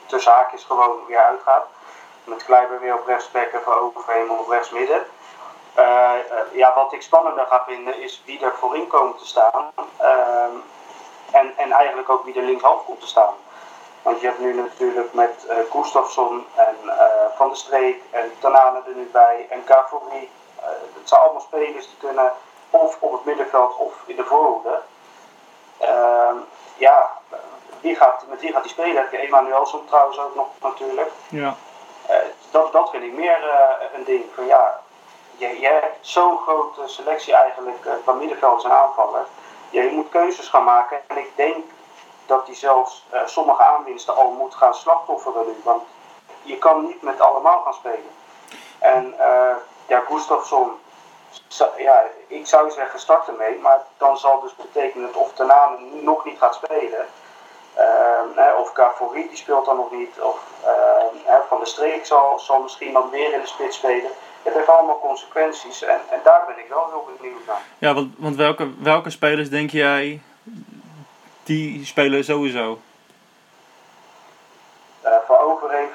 tussen 0.05 0.31
haakjes 0.31 0.63
gewoon 0.63 0.95
weer 1.07 1.19
uitgaat. 1.23 1.65
Met 2.27 2.43
Kleiber 2.43 2.79
weer 2.79 2.93
op 2.93 3.07
rechtsback 3.07 3.51
en 3.51 3.61
Van 3.63 3.73
Overheem 3.73 4.29
op 4.29 4.49
rechtsmidden. 4.49 5.05
Eh, 5.73 6.13
eh, 6.13 6.19
ja, 6.51 6.73
wat 6.75 6.93
ik 6.93 7.01
spannender 7.01 7.45
ga 7.45 7.63
vinden 7.67 8.01
is 8.01 8.23
wie 8.25 8.39
er 8.39 8.55
voorin 8.55 8.87
komen 8.87 9.17
te 9.17 9.27
staan. 9.27 9.71
Ehm, 9.97 10.55
en, 11.31 11.53
en 11.57 11.71
eigenlijk 11.71 12.09
ook 12.09 12.23
wie 12.25 12.35
er 12.35 12.43
linkshalf 12.43 12.85
komt 12.85 12.99
te 12.99 13.07
staan. 13.07 13.33
Want 14.01 14.19
je 14.19 14.27
hebt 14.27 14.39
nu 14.39 14.53
natuurlijk 14.53 15.13
met 15.13 15.45
eh 15.45 15.57
Gustafsson 15.71 16.45
en 16.55 16.75
Van 17.35 17.47
der 17.47 17.57
Streek 17.57 18.01
en 18.11 18.31
Tanane 18.39 18.81
er 18.87 18.95
nu 18.95 19.09
bij 19.11 19.47
en 19.49 19.63
Cavori. 19.63 20.29
Eh, 20.55 20.65
het 20.67 21.09
zijn 21.09 21.21
allemaal 21.21 21.41
spelers 21.41 21.87
die 21.87 21.97
kunnen 21.97 22.31
of 22.69 22.97
op 22.99 23.11
het 23.11 23.25
middenveld 23.25 23.77
of 23.77 23.93
in 24.05 24.15
de 24.15 24.23
voorhoede. 24.23 24.81
Ehm, 25.77 26.35
ja, 26.77 27.11
wie 27.81 27.95
gaat, 27.95 28.25
met 28.29 28.39
wie 28.39 28.51
gaat 28.51 28.63
die 28.63 28.71
spelen? 28.71 28.95
Heb 28.95 29.11
je 29.11 29.17
Emanuelson 29.17 29.85
trouwens 29.85 30.19
ook 30.19 30.35
nog 30.35 30.47
natuurlijk. 30.61 31.11
Ja. 31.29 31.55
Eh, 32.07 32.15
dat, 32.51 32.71
dat 32.71 32.89
vind 32.89 33.03
ik 33.03 33.13
meer 33.13 33.49
eh, 33.49 33.85
een 33.93 34.03
ding. 34.03 34.25
Van, 34.35 34.45
ja, 34.45 34.79
je, 35.37 35.59
je 35.59 35.67
hebt 35.67 35.97
zo'n 36.01 36.37
grote 36.37 36.87
selectie 36.87 37.33
eigenlijk 37.35 37.85
eh, 37.85 37.93
qua 38.03 38.13
middenvelders 38.13 38.63
en 38.63 38.71
aanvallers. 38.71 39.27
Je 39.69 39.81
moet 39.81 40.09
keuzes 40.09 40.47
gaan 40.47 40.63
maken. 40.63 40.99
En 41.07 41.17
ik 41.17 41.31
denk 41.35 41.65
dat 42.25 42.45
hij 42.45 42.55
zelfs 42.55 43.05
sommige 43.25 43.63
aanwinsten 43.63 44.15
al 44.15 44.31
moet 44.31 44.55
gaan 44.55 44.75
slachtofferen 44.75 45.45
nu. 45.45 45.55
Want 45.63 45.83
je 46.41 46.57
kan 46.57 46.85
niet 46.85 47.01
met 47.01 47.21
allemaal 47.21 47.61
gaan 47.63 47.73
spelen. 47.73 48.11
En 48.79 49.15
ja, 49.87 49.99
Gustafsson, 50.07 50.79
ja, 51.77 52.03
ik 52.27 52.47
zou 52.47 52.71
zeggen 52.71 52.99
start 52.99 53.27
ermee. 53.27 53.59
Maar 53.59 53.81
dan 53.97 54.17
zal 54.17 54.41
dus 54.41 54.55
betekenen 54.55 55.11
dat 55.11 55.21
of 55.21 55.33
Tanane 55.33 55.77
nu 55.79 56.01
nog 56.01 56.25
niet 56.25 56.37
gaat 56.37 56.55
spelen. 56.55 57.07
Ehm, 57.77 58.55
of 58.57 58.71
Cavori 58.71 59.27
die 59.27 59.37
speelt 59.37 59.65
dan 59.65 59.75
nog 59.75 59.91
niet. 59.91 60.21
Of 60.21 60.39
ehm, 60.63 61.41
Van 61.47 61.57
der 61.57 61.67
Streek 61.67 62.05
zal, 62.05 62.39
zal 62.39 62.61
misschien 62.61 62.93
dan 62.93 63.09
weer 63.09 63.33
in 63.33 63.41
de 63.41 63.47
spits 63.47 63.77
spelen. 63.77 64.11
Het 64.43 64.53
heeft 64.53 64.67
allemaal 64.67 64.99
consequenties 64.99 65.81
en, 65.81 65.99
en 66.09 66.19
daar 66.23 66.43
ben 66.47 66.59
ik 66.59 66.69
wel 66.69 66.85
heel 66.89 67.07
benieuwd 67.19 67.45
naar. 67.47 67.61
Ja, 67.77 67.93
want, 67.93 68.13
want 68.17 68.35
welke, 68.35 68.69
welke 68.79 69.09
spelers 69.09 69.49
denk 69.49 69.69
jij 69.69 70.21
die 71.43 71.85
spelen 71.85 72.23
sowieso? 72.23 72.79
Eh 75.01 75.11
voor 75.27 75.37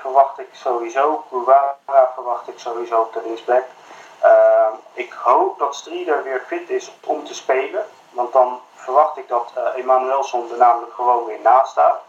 verwacht 0.01 0.39
ik 0.39 0.49
sowieso. 0.53 1.25
Guevara 1.31 2.11
verwacht 2.15 2.49
ik 2.49 2.59
sowieso 2.59 3.01
op 3.01 3.13
de 3.13 3.21
linksback. 3.25 3.65
Ehm, 4.23 4.73
ik 4.93 5.13
hoop 5.13 5.59
dat 5.59 5.75
Strieder 5.75 6.23
weer 6.23 6.45
fit 6.47 6.71
is 6.71 6.93
om 7.05 7.25
te 7.25 7.35
spelen. 7.35 7.87
Want 8.11 8.33
dan 8.33 8.61
verwacht 8.75 9.17
ik 9.17 9.29
dat 9.29 9.53
eh 9.55 9.75
Emanuelson 9.75 10.51
er 10.51 10.57
namelijk 10.57 10.95
gewoon 10.95 11.25
weer 11.25 11.41
naast 11.41 11.71
staat. 11.71 12.01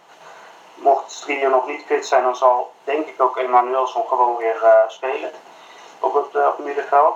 Mocht 0.76 1.12
Strieder 1.12 1.50
nog 1.50 1.68
niet 1.68 1.86
fit 1.86 2.08
zijn, 2.08 2.24
dan 2.24 2.36
zal 2.36 2.72
denk 2.84 3.08
ik 3.08 3.22
ook 3.22 3.38
Emanuelson 3.38 4.08
gewoon 4.08 4.36
weer 4.38 4.64
eh, 4.64 4.72
spelen 4.88 5.32
op 6.00 6.14
het, 6.14 6.36
eh, 6.36 6.48
op 6.48 6.58
middenveld. 6.60 7.16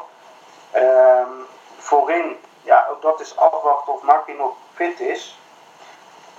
Ehm, 0.71 1.31
voorin, 1.77 2.39
ja, 2.61 2.87
ook 2.91 3.01
dat 3.01 3.19
is 3.19 3.37
afwachten 3.37 3.93
of 3.93 4.01
Markie 4.01 4.35
nog 4.35 4.53
fit 4.73 4.99
is. 4.99 5.39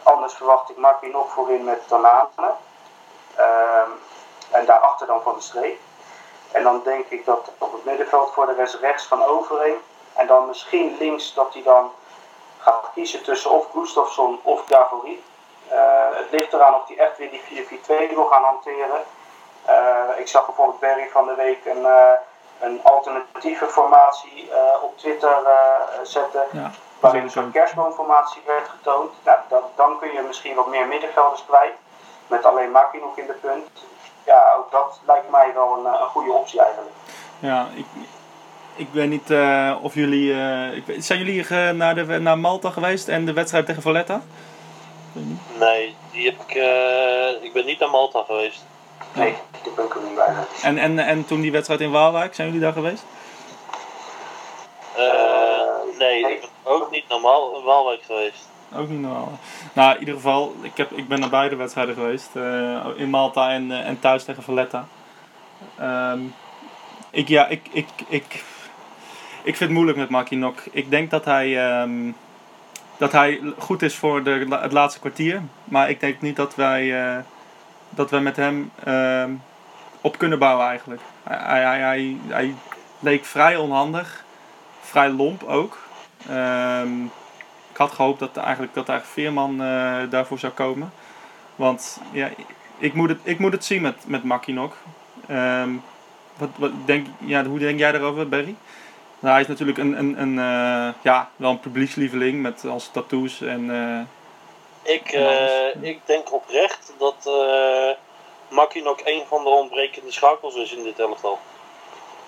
Anders 0.03 0.35
verwacht 0.35 0.71
ik 0.71 0.77
Markie 0.77 1.11
nog 1.11 1.31
voorin 1.33 1.64
met 1.64 1.88
Tanane. 1.88 2.55
Ehm, 3.35 3.90
en 4.51 4.66
daarachter 4.66 5.07
dan 5.07 5.23
van 5.23 5.35
de 5.35 5.40
streep. 5.40 5.81
En 6.52 6.62
dan 6.62 6.80
denk 6.84 7.06
ik 7.08 7.24
dat 7.24 7.50
op 7.58 7.72
het 7.72 7.84
middenveld 7.84 8.32
voor 8.32 8.46
de 8.46 8.54
rest 8.54 8.74
rechts 8.74 9.04
van 9.04 9.24
overheen. 9.24 9.76
En 10.14 10.26
dan 10.26 10.46
misschien 10.46 10.96
links 10.98 11.34
dat 11.34 11.52
hij 11.52 11.62
dan 11.62 11.90
gaat 12.58 12.90
kiezen 12.94 13.22
tussen 13.22 13.50
of 13.50 13.66
Gustafsson 13.72 14.40
of 14.42 14.64
Gavori. 14.68 15.24
Eh, 15.68 15.78
het 16.11 16.26
ligt 16.30 16.52
eraan 16.52 16.74
of 16.74 16.88
hij 16.88 16.98
echt 16.98 17.18
weer 17.18 17.30
die 17.30 17.40
4-4-2 17.40 18.14
wil 18.14 18.24
gaan 18.24 18.42
hanteren. 18.42 19.02
Eh, 19.64 19.74
ik 20.16 20.28
zag 20.28 20.46
bijvoorbeeld 20.46 20.80
Barry 20.80 21.08
van 21.08 21.26
de 21.26 21.34
week 21.34 21.64
een, 21.64 21.87
eh, 21.87 22.12
een 22.61 22.80
alternatieve 22.82 23.66
formatie 23.66 24.50
op 24.82 24.98
Twitter 24.98 25.37
zetten. 26.02 26.42
Ja, 26.52 26.70
Waarin 27.00 27.30
soort 27.30 27.50
kerstboomformatie 27.52 28.42
werd 28.46 28.68
getoond. 28.68 29.12
Nou, 29.24 29.38
dat, 29.48 29.62
dan 29.74 29.98
kun 29.98 30.12
je 30.12 30.20
misschien 30.20 30.54
wat 30.54 30.66
meer 30.66 30.87
middenvelders 30.87 31.44
kwijt. 31.44 31.74
Met 32.26 32.44
alleen 32.44 32.70
Maki 32.70 32.98
nog 32.98 33.16
in 33.16 33.26
de 33.26 33.32
punt. 33.32 33.68
Ja, 34.28 34.54
ook 34.58 34.70
dat 34.70 35.00
lijkt 35.06 35.30
mij 35.30 35.50
wel 35.54 35.78
een, 35.78 35.86
eh, 35.86 36.00
een 36.00 36.06
goede 36.06 36.32
optie 36.32 36.60
eigenlijk. 36.60 36.92
Ja, 37.38 37.68
ik, 37.74 37.84
ik 38.76 38.88
weet 38.92 39.08
niet 39.08 39.30
eh, 39.30 39.76
of 39.82 39.94
jullie... 39.94 40.32
eh, 40.32 40.76
ik 40.76 40.84
zijn 40.98 41.18
jullie 41.18 41.72
naar, 41.72 41.94
de, 41.94 42.04
naar 42.04 42.38
Malta 42.38 42.70
geweest 42.70 43.08
en 43.08 43.26
de 43.26 43.32
wedstrijd 43.32 43.66
tegen 43.66 43.82
Valletta? 43.82 44.20
Nee, 45.58 45.96
die 46.12 46.24
heb 46.26 46.40
ik, 46.46 46.54
eh, 46.54 47.42
ik 47.44 47.52
ben 47.52 47.64
niet 47.64 47.78
naar 47.78 47.90
Malta 47.90 48.22
geweest. 48.26 48.64
Nee, 49.12 49.36
die 49.62 49.72
ben 49.72 49.84
ik 49.84 49.94
er 49.94 50.02
niet 50.02 50.14
bij. 50.14 50.34
En, 50.62 50.78
en, 50.78 50.98
en 50.98 51.24
toen 51.26 51.40
die 51.40 51.52
wedstrijd 51.52 51.80
in 51.80 51.90
Waalwijk, 51.90 52.34
zijn 52.34 52.46
jullie 52.46 52.62
daar 52.62 52.72
geweest? 52.72 53.04
Eh, 54.96 55.98
nee, 55.98 56.20
ik 56.20 56.40
ben 56.40 56.72
ook 56.72 56.90
niet 56.90 57.04
in 57.08 57.20
Waalwijk 57.64 58.02
geweest. 58.02 58.47
Ook 58.74 58.88
niet 58.88 59.00
normaal. 59.00 59.38
Nou, 59.72 59.92
in 59.94 59.98
ieder 59.98 60.14
geval, 60.14 60.54
ik, 60.62 60.76
heb, 60.76 60.92
ik 60.92 61.09
ben 61.09 61.20
naar 61.20 61.28
beide 61.28 61.57
wedstrijden 61.57 61.94
geweest. 61.94 62.37
eh, 62.37 62.87
in 62.96 63.11
Malta 63.11 63.50
en, 63.50 63.70
eh, 63.72 63.88
en 63.88 63.98
thuis 63.98 64.24
tegen 64.24 64.42
Valletta. 64.42 64.87
Ehm, 65.78 66.20
ik, 67.11 67.28
ja, 67.28 67.46
ik, 67.46 67.68
ik, 67.72 67.88
ik, 68.09 68.44
ik 69.42 69.57
vind 69.57 69.59
het 69.59 69.70
moeilijk 69.70 69.98
met 69.98 70.09
Makinok. 70.09 70.59
Ik 70.70 70.90
denk 70.90 71.11
dat 71.11 71.24
hij, 71.24 71.68
ehm, 71.68 72.12
dat 72.96 73.12
hij 73.12 73.40
goed 73.59 73.83
is 73.83 73.94
voor 73.94 74.22
de, 74.22 74.46
het 74.50 74.72
laatste 74.72 75.00
kwartier. 75.00 75.42
Maar 75.64 75.90
ik 75.90 76.00
denk 76.00 76.20
niet 76.20 76.37
dat 76.37 76.54
wij, 76.54 77.09
eh, 77.09 77.18
dat 77.90 78.11
wij 78.11 78.20
met 78.20 78.37
hem 78.37 78.70
ehm, 78.85 79.31
op 80.00 80.18
kunnen 80.18 80.38
bouwen 80.38 80.66
eigenlijk. 80.66 81.00
Hij, 81.22 81.62
hij, 81.62 81.78
hij, 81.81 82.16
hij, 82.26 82.54
leek 82.98 83.24
vrij 83.24 83.57
onhandig. 83.57 84.24
Vrij 84.81 85.09
lomp 85.09 85.42
ook. 85.42 85.78
Ik 87.78 87.84
had 87.84 87.94
gehoopt 87.94 88.18
dat 88.18 88.36
eigenlijk, 88.36 88.74
dat 88.74 88.88
eigenlijk 88.88 89.20
Veerman 89.20 89.62
eh, 89.62 90.10
daarvoor 90.10 90.38
zou 90.38 90.52
komen. 90.52 90.92
Want 91.56 92.00
ja, 92.12 92.30
ik 92.78 92.94
moet 92.94 93.08
het, 93.08 93.18
ik 93.22 93.38
moet 93.38 93.52
het 93.52 93.64
zien 93.64 93.82
met, 93.82 93.96
met. 94.06 94.22
Ehm, 95.28 95.70
wat, 96.36 96.48
wat 96.56 96.70
denk, 96.84 97.06
ja, 97.18 97.44
hoe 97.44 97.58
denk 97.58 97.78
jij 97.78 97.92
daarover, 97.92 98.28
Barry? 98.28 98.54
Nou, 99.18 99.32
hij 99.32 99.40
is 99.40 99.46
natuurlijk 99.46 99.78
een, 99.78 99.98
een, 99.98 100.20
een, 100.20 100.38
eh, 100.38 100.94
ja, 101.02 101.30
wel 101.36 101.50
een 101.50 101.60
publiekslieveling 101.60 102.42
met 102.42 102.64
als 102.64 102.90
tattoos 102.90 103.40
en... 103.40 103.70
eh, 103.70 104.92
Ik, 104.94 105.12
ik 105.80 106.00
denk 106.04 106.32
oprecht 106.32 106.92
dat 106.98 107.30
Makkie 108.48 108.82
nog 108.82 109.00
een 109.04 109.22
van 109.28 109.42
de 109.42 109.50
ontbrekende 109.50 110.12
schakels 110.12 110.54
is 110.54 110.72
in 110.72 110.82
dit 110.82 110.98
elftal. 110.98 111.38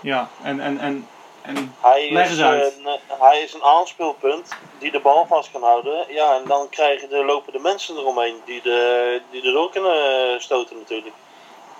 ja, 0.00 0.28
en, 0.42 0.60
en, 0.60 0.78
en, 0.78 1.06
en 1.42 1.74
Hij 1.80 2.06
is, 2.06 2.38
een, 2.38 2.98
hij 3.20 3.40
is 3.42 3.54
een 3.54 3.62
aanspeelpunt 3.62 4.48
die 4.78 4.90
de 4.90 5.00
bal 5.00 5.26
vast 5.26 5.50
kan 5.50 5.62
houden. 5.62 6.04
Ja, 6.08 6.36
en 6.36 6.44
dan 6.46 6.68
krijgen 6.68 7.08
de 7.08 7.24
lopende 7.24 7.58
mensen 7.58 7.96
eromheen 7.96 8.36
die, 8.44 8.62
de, 8.62 9.20
die 9.30 9.42
erdoor 9.42 9.70
kunnen 9.70 10.40
stoten 10.40 10.76
natuurlijk. 10.76 11.14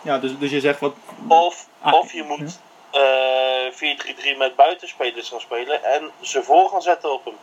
ja, 0.03 0.19
dus, 0.19 0.39
dus 0.39 0.51
je 0.51 0.61
zegt 0.61 0.81
wat... 0.81 0.95
Of, 1.29 1.69
Ah, 1.83 1.95
of 1.95 2.13
je 2.13 2.23
moet 2.23 2.61
eh 2.91 4.31
4-3-3 4.35 4.37
met 4.39 4.57
buitenspelers 4.57 5.29
gaan 5.29 5.41
spelen 5.41 5.85
en 5.85 6.11
ze 6.21 6.43
voor 6.43 6.69
gaan 6.69 6.83
zetten 6.83 7.13
op 7.13 7.25
hem. 7.25 7.35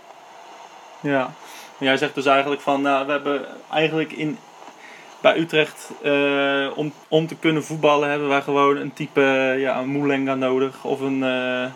Ja. 0.99 1.33
Jij 1.77 1.97
zegt 1.97 2.15
dus 2.15 2.25
eigenlijk 2.25 2.61
van, 2.61 2.81
nou, 2.81 3.05
we 3.05 3.11
hebben 3.11 3.47
eigenlijk 3.71 4.11
in... 4.11 4.39
bij 5.21 5.37
Utrecht, 5.37 5.89
eh, 6.01 6.67
om, 6.75 6.93
om 7.07 7.27
te 7.27 7.35
kunnen 7.35 7.63
voetballen, 7.63 8.09
hebben 8.09 8.27
wij 8.27 8.41
gewoon 8.41 8.77
een 8.77 8.93
type 8.93 9.55
ja, 9.57 9.77
een 9.77 9.89
Moulenga 9.89 10.35
nodig. 10.35 10.83
Of 10.83 10.99
een, 10.99 11.23
eh, 11.23 11.71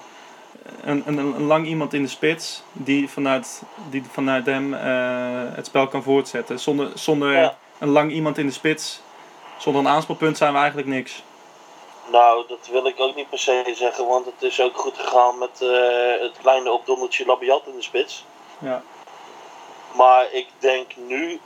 een, 0.83 1.03
een, 1.05 1.17
een 1.17 1.43
lang 1.45 1.65
iemand 1.65 1.93
in 1.93 2.01
de 2.01 2.07
spits 2.07 2.63
die 2.71 3.09
vanuit, 3.09 3.61
die 3.89 4.03
vanuit 4.11 4.45
hem 4.45 4.73
eh, 4.73 5.55
het 5.55 5.65
spel 5.65 5.87
kan 5.87 6.03
voortzetten. 6.03 6.59
Zonder, 6.59 6.91
zonder 6.95 7.31
Ja. 7.31 7.57
een 7.79 7.89
lang 7.89 8.11
iemand 8.11 8.37
in 8.37 8.45
de 8.45 8.53
spits, 8.53 9.01
zonder 9.57 9.81
een 9.81 9.87
aanspeelpunt 9.87 10.37
zijn 10.37 10.51
we 10.53 10.57
eigenlijk 10.59 10.87
niks. 10.87 11.23
Nou, 12.11 12.47
dat 12.47 12.67
wil 12.71 12.85
ik 12.85 12.99
ook 12.99 13.15
niet 13.15 13.29
per 13.29 13.39
se 13.39 13.73
zeggen, 13.75 14.07
want 14.07 14.25
het 14.25 14.41
is 14.41 14.61
ook 14.61 14.77
goed 14.77 14.97
gegaan 14.97 15.37
met 15.37 15.61
eh, 15.61 16.21
het 16.21 16.37
kleine 16.41 16.71
opdommeltje 16.71 17.25
Labiat 17.25 17.67
in 17.67 17.75
de 17.75 17.81
spits. 17.81 18.25
Ja. 18.59 18.83
Maar 19.95 20.27
ik 20.31 20.47
denk 20.59 20.91
nu, 21.07 21.39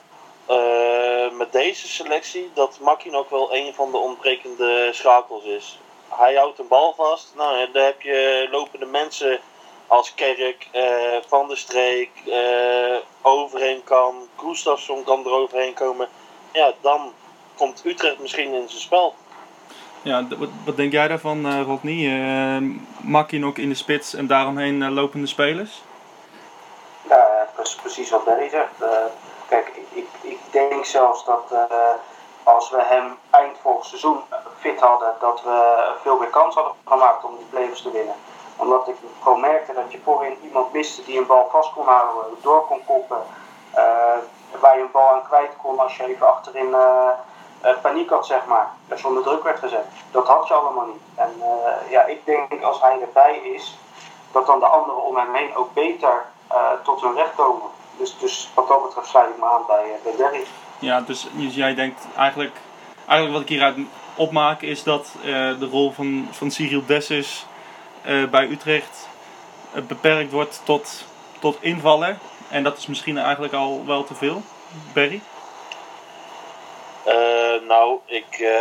eh, 0.45 1.31
met 1.31 1.51
deze 1.51 1.88
selectie, 1.88 2.51
dat 2.53 2.77
Makkin 2.81 3.15
ook 3.15 3.29
wel 3.29 3.55
een 3.55 3.73
van 3.73 3.91
de 3.91 3.97
ontbrekende 3.97 4.89
schakels 4.91 5.43
is. 5.43 5.79
Hij 6.09 6.35
houdt 6.35 6.59
een 6.59 6.67
bal 6.67 6.93
vast. 6.93 7.33
Nou, 7.35 7.71
daar 7.71 7.85
heb 7.85 8.01
je 8.01 8.47
lopende 8.51 8.85
mensen 8.85 9.39
als 9.87 10.13
Kerk, 10.13 10.67
eh, 10.71 10.83
Van 11.27 11.47
der 11.47 11.57
Streek, 11.57 12.11
eh, 12.25 12.97
overheen 13.21 13.83
kan. 13.83 14.15
Gustafsson 14.35 15.03
kan 15.03 15.25
er 15.25 15.31
overheen 15.31 15.73
komen. 15.73 16.07
Ja, 16.51 16.73
dan 16.81 17.13
komt 17.55 17.85
Utrecht 17.85 18.19
misschien 18.19 18.53
in 18.53 18.69
zijn 18.69 18.81
spel. 18.81 19.15
Ja, 20.01 20.27
wat, 20.37 20.49
wat 20.65 20.77
denk 20.77 20.91
jij 20.91 21.07
daarvan, 21.07 21.45
eh 21.45 21.61
Rodney? 21.61 22.05
Eh 22.05 22.61
Makkie 22.97 23.45
ook 23.45 23.57
in 23.57 23.69
de 23.69 23.75
spits 23.75 24.13
en 24.13 24.27
daaromheen 24.27 24.93
lopende 24.93 25.27
spelers? 25.27 25.81
Ja, 27.09 27.47
dat 27.55 27.67
is 27.67 27.75
precies 27.75 28.09
wat 28.09 28.25
Barry 28.25 28.49
zegt. 28.49 28.81
Eh, 28.81 29.05
kijk, 29.47 29.67
ik, 29.67 29.87
ik, 29.91 30.07
ik 30.21 30.39
denk 30.51 30.85
zelfs 30.85 31.25
dat 31.25 31.51
eh, 31.51 31.89
als 32.45 32.69
we 32.69 32.81
hem 32.84 33.17
eind 33.29 33.58
vorig 33.62 33.86
seizoen 33.86 34.21
fit 34.60 34.79
hadden, 34.79 35.13
dat 35.19 35.41
we 35.43 35.88
veel 36.01 36.17
meer 36.17 36.29
kans 36.29 36.55
hadden 36.55 36.73
gemaakt 36.86 37.23
om 37.23 37.36
die 37.38 37.45
play-offs 37.45 37.81
te 37.81 37.91
winnen. 37.91 38.15
Omdat 38.55 38.88
ik 38.88 38.95
gewoon 39.23 39.39
merkte 39.39 39.73
dat 39.73 39.91
je 39.91 39.99
voorin 40.03 40.38
iemand 40.43 40.73
miste 40.73 41.03
die 41.03 41.17
een 41.17 41.25
bal 41.25 41.47
vast 41.51 41.73
kon 41.73 41.86
houden, 41.86 42.38
door 42.41 42.65
kon 42.65 42.86
koppen. 42.86 43.21
eh, 43.71 44.19
waar 44.60 44.77
je 44.77 44.81
een 44.84 44.91
bal 44.91 45.10
aan 45.10 45.23
kwijt 45.23 45.51
kon 45.62 45.79
als 45.79 45.97
je 45.97 46.05
even 46.05 46.27
achterin 46.27 46.73
eh, 46.73 47.10
eh, 47.62 47.77
paniek 47.81 48.10
had, 48.10 48.25
zeg 48.25 48.45
maar. 48.45 48.71
Je 48.95 49.08
onder 49.08 49.23
druk 49.23 49.43
werd 49.43 49.60
gezet. 49.60 49.86
Dat 50.12 50.27
had 50.27 50.47
je 50.47 50.53
allemaal 50.53 50.86
niet. 50.86 51.01
En 51.15 51.43
ja, 51.89 52.03
ik 52.03 52.25
denk 52.25 52.63
als 52.63 52.81
hij 52.81 53.01
erbij 53.01 53.38
is, 53.38 53.77
dat 54.31 54.45
dan 54.45 54.60
de 54.60 54.65
anderen 54.65 55.03
om 55.03 55.17
hem 55.17 55.34
heen 55.34 55.55
ook 55.55 55.73
beter 55.73 56.25
tot 56.84 57.01
hun 57.01 57.15
recht 57.15 57.36
komen. 57.36 57.69
Dus, 57.97 58.17
dus 58.17 58.51
wat 58.55 58.67
dat 58.67 58.84
betreft 58.84 59.08
sluit 59.08 59.29
ik 59.29 59.38
me 59.38 59.45
aan 59.45 59.65
bij, 59.67 59.99
bij 60.03 60.15
Derry. 60.15 60.47
Ja, 60.79 61.01
dus, 61.01 61.27
dus 61.31 61.55
jij 61.55 61.75
denkt 61.75 62.07
eigenlijk, 62.17 62.55
eigenlijk 63.07 63.31
wat 63.31 63.41
ik 63.41 63.49
hieruit 63.49 63.77
opmaak 64.15 64.61
is 64.61 64.83
dat 64.83 65.15
eh, 65.23 65.59
de 65.59 65.67
rol 65.71 65.91
van, 65.91 66.27
van 66.31 66.51
Cyril 66.51 66.85
Dessus 66.85 67.45
eh, 68.05 68.25
bij 68.25 68.47
Utrecht 68.47 69.07
eh, 69.73 69.81
beperkt 69.81 70.31
wordt 70.31 70.61
tot, 70.63 71.05
tot 71.39 71.57
invallen. 71.59 72.19
En 72.49 72.63
dat 72.63 72.77
is 72.77 72.85
misschien 72.85 73.17
eigenlijk 73.17 73.53
al 73.53 73.85
wel 73.85 74.03
te 74.03 74.15
veel, 74.15 74.41
Barry. 74.93 75.21
Eh, 77.03 77.67
nou, 77.67 77.99
ik, 78.05 78.51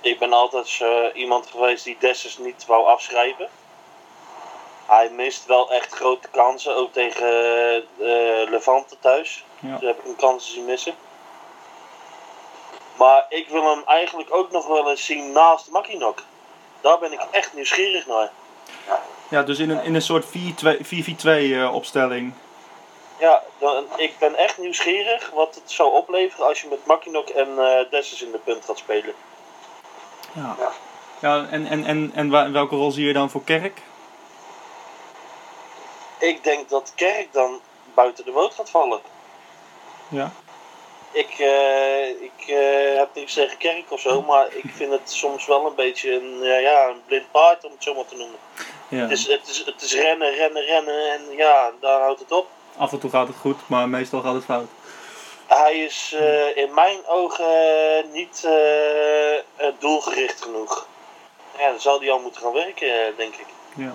ik 0.00 0.18
ben 0.18 0.32
altijd 0.32 0.84
iemand 1.14 1.46
geweest 1.46 1.84
die 1.84 1.96
Dessus 2.00 2.38
niet 2.38 2.66
wou 2.66 2.86
afschrijven. 2.86 3.48
Hij 4.88 5.10
mist 5.10 5.46
wel 5.46 5.70
echt 5.70 5.94
grote 5.94 6.28
kansen, 6.28 6.76
ook 6.76 6.92
tegen 6.92 7.26
eh 7.98 8.50
Levante 8.50 8.96
thuis. 9.00 9.44
Ja. 9.60 9.68
Daar 9.68 9.88
heb 9.88 9.98
ik 9.98 10.04
een 10.04 10.16
kans 10.16 10.52
zien 10.52 10.64
missen. 10.64 10.94
Maar 12.96 13.26
ik 13.28 13.48
wil 13.48 13.70
hem 13.70 13.82
eigenlijk 13.86 14.34
ook 14.34 14.50
nog 14.50 14.66
wel 14.66 14.90
eens 14.90 15.04
zien 15.04 15.32
naast 15.32 15.70
Makinok. 15.70 16.22
Daar 16.80 16.98
ben 16.98 17.12
ik 17.12 17.20
echt 17.30 17.54
nieuwsgierig 17.54 18.06
naar. 18.06 18.30
Ja, 19.28 19.42
dus 19.42 19.58
in 19.58 19.70
een, 19.70 19.84
in 19.84 19.94
een 19.94 20.02
soort 20.02 20.24
4-2 20.24 20.30
4-4-2 20.30 20.30
eh, 21.22 21.74
opstelling. 21.74 22.34
Ja, 23.18 23.42
dan, 23.58 23.84
ik 23.96 24.18
ben 24.18 24.34
echt 24.34 24.58
nieuwsgierig 24.58 25.30
wat 25.30 25.54
het 25.54 25.70
zou 25.70 25.92
opleveren 25.92 26.46
als 26.46 26.60
je 26.60 26.68
met 26.68 26.86
Makinok 26.86 27.28
en 27.28 27.58
eh 27.58 27.90
Dessus 27.90 28.22
in 28.22 28.30
de 28.30 28.38
punt 28.38 28.64
gaat 28.64 28.78
spelen. 28.78 29.14
Ja. 30.32 30.56
Ja. 30.58 30.70
Ja, 31.20 31.46
en, 31.50 31.66
en, 31.66 31.84
en, 31.84 32.10
en 32.14 32.52
welke 32.52 32.76
rol 32.76 32.90
zie 32.90 33.06
je 33.06 33.12
dan 33.12 33.30
voor 33.30 33.44
Kerk? 33.44 33.82
Ik 36.18 36.44
denk 36.44 36.68
dat 36.68 36.92
Kerk 36.94 37.32
dan 37.32 37.60
buiten 37.94 38.24
de 38.24 38.30
boot 38.30 38.54
gaat 38.54 38.70
vallen. 38.70 39.00
Ja. 40.08 40.32
Ik, 41.12 41.38
eh, 41.38 42.08
ik 42.08 42.46
eh, 42.46 42.98
heb 42.98 43.08
niks 43.14 43.34
tegen 43.34 43.56
Kerk 43.56 43.90
of 43.90 44.00
zo, 44.00 44.22
maar 44.22 44.54
ik 44.54 44.70
vind 44.74 44.92
het 44.92 45.10
soms 45.10 45.46
wel 45.46 45.66
een 45.66 45.74
beetje 45.74 46.14
een, 46.14 46.42
ja, 46.42 46.56
ja, 46.56 46.88
een 46.88 47.02
blind 47.06 47.30
paard 47.30 47.64
om 47.64 47.72
het 47.72 47.82
zo 47.82 47.94
maar 47.94 48.06
te 48.06 48.16
noemen. 48.16 48.38
ja. 48.88 48.98
Het, 48.98 49.10
is, 49.10 49.26
het, 49.26 49.48
is, 49.48 49.64
het 49.64 49.82
is 49.82 49.94
rennen, 49.94 50.34
rennen, 50.34 50.64
rennen 50.64 51.12
en 51.12 51.36
ja, 51.36 51.70
daar 51.80 52.00
houdt 52.00 52.20
het 52.20 52.32
op. 52.32 52.46
Af 52.76 52.92
en 52.92 52.98
toe 52.98 53.10
gaat 53.10 53.28
het 53.28 53.36
goed, 53.36 53.56
maar 53.66 53.88
meestal 53.88 54.20
gaat 54.20 54.34
het 54.34 54.44
fout. 54.44 54.68
Hij 55.46 55.78
is 55.78 56.14
eh, 56.18 56.56
in 56.56 56.74
mijn 56.74 57.06
ogen 57.06 58.10
niet 58.12 58.48
doelgericht 59.78 60.42
genoeg. 60.42 60.86
Ja, 61.58 61.70
dan 61.70 61.80
zal 61.80 62.00
hij 62.00 62.10
al 62.10 62.20
moeten 62.20 62.42
gaan 62.42 62.52
werken, 62.52 63.16
denk 63.16 63.34
ik. 63.34 63.46
Ja. 63.74 63.92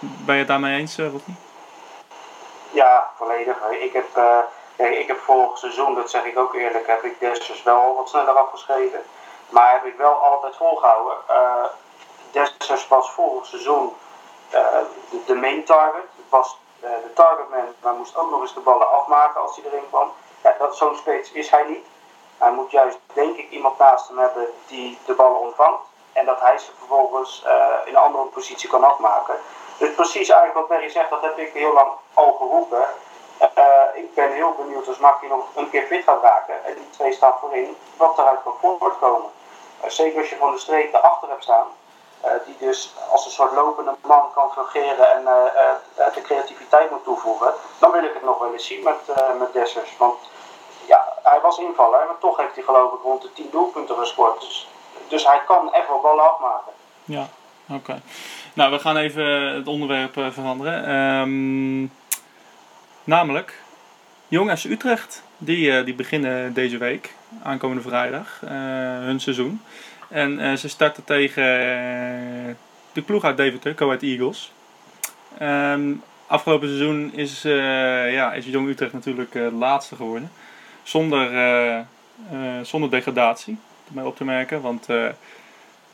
Ben 0.00 0.34
je 0.34 0.40
het 0.40 0.48
daarmee 0.48 0.78
eens, 0.78 0.96
Rodney? 0.96 1.36
Ja, 2.72 3.10
volledig. 3.16 3.70
Ik 3.70 3.92
heb, 3.92 4.16
eh, 4.16 4.38
kijk, 4.76 4.94
ik 4.94 5.06
heb 5.06 5.18
vorig 5.18 5.58
seizoen, 5.58 5.94
dat 5.94 6.10
zeg 6.10 6.24
ik 6.24 6.38
ook 6.38 6.54
eerlijk, 6.54 6.86
heb 6.86 7.04
ik 7.04 7.20
Dessers 7.20 7.62
wel 7.62 7.94
wat 7.96 8.08
sneller 8.08 8.34
afgeschreven. 8.34 9.02
Maar 9.48 9.72
heb 9.72 9.84
ik 9.84 9.96
wel 9.96 10.12
altijd 10.12 10.56
volgehouden. 10.56 11.16
Uh, 11.30 11.64
Dessers 12.30 12.88
was 12.88 13.10
vorig 13.10 13.46
seizoen 13.46 13.92
eh, 14.52 14.78
de, 15.26 15.34
main 15.34 15.64
target. 15.64 16.08
Het 16.16 16.28
was 16.28 16.58
eh, 16.80 16.90
de 16.90 17.12
targetman, 17.12 17.74
maar 17.82 17.94
moest 17.94 18.16
ook 18.16 18.30
nog 18.30 18.40
eens 18.40 18.54
de 18.54 18.60
ballen 18.60 18.90
afmaken 18.90 19.40
als 19.40 19.56
hij 19.56 19.64
erin 19.64 19.88
kwam. 19.88 20.12
Ja, 20.42 20.54
dat 20.58 20.76
zo'n 20.76 20.96
spits 20.96 21.32
is 21.32 21.50
hij 21.50 21.64
niet. 21.68 21.86
Hij 22.38 22.50
moet 22.50 22.70
juist, 22.70 22.98
denk 23.12 23.36
ik, 23.36 23.50
iemand 23.50 23.78
naast 23.78 24.08
hem 24.08 24.18
hebben 24.18 24.46
die 24.66 24.98
de 25.06 25.14
ballen 25.14 25.40
ontvangt. 25.40 25.82
En 26.12 26.24
dat 26.24 26.40
hij 26.40 26.58
ze 26.58 26.70
vervolgens 26.78 27.42
eh, 27.46 27.66
in 27.84 27.94
een 27.94 28.02
andere 28.02 28.24
positie 28.24 28.68
kan 28.68 28.84
afmaken. 28.84 29.34
Dus 29.82 29.94
precies 29.94 30.28
eigenlijk 30.28 30.54
wat 30.54 30.66
Perry 30.66 30.88
zegt, 30.88 31.10
dat 31.10 31.22
heb 31.22 31.38
ik 31.38 31.52
heel 31.52 31.72
lang 31.72 31.88
al 32.14 32.32
geroepen. 32.32 32.84
Eh, 33.38 33.82
ik 33.94 34.14
ben 34.14 34.32
heel 34.32 34.54
benieuwd 34.58 34.88
als 34.88 34.98
Makkie 34.98 35.28
nog 35.28 35.44
een 35.54 35.70
keer 35.70 35.86
fit 35.86 36.04
gaat 36.04 36.22
raken. 36.22 36.64
En 36.64 36.74
die 36.74 36.90
twee 36.90 37.12
staan 37.12 37.34
voorin, 37.40 37.76
wat 37.96 38.18
eruit 38.18 38.42
kan 38.42 38.78
voortkomen. 38.78 39.30
Eh, 39.80 39.90
zeker 39.90 40.20
als 40.20 40.30
je 40.30 40.36
van 40.36 40.52
de 40.52 40.58
streek 40.58 40.92
erachter 40.92 41.28
hebt 41.28 41.42
staan. 41.42 41.66
eh, 42.20 42.30
die 42.44 42.56
dus 42.58 42.94
als 43.10 43.24
een 43.24 43.30
soort 43.30 43.52
lopende 43.52 43.94
man 44.02 44.32
kan 44.34 44.52
fungeren 44.52 45.12
en 45.12 45.24
de 46.14 46.20
creativiteit 46.22 46.90
moet 46.90 47.04
toevoegen. 47.04 47.54
Dan 47.78 47.90
wil 47.90 48.04
ik 48.04 48.14
het 48.14 48.24
nog 48.24 48.38
wel 48.38 48.52
eens 48.52 48.66
zien 48.66 48.82
met, 48.82 49.00
met 49.38 49.52
Dessers. 49.52 49.96
Want 49.96 50.18
ja, 50.86 51.12
hij 51.22 51.40
was 51.40 51.58
invaller, 51.58 52.06
maar 52.06 52.18
toch 52.18 52.36
heeft 52.36 52.54
hij 52.54 52.64
geloof 52.64 52.92
ik 52.92 53.02
rond 53.02 53.22
de 53.22 53.32
10 53.32 53.48
doelpunten 53.50 53.96
gescoord. 53.96 54.40
Dus, 54.40 54.68
dus 55.08 55.26
hij 55.26 55.40
kan 55.46 55.72
echt 55.72 55.88
wel 55.88 56.00
ballen 56.00 56.32
afmaken. 56.32 56.72
Ja, 57.04 57.26
oké. 57.70 58.02
Nou, 58.54 58.72
we 58.72 58.78
gaan 58.78 58.96
even 58.96 59.54
het 59.54 59.66
onderwerp 59.66 60.16
eh, 60.16 60.30
veranderen. 60.30 60.84
Ehm, 60.86 61.86
namelijk, 63.04 63.60
Jong 64.28 64.58
FC 64.58 64.64
Utrecht. 64.64 65.22
Die, 65.38 65.72
eh, 65.72 65.84
die 65.84 65.94
beginnen 65.94 66.52
deze 66.52 66.78
week, 66.78 67.14
aankomende 67.42 67.82
vrijdag, 67.82 68.40
eh, 68.42 68.50
hun 68.98 69.20
seizoen. 69.20 69.60
En 70.08 70.58
ze 70.58 70.68
starten 70.68 71.04
tegen 71.04 71.42
de 72.92 73.02
ploeg 73.04 73.24
uit 73.24 73.36
Deventer, 73.36 73.74
Ahead 73.78 74.02
Eagles. 74.02 74.52
Ehm, 75.38 75.92
afgelopen 76.26 76.68
seizoen 76.68 77.12
is, 77.14 77.42
ja, 78.12 78.32
is 78.32 78.46
Jong 78.46 78.68
Utrecht 78.68 78.92
natuurlijk 78.92 79.34
laatste 79.58 79.96
geworden. 79.96 80.30
Zonder, 80.82 81.84
zonder 82.62 82.90
degradatie, 82.90 83.58
om 83.94 84.02
op 84.02 84.16
te 84.16 84.24
merken. 84.24 84.60
Want 84.60 84.86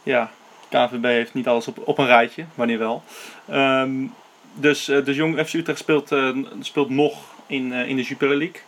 ja, 0.03 0.31
KVB 0.69 1.05
heeft 1.05 1.35
niet 1.35 1.49
alles 1.49 1.69
op, 1.69 1.79
op 1.85 1.99
een 1.99 2.07
rijtje, 2.07 2.45
wanneer 2.55 2.79
wel. 2.79 3.03
Ehm, 3.49 4.07
dus, 4.55 4.89
eh, 4.89 5.05
dus 5.05 5.17
Jong 5.17 5.47
FC 5.47 5.53
Utrecht 5.53 5.79
speelt, 5.79 6.13
eh, 6.13 6.37
speelt 6.61 6.91
nog 6.91 7.19
in, 7.47 7.73
eh, 7.73 7.89
in 7.89 7.97
de 7.97 8.03
Jupiler 8.03 8.37
League. 8.37 8.61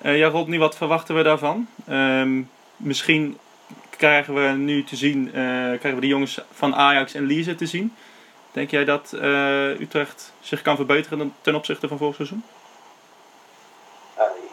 Ja, 0.00 0.28
Rodney, 0.28 0.58
wat 0.58 0.76
verwachten 0.76 1.14
we 1.14 1.22
daarvan? 1.22 1.68
Ehm, 1.86 2.42
misschien 2.76 3.38
krijgen 3.90 4.34
we 4.34 4.48
nu 4.48 4.84
te 4.84 4.96
zien, 4.96 5.30
krijgen 5.30 5.94
we 5.94 6.00
de 6.00 6.06
jongens 6.06 6.40
van 6.52 6.74
Ajax 6.74 7.14
en 7.14 7.26
Lize 7.26 7.54
te 7.54 7.66
zien. 7.66 7.94
Denk 8.52 8.70
jij 8.70 8.84
dat 8.84 9.12
Utrecht 9.80 10.32
zich 10.40 10.62
kan 10.62 10.76
verbeteren 10.76 11.34
ten 11.40 11.54
opzichte 11.54 11.88
van 11.88 11.98
vorig 11.98 12.14
seizoen? 12.14 12.44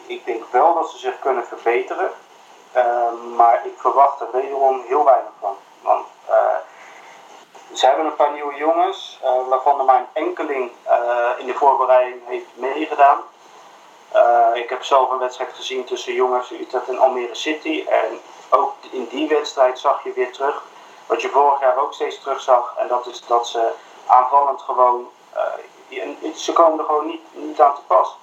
Ik 0.06 0.24
denk 0.24 0.44
wel 0.52 0.74
dat 0.74 0.90
ze 0.90 0.98
zich 0.98 1.18
kunnen 1.18 1.44
verbeteren. 1.44 2.10
Eh, 2.74 3.12
maar 3.36 3.60
ik 3.66 3.72
verwacht 3.76 4.20
er 4.20 4.28
wederom 4.32 4.80
heel 4.86 5.04
weinig 5.04 5.32
van. 5.40 5.54
Ze 7.74 7.86
hebben 7.86 8.06
een 8.06 8.16
paar 8.16 8.32
nieuwe 8.32 8.54
jongens, 8.54 9.18
eh, 9.22 9.48
waarvan 9.48 9.78
er 9.78 9.84
maar 9.84 9.98
een 9.98 10.24
enkeling 10.26 10.72
eh, 10.82 11.30
in 11.36 11.46
de 11.46 11.54
voorbereiding 11.54 12.20
heeft 12.26 12.46
meegedaan. 12.54 13.18
Eh, 14.12 14.50
ik 14.54 14.70
heb 14.70 14.82
zelf 14.82 15.10
een 15.10 15.18
wedstrijd 15.18 15.52
gezien 15.52 15.84
tussen 15.84 16.12
Jong 16.12 16.44
FC 16.44 16.50
Utrecht 16.50 16.88
en 16.88 16.98
Almere 16.98 17.34
City. 17.34 17.84
En 17.88 18.20
ook 18.50 18.72
in 18.90 19.06
die 19.10 19.28
wedstrijd 19.28 19.78
zag 19.78 20.04
je 20.04 20.12
weer 20.12 20.32
terug 20.32 20.62
wat 21.06 21.22
je 21.22 21.28
vorig 21.28 21.60
jaar 21.60 21.78
ook 21.78 21.94
steeds 21.94 22.20
terug 22.20 22.40
zag. 22.40 22.74
En 22.78 22.88
dat 22.88 23.06
is 23.06 23.26
dat 23.26 23.48
ze 23.48 23.70
aanvallend 24.06 24.62
gewoon. 24.62 25.10
ze 26.34 26.52
komen 26.52 26.78
er 26.78 26.84
gewoon 26.84 27.06
niet, 27.32 27.60
aan 27.60 27.74
te 27.74 27.80
pas. 27.86 28.16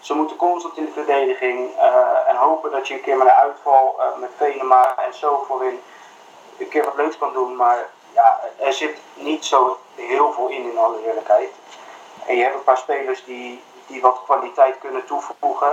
Ze 0.00 0.14
moeten 0.14 0.36
constant 0.36 0.76
in 0.76 0.84
de 0.84 0.92
verdediging 0.92 1.76
en 2.26 2.36
hopen 2.36 2.70
dat 2.70 2.88
je 2.88 2.94
een 2.94 3.00
keer 3.00 3.16
met 3.16 3.26
een 3.26 3.32
uitval 3.32 4.00
met 4.16 4.30
Venema 4.36 4.96
en 4.96 5.14
zo 5.14 5.44
voorin 5.46 5.82
een 6.58 6.68
keer 6.68 6.84
wat 6.84 6.96
leuks 6.96 7.18
kan 7.18 7.32
doen. 7.32 7.56
Maar 7.56 7.88
ja, 8.12 8.40
er 8.58 8.72
zit 8.72 8.96
niet 9.14 9.44
zo 9.44 9.78
heel 9.94 10.32
veel 10.32 10.48
in, 10.48 10.70
in 10.70 10.78
alle 10.78 11.06
eerlijkheid. 11.06 11.50
En 12.26 12.36
je 12.36 12.42
hebt 12.42 12.54
een 12.54 12.64
paar 12.64 12.78
spelers 12.78 13.24
die, 13.24 13.62
die 13.86 14.00
wat 14.00 14.22
kwaliteit 14.24 14.78
kunnen 14.78 15.04
toevoegen. 15.04 15.72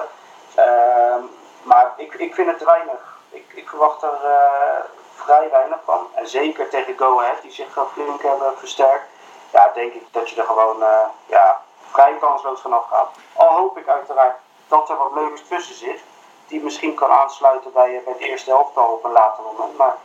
Ehm, 0.55 1.21
maar 1.63 1.93
ik, 1.97 2.13
ik 2.13 2.33
vind 2.33 2.51
het 2.51 2.63
weinig. 2.63 3.19
Ik, 3.29 3.45
ik 3.53 3.69
verwacht 3.69 4.03
er 4.03 4.19
eh, 4.23 4.83
vrij 5.15 5.49
weinig 5.49 5.79
van. 5.85 6.07
En 6.13 6.27
zeker 6.27 6.69
tegen 6.69 6.97
Go 6.97 7.19
Ahead, 7.19 7.41
die 7.41 7.51
zich 7.51 7.77
flink 7.93 8.21
hebben 8.21 8.57
versterkt. 8.57 9.05
Ja, 9.51 9.71
denk 9.73 9.93
ik 9.93 10.05
dat 10.11 10.29
je 10.29 10.35
er 10.35 10.47
gewoon 10.47 10.83
eh, 10.83 11.07
ja, 11.25 11.61
vrij 11.91 12.17
kansloos 12.19 12.61
vanaf 12.61 12.85
gaat. 12.89 13.09
Al 13.33 13.55
hoop 13.55 13.77
ik 13.77 13.87
uiteraard 13.87 14.35
dat 14.67 14.89
er 14.89 14.97
wat 14.97 15.11
leuks 15.13 15.41
tussen 15.47 15.75
zit. 15.75 15.99
Die 16.47 16.63
misschien 16.63 16.93
kan 16.93 17.09
aansluiten 17.09 17.73
bij, 17.73 17.97
eh, 17.97 18.03
bij 18.03 18.13
het 18.13 18.21
eerste 18.21 18.51
elftal 18.51 18.85
op 18.85 19.03
een 19.03 19.11
later 19.11 19.43
moment. 19.43 19.77
Maar 19.77 19.95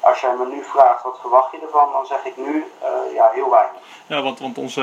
als 0.00 0.20
jij 0.20 0.34
me 0.38 0.46
nu 0.46 0.62
vraagt 0.64 1.02
wat 1.02 1.18
verwacht 1.20 1.50
je 1.52 1.58
ervan, 1.60 1.92
dan 1.92 2.06
zeg 2.06 2.24
ik 2.24 2.36
nu 2.36 2.64
eh, 2.82 3.14
ja, 3.14 3.30
heel 3.32 3.50
weinig. 3.50 3.80
Ja, 4.06 4.22
want, 4.22 4.38
want 4.38 4.58
onze, 4.58 4.80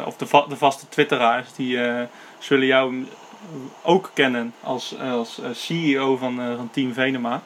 eh, 0.00 0.06
of 0.06 0.16
de, 0.16 0.26
va- 0.26 0.46
de 0.48 0.56
vaste 0.56 0.88
twitteraars, 0.88 1.52
die 1.54 1.84
eh, 1.88 2.02
zullen 2.38 2.66
jou 2.66 3.06
ook 3.82 4.10
kennen 4.14 4.54
als, 4.62 4.94
als 5.18 5.40
CEO 5.52 6.16
van, 6.16 6.40
van 6.56 6.70
Team 6.72 6.92
Venema. 6.92 7.40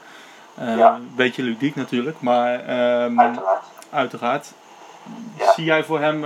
Ja. 0.60 0.94
Een 0.94 1.12
beetje 1.16 1.42
ludiek 1.42 1.74
natuurlijk, 1.76 2.20
maar 2.20 2.60
ehm, 2.60 3.20
Uiteraard. 3.20 3.64
uiteraard. 3.90 4.52
Ja. 5.38 5.52
Zie 5.52 5.64
jij 5.64 5.84
voor 5.84 6.00
hem 6.00 6.24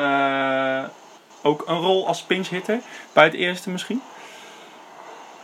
ook 1.43 1.63
een 1.67 1.81
rol 1.81 2.07
als 2.07 2.23
pinch 2.23 2.49
hitter 2.49 2.81
bij 3.13 3.25
het 3.25 3.35
eerste 3.35 3.71
misschien? 3.71 4.03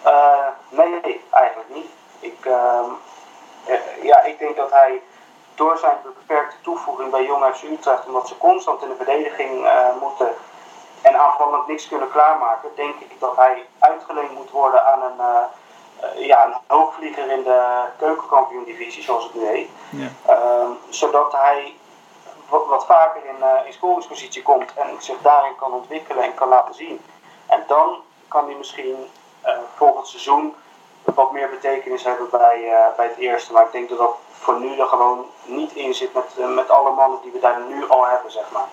Eh, 0.02 0.46
nee, 0.70 1.20
eigenlijk 1.30 1.68
niet. 1.74 1.86
Ik, 2.20 2.44
ehm, 2.44 2.90
eh, 3.66 4.04
ja, 4.04 4.22
ik 4.22 4.38
denk 4.38 4.47
dat 4.58 4.70
hij 4.70 5.02
door 5.54 5.78
zijn 5.78 5.96
beperkte 6.02 6.56
toevoeging 6.62 7.10
bij 7.10 7.24
Jong 7.24 7.44
FC 7.54 7.62
Utrecht, 7.62 8.06
omdat 8.06 8.28
ze 8.28 8.38
constant 8.38 8.82
in 8.82 8.88
de 8.88 8.96
verdediging 8.96 9.64
eh, 9.64 9.88
moeten 10.00 10.28
en 11.02 11.20
aanvallend 11.20 11.66
niks 11.66 11.88
kunnen 11.88 12.10
klaarmaken, 12.10 12.68
denk 12.74 12.94
ik 13.00 13.20
dat 13.20 13.36
hij 13.36 13.66
uitgeleend 13.78 14.34
moet 14.34 14.50
worden 14.50 14.86
aan 14.86 15.02
een, 15.02 15.20
eh, 15.20 16.26
ja, 16.26 16.46
een 16.46 16.56
hoogvlieger 16.66 17.30
in 17.30 17.42
de 17.42 17.84
keukenkampioen-divisie, 17.98 19.02
zoals 19.02 19.24
het 19.24 19.34
nu 19.34 19.46
heet. 19.46 19.68
Ja. 19.90 20.08
Ehm, 20.26 20.70
zodat 20.88 21.32
hij 21.32 21.74
wat, 22.48 22.66
wat 22.66 22.86
vaker 22.86 23.24
in, 23.24 23.66
in 23.66 23.72
scoringspositie 23.72 24.42
komt 24.42 24.74
en 24.74 24.96
zich 24.98 25.18
daarin 25.22 25.56
kan 25.56 25.72
ontwikkelen 25.72 26.24
en 26.24 26.34
kan 26.34 26.48
laten 26.48 26.74
zien. 26.74 27.00
En 27.46 27.64
dan 27.66 28.00
kan 28.28 28.44
hij 28.44 28.54
misschien 28.54 29.10
volgend 29.76 30.08
seizoen 30.08 30.54
wat 31.18 31.32
meer 31.32 31.50
betekenis 31.50 32.04
hebben 32.04 32.28
bij, 32.30 32.58
eh, 32.72 32.96
bij 32.96 33.06
het 33.06 33.18
eerste. 33.18 33.52
Maar 33.52 33.64
ik 33.66 33.72
denk 33.72 33.88
dat 33.88 33.98
dat 33.98 34.16
voor 34.30 34.60
nu 34.60 34.78
er 34.78 34.86
gewoon 34.86 35.26
niet 35.44 35.72
in 35.72 35.94
zit 35.94 36.14
met, 36.14 36.30
eh, 36.38 36.54
met 36.54 36.70
alle 36.70 36.92
mannen 36.94 37.18
die 37.22 37.32
we 37.32 37.40
daar 37.40 37.60
nu 37.68 37.88
al 37.88 38.06
hebben, 38.06 38.30
zeg 38.30 38.50
maar. 38.52 38.68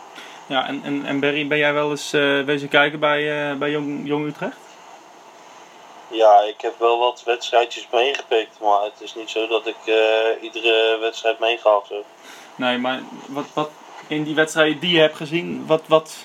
Ja, 0.47 0.67
en, 0.67 0.81
en, 0.83 1.05
en 1.05 1.19
Berry, 1.19 1.47
ben 1.47 1.57
jij 1.57 1.73
wel 1.73 1.89
eens 1.89 2.13
eh 2.13 2.41
wezen 2.41 2.69
kijken 2.69 2.99
bij, 2.99 3.49
eh, 3.49 3.57
bij 3.57 3.71
Jong, 3.71 4.07
Jong 4.07 4.25
Utrecht? 4.25 4.57
Ja, 6.07 6.41
ik 6.41 6.61
heb 6.61 6.79
wel 6.79 6.99
wat 6.99 7.23
wedstrijdjes 7.25 7.87
meegepikt, 7.91 8.59
maar 8.59 8.81
het 8.81 9.01
is 9.01 9.15
niet 9.15 9.29
zo 9.29 9.47
dat 9.47 9.67
ik 9.67 9.77
eh, 9.85 10.43
iedere 10.43 10.97
wedstrijd 11.01 11.39
meega 11.39 11.77
of 11.77 11.87
zo. 11.87 12.03
Nee, 12.55 12.77
maar 12.77 12.99
wat, 13.27 13.45
wat 13.53 13.69
in 14.07 14.23
die 14.23 14.35
wedstrijden 14.35 14.79
die 14.79 14.91
je 14.95 14.99
hebt 14.99 15.15
gezien, 15.15 15.65
wat, 15.65 15.81
wat, 15.87 16.15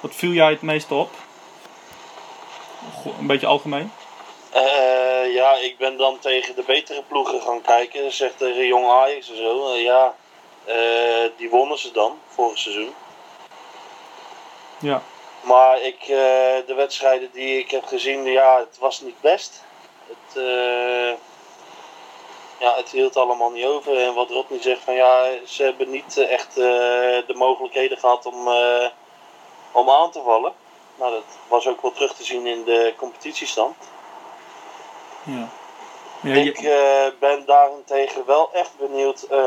wat 0.00 0.14
viel 0.14 0.30
jij 0.30 0.50
het 0.50 0.62
meeste 0.62 0.94
op? 0.94 1.10
Goh, 2.94 3.18
Een 3.18 3.26
beetje 3.26 3.46
algemeen. 3.46 3.92
Eh, 4.50 5.34
ja, 5.34 5.54
ik 5.54 5.78
ben 5.78 5.96
dan 5.96 6.18
tegen 6.18 6.54
de 6.54 6.62
betere 6.62 7.02
ploegen 7.02 7.40
gaan 7.40 7.60
kijken. 7.60 8.12
Zegt 8.12 8.38
tegen 8.38 8.66
Jong 8.66 8.86
Ajax 8.86 9.30
en 9.30 9.36
zo. 9.36 9.72
Eh, 9.72 9.82
ja, 9.82 10.14
eh, 10.64 11.30
die 11.36 11.50
wonnen 11.50 11.78
ze 11.78 11.90
dan 11.90 12.18
vorig 12.26 12.58
seizoen. 12.58 12.94
Ja. 14.78 15.02
Maar 15.40 15.82
ik, 15.82 16.06
de 16.66 16.74
wedstrijden 16.76 17.30
die 17.32 17.58
ik 17.58 17.70
heb 17.70 17.84
gezien, 17.84 18.24
ja, 18.24 18.58
het 18.58 18.78
was 18.78 19.00
niet 19.00 19.20
best. 19.20 19.64
Het, 20.06 20.42
ja, 22.58 22.76
het 22.76 22.90
hield 22.90 23.16
allemaal 23.16 23.50
niet 23.50 23.64
over. 23.64 23.98
En 23.98 24.14
wat 24.14 24.30
Rodney 24.30 24.60
zegt 24.60 24.80
van 24.84 24.94
ja, 24.94 25.24
ze 25.46 25.62
hebben 25.62 25.90
niet 25.90 26.16
echt 26.16 26.54
de 26.54 27.34
mogelijkheden 27.34 27.98
gehad 27.98 28.26
om, 28.26 28.48
om 29.72 29.90
aan 29.90 30.10
te 30.10 30.22
vallen. 30.22 30.52
Nou, 30.96 31.12
dat 31.12 31.24
was 31.48 31.66
ook 31.66 31.82
wel 31.82 31.92
terug 31.92 32.14
te 32.14 32.24
zien 32.24 32.46
in 32.46 32.64
de 32.64 32.94
competitiestand. 32.96 33.76
Ja. 35.22 35.48
ja 36.22 36.34
je- 36.34 36.44
Ik 36.44 36.58
eh, 36.58 37.18
ben 37.18 37.44
daarentegen 37.46 38.26
wel 38.26 38.50
echt 38.52 38.70
benieuwd 38.78 39.22
eh, 39.22 39.38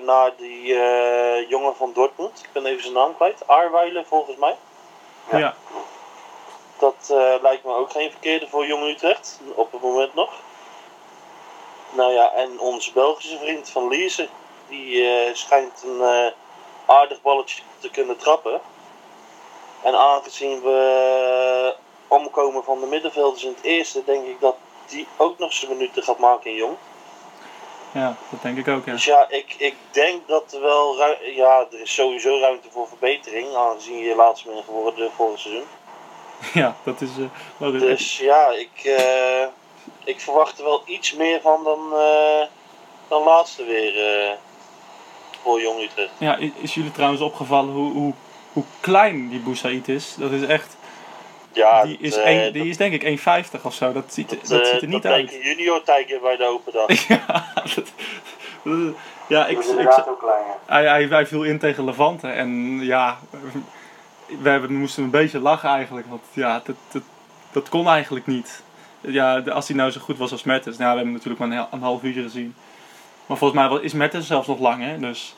naar 0.00 0.30
die 0.36 0.74
eh, 0.74 1.48
jongen 1.48 1.76
van 1.76 1.92
Dortmund. 1.92 2.40
Ik 2.42 2.52
ben 2.52 2.66
even 2.66 2.82
zijn 2.82 2.94
naam 2.94 3.16
kwijt. 3.16 3.46
Arweiler 3.46 4.04
volgens 4.06 4.36
mij. 4.36 4.56
ja. 5.30 5.54
Dat 6.78 6.94
eh, 7.10 7.34
lijkt 7.42 7.64
me 7.64 7.74
ook 7.74 7.90
geen 7.90 8.10
verkeerde 8.10 8.48
voor 8.48 8.66
Jong 8.66 8.84
Utrecht. 8.84 9.40
Op 9.54 9.72
het 9.72 9.80
moment 9.80 10.14
nog. 10.14 10.30
Nou 11.90 12.12
ja, 12.12 12.32
en 12.32 12.60
onze 12.60 12.92
Belgische 12.92 13.38
vriend 13.38 13.70
van 13.70 13.88
Lierse. 13.88 14.28
Die 14.68 15.06
eh, 15.08 15.34
schijnt 15.34 15.82
een 15.86 16.00
eh, 16.02 16.26
aardig 16.86 17.22
balletje 17.22 17.62
te 17.78 17.90
kunnen 17.90 18.16
trappen. 18.16 18.60
En 19.82 19.94
aangezien 19.98 20.62
we 20.62 21.74
omkomen 22.08 22.64
van 22.64 22.80
de 22.80 22.86
middenvelders 22.86 23.44
in 23.44 23.52
het 23.56 23.64
eerste, 23.64 24.04
denk 24.04 24.26
ik 24.26 24.40
dat 24.40 24.56
die 24.86 25.06
ook 25.16 25.38
nog 25.38 25.52
zijn 25.52 25.70
minuten 25.70 26.02
gaat 26.02 26.18
maken 26.18 26.50
in 26.50 26.56
Jong. 26.56 26.76
ja, 27.92 28.16
dat 28.30 28.42
denk 28.42 28.58
ik 28.58 28.68
ook, 28.68 28.84
ja. 28.86 28.92
Dus 28.92 29.04
ja, 29.04 29.26
ik, 29.28 29.54
ik 29.58 29.74
denk 29.90 30.28
dat 30.28 30.52
er 30.52 30.60
wel 30.60 30.96
ja, 31.34 31.66
er 31.72 31.80
is 31.80 31.94
sowieso 31.94 32.38
ruimte 32.40 32.68
voor 32.70 32.88
verbetering, 32.88 33.54
aangezien 33.54 33.98
je 33.98 34.14
laatst 34.14 34.44
bent 34.46 34.64
geworden 34.64 35.10
vorig 35.16 35.38
seizoen. 35.40 35.64
Ja, 36.52 36.76
dat 36.84 37.00
is... 37.00 37.08
wel 37.56 37.72
de- 37.72 37.78
Dus 37.78 38.18
ja, 38.18 38.48
ik, 38.50 38.84
eh, 38.84 39.46
ik 40.04 40.20
verwacht 40.20 40.58
er 40.58 40.64
wel 40.64 40.82
iets 40.86 41.12
meer 41.14 41.40
van 41.40 41.64
dan, 41.64 41.92
eh, 41.98 42.46
dan 43.08 43.22
laatste 43.24 43.64
weer 43.64 43.92
voor 45.42 45.60
Jong 45.60 45.80
Utrecht. 45.82 46.10
Ja, 46.18 46.38
is 46.60 46.74
jullie 46.74 46.92
trouwens 46.92 47.20
opgevallen 47.22 47.74
hoe, 47.74 47.92
hoe, 47.92 48.12
hoe 48.52 48.64
klein 48.80 49.28
die 49.28 49.40
Boussaïd 49.40 49.88
is? 49.88 50.14
Dat 50.18 50.30
is 50.30 50.42
echt... 50.46 50.76
Ja, 51.54 51.82
Die 51.84 51.98
is, 52.00 52.16
eh, 52.16 52.44
een, 52.44 52.52
die 52.52 52.68
is 52.68 52.76
denk 52.76 53.02
ik 53.02 53.02
1,50 53.02 53.62
of 53.62 53.74
zo. 53.74 53.92
Dat 53.92 54.04
ziet, 54.12 54.28
dat, 54.30 54.46
dat 54.48 54.60
eh, 54.60 54.66
ziet 54.72 54.82
er 54.82 54.88
niet 54.88 55.02
dat 55.02 55.12
uit. 55.12 55.32
een 55.32 55.40
junior 55.40 55.82
tijger 55.82 56.20
bij 56.20 56.36
de 56.36 56.44
open 56.48 56.72
dag. 56.72 57.06
ja, 57.08 57.52
dat, 57.54 57.74
dat- 57.74 57.92
ja, 59.28 59.46
ik, 59.46 59.58
hij, 60.66 60.84
hij, 60.88 61.04
hij 61.04 61.26
viel 61.26 61.42
in 61.42 61.58
tegen 61.58 61.84
Levante 61.84 62.28
en 62.28 62.80
ja, 62.80 63.18
we 64.42 64.48
hebben, 64.48 64.74
moesten 64.74 65.02
een 65.02 65.10
beetje 65.10 65.38
lachen 65.40 65.68
eigenlijk, 65.68 66.06
want 66.08 66.22
ja, 66.32 66.62
dat, 66.64 66.76
dat, 66.92 67.02
dat 67.52 67.68
kon 67.68 67.88
eigenlijk 67.88 68.26
niet. 68.26 68.62
Ja, 69.00 69.38
als 69.40 69.68
hij 69.68 69.76
nou 69.76 69.90
zo 69.90 70.00
goed 70.00 70.18
was 70.18 70.32
als 70.32 70.42
Mertens, 70.42 70.78
nou, 70.78 70.90
we 70.90 70.96
hebben 70.96 71.12
hem 71.14 71.22
natuurlijk 71.22 71.52
maar 71.54 71.68
een, 71.70 71.80
half 71.82 72.02
uurtje 72.02 72.22
gezien. 72.22 72.54
Maar 73.26 73.36
volgens 73.36 73.68
mij 73.68 73.78
is 73.80 73.92
Mertens 73.92 74.26
zelfs 74.26 74.46
nog 74.48 74.58
lang, 74.58 74.82
hè? 74.82 74.98
dus 74.98 75.34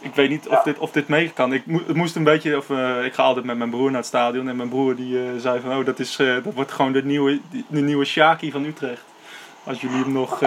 ik 0.00 0.14
weet 0.14 0.28
niet 0.28 0.48
of, 0.48 0.62
dit, 0.62 0.78
of 0.78 0.90
dit 0.90 1.08
mee 1.08 1.30
kan. 1.30 1.52
Ik, 1.52 1.66
mo- 1.66 1.82
moest 1.94 2.16
een 2.16 2.24
beetje, 2.24 2.56
of, 2.56 2.70
eh, 2.70 3.04
ik 3.04 3.14
ga 3.14 3.22
altijd 3.22 3.44
met 3.46 3.56
mijn 3.56 3.70
broer 3.70 3.90
naar 3.90 3.98
het 3.98 4.06
stadion 4.06 4.48
en 4.48 4.56
mijn 4.56 4.68
broer 4.68 4.96
die 4.96 5.18
eh, 5.18 5.24
zei 5.38 5.60
van, 5.60 5.76
oh, 5.76 5.84
dat, 5.84 5.98
is, 5.98 6.16
eh, 6.18 6.34
dat 6.44 6.54
wordt 6.54 6.72
gewoon 6.72 6.92
de 6.92 7.04
nieuwe, 7.04 7.40
de 7.66 7.80
nieuwe 7.80 8.04
Shaki 8.04 8.50
van 8.50 8.64
Utrecht. 8.64 9.04
Als 9.64 9.80
jullie 9.80 9.96
hem 9.96 10.12
nog, 10.12 10.40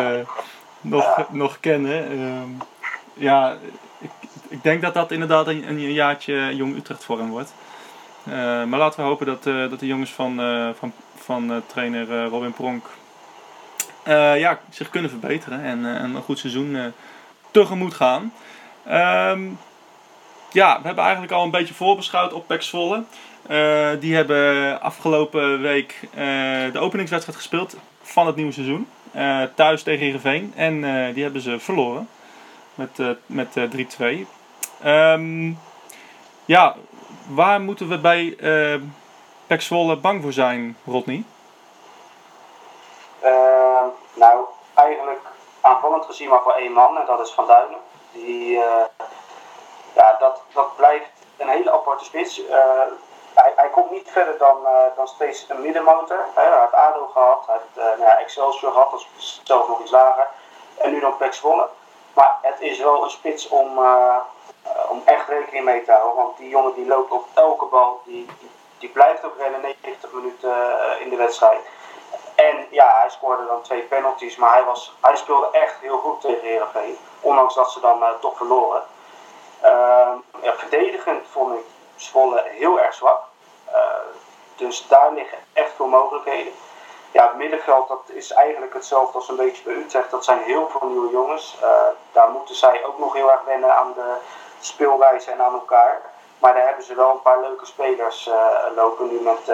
nog, 0.82 1.26
nog 1.32 1.60
kennen. 1.60 2.12
Ehm, 2.12 2.50
ja, 3.14 3.58
ik, 4.00 4.10
ik 4.48 4.64
denk 4.64 4.82
dat 4.82 4.94
dat 4.94 5.12
inderdaad 5.12 5.48
een, 5.48 5.70
een 5.70 5.94
jaartje 5.94 6.56
Jong 6.56 6.76
Utrecht 6.76 7.04
voor 7.04 7.18
hem 7.18 7.30
wordt. 7.30 7.54
Maar 8.68 8.80
laten 8.80 9.00
we 9.00 9.06
hopen 9.06 9.26
dat, 9.26 9.44
dat 9.44 9.80
de 9.80 9.88
jongens 9.88 10.12
van, 10.12 10.42
van, 10.80 10.94
van 11.16 11.62
trainer 11.68 12.26
Robin 12.26 12.54
Pronk 12.54 12.86
ja, 14.38 14.60
zich 14.70 14.90
kunnen 14.90 15.10
verbeteren 15.10 15.64
en, 15.64 15.86
en 15.86 16.16
een 16.16 16.22
goed 16.22 16.40
seizoen 16.40 16.94
tegemoet 17.52 17.94
gaan. 17.94 18.34
Ehm, 18.86 19.50
ja, 20.52 20.78
we 20.78 20.86
hebben 20.86 21.04
eigenlijk 21.04 21.34
al 21.34 21.44
een 21.44 21.52
beetje 21.52 21.74
voorbeschouwd 21.74 22.34
op 22.34 22.48
Pax 22.48 22.68
Zwolle. 22.68 23.04
Eh, 23.48 23.90
die 24.00 24.16
hebben 24.16 24.82
afgelopen 24.82 25.62
week 25.62 26.00
eh, 26.14 26.18
de 26.72 26.80
openingswedstrijd 26.80 27.38
gespeeld 27.38 27.76
van 28.02 28.28
het 28.28 28.36
nieuwe 28.36 28.52
seizoen. 28.52 28.88
Eh, 29.12 29.42
thuis 29.56 29.84
tegen 29.84 30.06
Heerenveen. 30.06 30.54
En 30.56 30.82
die 31.14 31.24
hebben 31.24 31.42
ze 31.42 31.60
verloren. 31.60 32.10
Met, 32.76 33.00
met 33.26 33.58
eh, 33.58 33.64
3-2. 33.64 34.28
Ehm, 34.82 35.52
ja, 36.46 36.76
waar 37.28 37.62
moeten 37.62 37.90
we 37.90 38.00
bij, 38.00 38.36
eh, 38.40 38.82
Pek 39.48 39.62
Zwolle 39.62 39.96
bang 39.96 40.22
voor 40.22 40.34
zijn, 40.34 40.78
Rodney? 40.86 41.24
Nou, 44.14 44.46
eigenlijk 44.74 45.22
aanvallend 45.62 46.06
gezien 46.06 46.30
maar 46.30 46.42
voor 46.42 46.52
één 46.52 46.72
man 46.72 46.98
en 46.98 47.06
dat 47.06 47.28
is 47.28 47.32
Van 47.34 47.48
Duinen. 47.48 47.78
Die, 48.14 48.64
eh, 48.64 48.86
ja, 49.94 50.16
dat, 50.20 50.42
dat 50.54 50.76
blijft 50.76 51.10
een 51.38 51.48
hele 51.48 51.72
aparte 51.72 52.06
spits. 52.06 52.48
Eh, 52.48 52.82
hij, 53.34 53.54
hij 53.56 53.70
komt 53.70 53.92
niet 53.92 54.12
verder 54.12 54.38
dan, 54.38 54.66
eh, 54.66 54.96
dan 54.96 55.08
steeds 55.08 55.46
een 55.50 55.62
middenmotor. 55.62 56.20
Hij 56.34 56.60
heeft 56.60 56.74
ADO 56.74 57.10
gehad, 57.14 57.46
hij 57.46 57.56
heeft 57.56 58.00
ja, 58.00 58.18
Excelsior 58.18 58.72
gehad, 58.72 58.92
dat 58.92 59.06
is 59.18 59.42
zelf 59.44 59.68
nog 59.68 59.82
iets 59.82 59.92
lager. 59.92 60.28
En 60.78 60.92
nu 60.92 61.00
dan 61.00 61.18
Pek 61.18 61.34
Zwolle. 61.34 61.70
Maar 62.14 62.38
het 62.42 62.62
is 62.62 62.80
wel 62.80 63.04
een 63.04 63.10
spits 63.10 63.48
om, 63.48 63.78
om 64.90 65.02
echt 65.06 65.28
rekening 65.28 65.66
mee 65.66 65.84
te 65.84 65.92
houden. 65.92 66.16
Want 66.16 66.38
die 66.38 66.50
jongen 66.50 66.74
die 66.74 66.86
loopt 66.86 67.12
op 67.12 67.26
elke 67.34 67.66
bal, 67.66 68.02
die, 68.06 68.26
die, 68.40 68.52
die 68.78 68.90
blijft 68.90 69.26
ook 69.26 69.38
rennen 69.38 69.62
90 69.62 70.12
minuten 70.12 70.56
in 71.00 71.10
de 71.10 71.16
wedstrijd. 71.16 71.62
En 72.36 72.68
ja, 72.70 72.96
hij 73.00 73.10
scoorde 73.10 73.46
dan 73.46 73.62
twee 73.62 73.82
penalties, 73.82 74.36
maar 74.36 74.54
hij, 74.54 74.64
was, 74.64 74.96
hij 75.02 75.16
speelde 75.16 75.50
echt 75.52 75.76
heel 75.82 75.98
goed 75.98 76.22
tegen 76.22 76.48
Heerenveen. 76.48 76.98
Ondanks 77.24 77.56
dat 77.56 77.72
ze 77.72 77.80
dan 77.80 78.00
uh, 78.00 78.10
toch 78.20 78.38
verloren. 78.38 78.84
Uh, 79.64 80.12
ja, 80.42 80.54
verdedigend 80.56 81.28
vond 81.32 81.54
ik 81.54 81.66
Zwolle 81.96 82.44
heel 82.46 82.80
erg 82.80 82.94
zwak. 82.94 83.24
Uh, 83.72 83.76
dus 84.56 84.88
daar 84.88 85.14
liggen 85.14 85.38
echt 85.54 85.72
veel 85.76 85.88
mogelijkheden. 85.88 86.54
Ja, 87.12 87.28
het 87.28 87.36
middenveld 87.36 87.88
dat 87.88 88.02
is 88.06 88.32
eigenlijk 88.32 88.74
hetzelfde 88.74 89.18
als 89.18 89.30
een 89.30 89.36
beetje 89.36 89.64
bij 89.64 89.74
Utrecht. 89.74 90.12
Dat 90.12 90.26
zijn 90.26 90.40
heel 90.40 90.70
veel 90.70 90.88
nieuwe 90.88 91.12
jongens. 91.12 91.58
Uh, 91.62 91.70
daar 92.12 92.30
moeten 92.30 92.56
zij 92.56 92.86
ook 92.86 92.98
nog 92.98 93.14
heel 93.14 93.32
erg 93.32 93.44
wennen 93.46 93.76
aan 93.76 93.94
de 93.94 94.16
speelwijze 94.60 95.32
en 95.32 95.42
aan 95.42 95.54
elkaar. 95.54 96.02
Maar 96.40 96.54
daar 96.54 96.66
hebben 96.66 96.84
ze 96.84 96.96
wel 96.96 97.10
een 97.10 97.22
paar 97.22 97.42
leuke 97.42 97.66
spelers 97.66 98.30
lopen 98.76 99.08
nu 99.08 99.20
met 99.20 99.52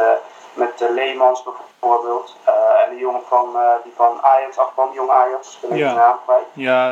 met 0.59 0.81
uh, 0.81 0.89
Leemans 0.89 1.43
bijvoorbeeld. 1.43 2.35
Uh, 2.47 2.83
en 2.83 2.89
die 2.89 2.99
jongen 2.99 3.21
van, 3.27 3.49
uh, 3.55 3.61
die 3.83 3.93
van 3.95 4.21
Ajax 4.21 4.57
afkwam, 4.57 4.93
jong 4.93 5.09
Ajax. 5.09 5.59
Ben 5.59 5.71
ik 5.71 5.77
ja. 5.77 5.93
naam 5.93 6.17
kwijt. 6.25 6.45
Ja, 6.53 6.89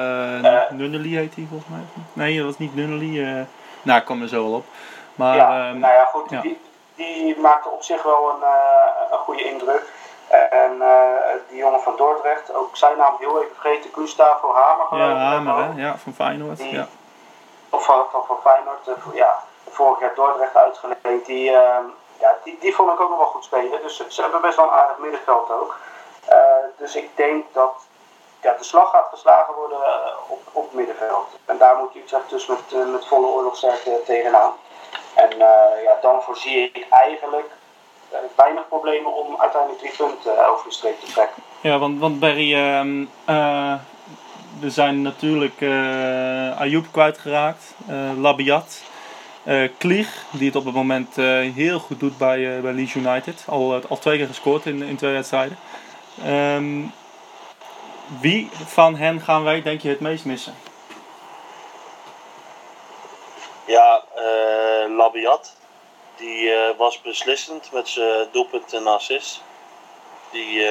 Nunnely 0.72 1.16
heet 1.16 1.36
hij 1.36 1.46
volgens 1.50 1.70
mij. 1.70 2.04
Nee, 2.14 2.38
dat 2.38 2.46
was 2.46 2.58
niet 2.58 2.76
Nunnely. 2.76 3.46
nou, 3.82 4.00
ik 4.00 4.06
kom 4.06 4.22
er 4.22 4.28
zo 4.28 4.44
wel 4.44 4.54
op. 4.54 4.66
Maar, 5.16 5.36
ja, 5.36 5.70
um, 5.70 5.80
nou 5.80 5.94
ja, 5.94 6.06
goed. 6.06 6.30
Ja. 6.30 6.42
Die, 6.42 6.62
die 6.96 7.40
maakte 7.40 7.70
op 7.70 7.84
zich 7.84 8.04
wel 8.04 8.30
een, 8.30 8.44
een 9.12 9.18
goede 9.18 9.44
indruk. 9.44 9.84
En 10.50 10.72
die 11.50 11.58
jongen 11.58 11.82
van 11.82 11.94
Dordrecht, 11.98 12.54
ook 12.54 12.78
zijn 12.78 12.98
naam 12.98 13.16
heel 13.20 13.42
even 13.42 13.56
vergeten, 13.56 13.90
Gustavo 13.94 14.54
Hamer. 14.54 15.00
Ja, 15.00 15.16
Hamer, 15.16 15.56
hè? 15.56 15.82
Ja, 15.82 15.98
van 15.98 16.14
Feyenoord. 16.14 16.58
Die, 16.58 16.72
ja. 16.72 16.88
Of 17.70 17.86
van, 17.86 18.04
van, 18.12 18.24
van 18.28 18.38
Feyenoord, 18.44 18.90
ja, 19.14 19.36
vorig 19.70 20.00
jaar 20.00 20.16
Dordrecht 20.16 20.56
uitgeleend. 20.56 21.26
Die, 21.26 21.52
ehm, 21.52 21.84
ja, 22.20 22.38
die, 22.44 22.74
vond 22.76 22.92
ik 22.92 23.00
ook 23.00 23.10
nog 23.10 23.18
wel 23.18 23.28
goed 23.28 23.44
spelen. 23.44 23.82
Dus 23.82 24.08
ze 24.08 24.22
hebben 24.22 24.42
best 24.42 24.56
wel 24.56 24.66
een 24.66 24.72
aardig 24.72 24.98
middenveld 24.98 25.52
ook. 25.52 25.78
Uh, 26.30 26.36
dus 26.78 26.96
ik 26.96 27.10
denk 27.16 27.46
dat 27.54 27.74
ja, 28.42 28.56
de 28.58 28.64
slag 28.64 28.90
gaat 28.90 29.08
geslagen 29.10 29.54
worden 29.54 29.78
uh, 29.78 30.32
op, 30.32 30.42
op 30.52 30.64
het 30.64 30.74
middenveld. 30.74 31.28
En 31.46 31.58
daar 31.58 31.78
moet 31.78 31.96
Utrecht 31.96 32.30
dus 32.30 32.46
met, 32.46 32.62
uh, 32.74 32.92
met 32.92 33.08
volle 33.08 33.28
oorlogsterkte 33.28 34.02
tegenaan. 34.06 34.52
En 35.14 35.38
ja, 35.84 35.98
dan 36.02 36.22
voorzie 36.22 36.72
ik 36.72 36.86
eigenlijk 36.90 37.50
weinig 38.36 38.68
problemen 38.68 39.14
om 39.14 39.36
uiteindelijk 39.40 39.82
drie 39.82 39.96
punten 39.98 40.50
over 40.50 40.68
de 40.68 40.74
streep 40.74 41.00
te 41.00 41.12
trekken. 41.12 41.44
Ja, 41.62 41.78
want, 41.78 42.00
want 42.00 42.20
Barry, 42.20 42.54
ehm, 42.54 43.06
we 44.60 44.70
zijn 44.70 45.02
natuurlijk 45.02 45.62
Ayoub 46.60 46.86
kwijtgeraakt, 46.92 47.76
Labiat. 48.18 48.82
Uh, 49.48 49.70
Klieg, 49.78 50.26
die 50.32 50.48
het 50.48 50.56
op 50.56 50.66
het 50.66 50.74
moment 50.74 51.18
uh, 51.18 51.54
heel 51.54 51.80
goed 51.80 52.00
doet 52.00 52.18
bij, 52.18 52.40
uh, 52.40 52.62
bij 52.62 52.74
Leeds 52.74 52.94
United. 52.94 53.44
Al, 53.48 53.82
al 53.90 53.98
twee 53.98 54.18
keer 54.18 54.28
gescoord 54.28 54.66
in, 54.66 54.82
in 54.82 54.96
twee 54.98 55.14
wedstrijden. 55.14 55.58
Um, 56.26 56.94
wie 58.20 58.50
van 58.66 58.96
hen 58.96 59.22
gaan 59.22 59.44
wij, 59.44 59.62
denk 59.62 59.82
je, 59.82 59.90
het 59.90 60.00
meest 60.00 60.26
missen? 60.26 60.56
Ja, 63.66 64.04
Labiat. 64.88 65.56
Die 66.16 66.52
was 66.78 67.02
beslissend 67.02 67.72
met 67.72 67.88
zijn 67.88 68.28
doelpunt 68.32 68.74
en 68.74 68.88
assist. 68.88 69.42
Die, 70.32 70.66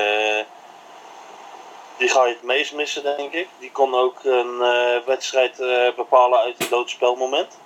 die 1.96 2.08
ga 2.08 2.24
je 2.24 2.32
het 2.32 2.42
meest 2.42 2.74
missen, 2.74 3.02
denk 3.02 3.32
ik. 3.32 3.48
Die 3.58 3.70
kon 3.70 3.94
ook 3.94 4.24
een 4.24 4.58
wedstrijd 5.06 5.56
bepalen 5.96 6.38
uit 6.38 6.60
een 6.60 6.68
doodspelmoment. 6.68 7.58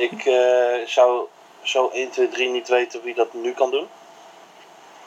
Ik 0.00 0.24
uh, 0.24 0.86
zou 0.86 1.26
zo 1.62 1.88
1, 1.88 2.10
2, 2.10 2.28
3 2.28 2.48
niet 2.48 2.68
weten 2.68 3.02
wie 3.02 3.14
dat 3.14 3.34
nu 3.34 3.52
kan 3.52 3.70
doen. 3.70 3.88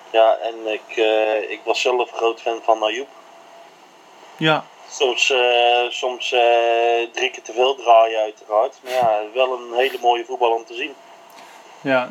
Ja, 0.09 0.37
en 0.37 0.67
ik, 0.67 0.97
uh, 0.97 1.51
ik 1.51 1.59
was 1.63 1.81
zelf 1.81 2.11
een 2.11 2.17
groot 2.17 2.41
fan 2.41 2.59
van 2.63 2.83
Ayoub. 2.83 3.07
Ja. 4.37 4.65
Soms, 4.89 5.29
uh, 5.29 5.89
soms 5.89 6.29
drie 7.11 7.29
keer 7.31 7.41
te 7.43 7.53
veel 7.53 7.75
draaien 7.75 8.19
uiteraard. 8.19 8.79
Maar 8.83 8.93
ja, 8.93 9.21
wel 9.33 9.53
een 9.53 9.73
hele 9.73 9.97
mooie 10.01 10.25
voetbal 10.25 10.51
om 10.51 10.65
te 10.65 10.73
zien. 10.73 10.93
Ja, 11.81 12.09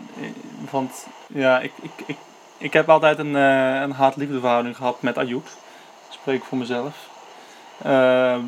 want 0.71 1.07
ja, 1.27 1.61
ik, 1.61 1.73
ik, 1.83 1.91
ik, 2.07 2.17
ik 2.59 2.73
heb 2.73 2.89
altijd 2.89 3.19
een, 3.19 3.35
een 3.35 3.93
haat-liefde 3.93 4.41
verhouding 4.41 4.77
gehad 4.77 5.03
met 5.03 5.19
Ayoub. 5.19 5.45
Dat 5.45 5.53
spreek 6.21 6.37
ik 6.37 6.45
voor 6.45 6.59
mezelf. 6.59 6.95
Ehm, 7.85 8.45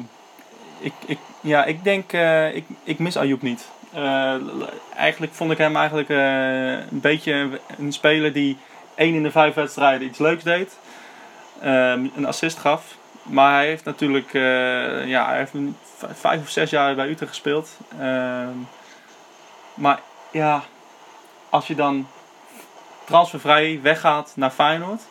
ik, 0.81 0.93
ik, 1.07 1.19
ja, 1.41 1.65
ik 1.65 1.85
denk, 1.85 2.13
ik, 2.55 2.65
ik 2.85 2.99
mis 2.99 3.17
Ayoub 3.17 3.43
niet. 3.43 3.69
Uh, 3.97 4.35
eigenlijk 4.97 5.33
vond 5.33 5.51
ik 5.51 5.59
hem 5.59 5.77
eigenlijk 5.77 6.09
uh, 6.09 6.73
een 6.73 7.01
beetje 7.01 7.61
een 7.79 7.93
speler 7.93 8.33
die 8.33 8.59
één 8.95 9.15
in 9.15 9.23
de 9.23 9.31
vijf 9.31 9.55
wedstrijden 9.55 10.07
iets 10.07 10.19
leuks 10.19 10.43
deed. 10.43 10.79
Uh, 11.63 11.91
een 11.91 12.27
assist 12.27 12.59
gaf. 12.59 12.97
Maar 13.23 13.53
hij 13.53 13.67
heeft 13.67 13.85
natuurlijk 13.85 14.33
ja, 15.07 15.27
hij 15.27 15.37
heeft 15.37 15.53
vijf 16.13 16.41
of 16.41 16.49
zes 16.49 16.71
jaar 16.71 16.95
bij 16.95 17.09
Utrecht 17.09 17.31
gespeeld. 17.31 17.79
Ehm, 17.99 18.57
maar 19.75 20.01
ja, 20.31 20.63
als 21.51 21.67
je 21.67 21.75
dan 21.75 22.07
transfervrij 23.05 23.81
weggaat 23.83 24.33
naar 24.37 24.51
Feyenoord. 24.51 25.03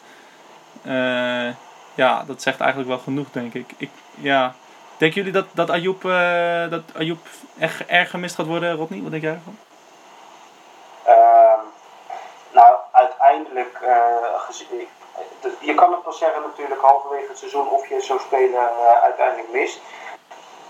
ja, 1.96 2.24
dat 2.28 2.42
zegt 2.42 2.60
eigenlijk 2.60 2.90
wel 2.90 3.00
genoeg, 3.00 3.28
denk 3.32 3.54
ik. 3.54 3.72
ik 3.78 3.90
ja, 4.16 4.56
Denken 5.04 5.24
jullie 5.24 5.42
dat, 5.42 5.50
dat 5.54 5.70
Ayoub, 5.70 6.04
uh, 6.04 6.70
dat 6.70 6.82
Ayoub 6.98 7.26
echt 7.60 7.86
erg 7.86 8.10
gemist 8.10 8.36
gaat 8.36 8.46
worden, 8.46 8.76
Rodney? 8.76 9.02
Wat 9.02 9.12
denk 9.12 9.24
jij 9.24 9.34
ervan? 9.34 9.58
Uh, 11.08 11.60
nou, 12.52 12.76
uiteindelijk, 12.92 13.80
uh, 13.82 14.80
je 15.60 15.74
kan 15.74 15.92
het 15.92 16.04
wel 16.04 16.14
zeggen 16.14 16.42
natuurlijk 16.42 16.82
halverwege 16.82 17.28
het 17.28 17.38
seizoen 17.38 17.70
of 17.70 17.88
je 17.88 18.02
zo'n 18.02 18.20
speler 18.20 18.62
uh, 18.62 19.02
uiteindelijk 19.02 19.52
mist. 19.52 19.82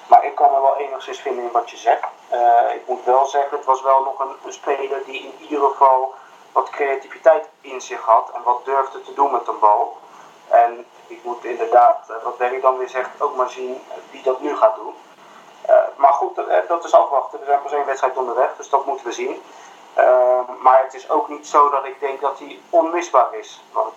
Maar 0.07 0.25
ik 0.25 0.36
kan 0.36 0.51
me 0.51 0.61
wel 0.61 0.77
enigszins 0.77 1.19
vinden 1.19 1.43
in 1.43 1.51
wat 1.51 1.69
je 1.69 1.77
zegt. 1.77 2.03
ik 2.75 2.88
moet 2.88 3.05
wel 3.05 3.25
zeggen, 3.25 3.57
het 3.57 3.65
was 3.65 3.81
wel 3.81 4.03
nog 4.03 4.19
een, 4.19 4.36
een, 4.45 4.53
speler 4.53 4.99
die 5.05 5.19
in 5.19 5.34
ieder 5.39 5.69
geval 5.69 6.13
wat 6.51 6.69
creativiteit 6.69 7.49
in 7.61 7.81
zich 7.81 8.01
had 8.01 8.31
en 8.34 8.43
wat 8.43 8.65
durfde 8.65 9.01
te 9.01 9.13
doen 9.13 9.31
met 9.31 9.47
een 9.47 9.59
bal. 9.59 9.97
En 10.47 10.85
ik 11.07 11.23
moet 11.23 11.45
inderdaad, 11.45 12.09
eh, 12.09 12.15
wat 12.23 12.37
Berry 12.37 12.61
dan 12.61 12.77
weer 12.77 12.89
zegt, 12.89 13.21
ook 13.21 13.35
maar 13.35 13.49
zien 13.49 13.81
wie 14.11 14.23
dat 14.23 14.41
nu 14.41 14.55
gaat 14.55 14.75
doen. 14.75 14.93
Uh, 15.69 15.75
maar 15.95 16.13
goed, 16.13 16.35
dat, 16.35 16.47
eh, 16.47 16.57
dat 16.67 16.85
is 16.85 16.93
afwachten. 16.93 17.39
Er 17.39 17.45
zijn 17.45 17.61
pas 17.61 17.71
één 17.71 17.85
wedstrijd 17.85 18.17
onderweg, 18.17 18.49
dus 18.57 18.69
dat 18.69 18.85
moeten 18.85 19.05
we 19.05 19.11
zien. 19.11 19.41
Maar 20.61 20.83
het 20.83 20.93
is 20.93 21.09
ook 21.09 21.29
niet 21.29 21.47
zo 21.47 21.69
dat 21.69 21.85
ik 21.85 21.99
denk 21.99 22.21
dat 22.21 22.39
hij 22.39 22.59
onmisbaar 22.69 23.33
is. 23.35 23.63
Want 23.71 23.93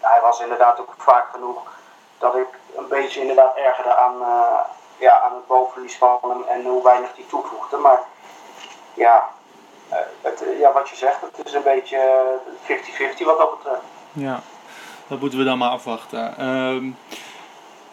hij 0.00 0.20
was 0.20 0.40
inderdaad 0.40 0.80
ook 0.80 0.94
vaak 0.96 1.30
genoeg 1.32 1.62
dat 2.18 2.34
ik 2.34 2.48
een 2.76 2.88
beetje 2.88 3.20
inderdaad 3.20 3.56
ergerde 3.56 3.94
aan, 3.94 4.14
ja, 4.96 5.20
aan 5.20 5.34
het 5.34 5.46
balverlies 5.46 5.98
van 5.98 6.18
hem 6.22 6.44
en 6.48 6.64
hoe 6.64 6.82
weinig 6.82 7.14
hij 7.14 7.24
toevoegde. 7.28 7.76
Maar 7.76 8.00
ja, 8.94 9.28
het, 10.20 10.44
ja, 10.58 10.72
wat 10.72 10.88
je 10.88 10.96
zegt, 10.96 11.20
het 11.20 11.46
is 11.46 11.52
een 11.52 11.62
beetje 11.62 12.22
50-50 12.62 13.24
wat 13.24 13.38
dat 13.38 13.58
betreft. 13.58 13.82
Ja, 14.12 14.40
dat 15.08 15.20
moeten 15.20 15.38
we 15.38 15.44
dan 15.44 15.58
maar 15.58 15.70
afwachten. 15.70 16.46
Um, 16.46 16.96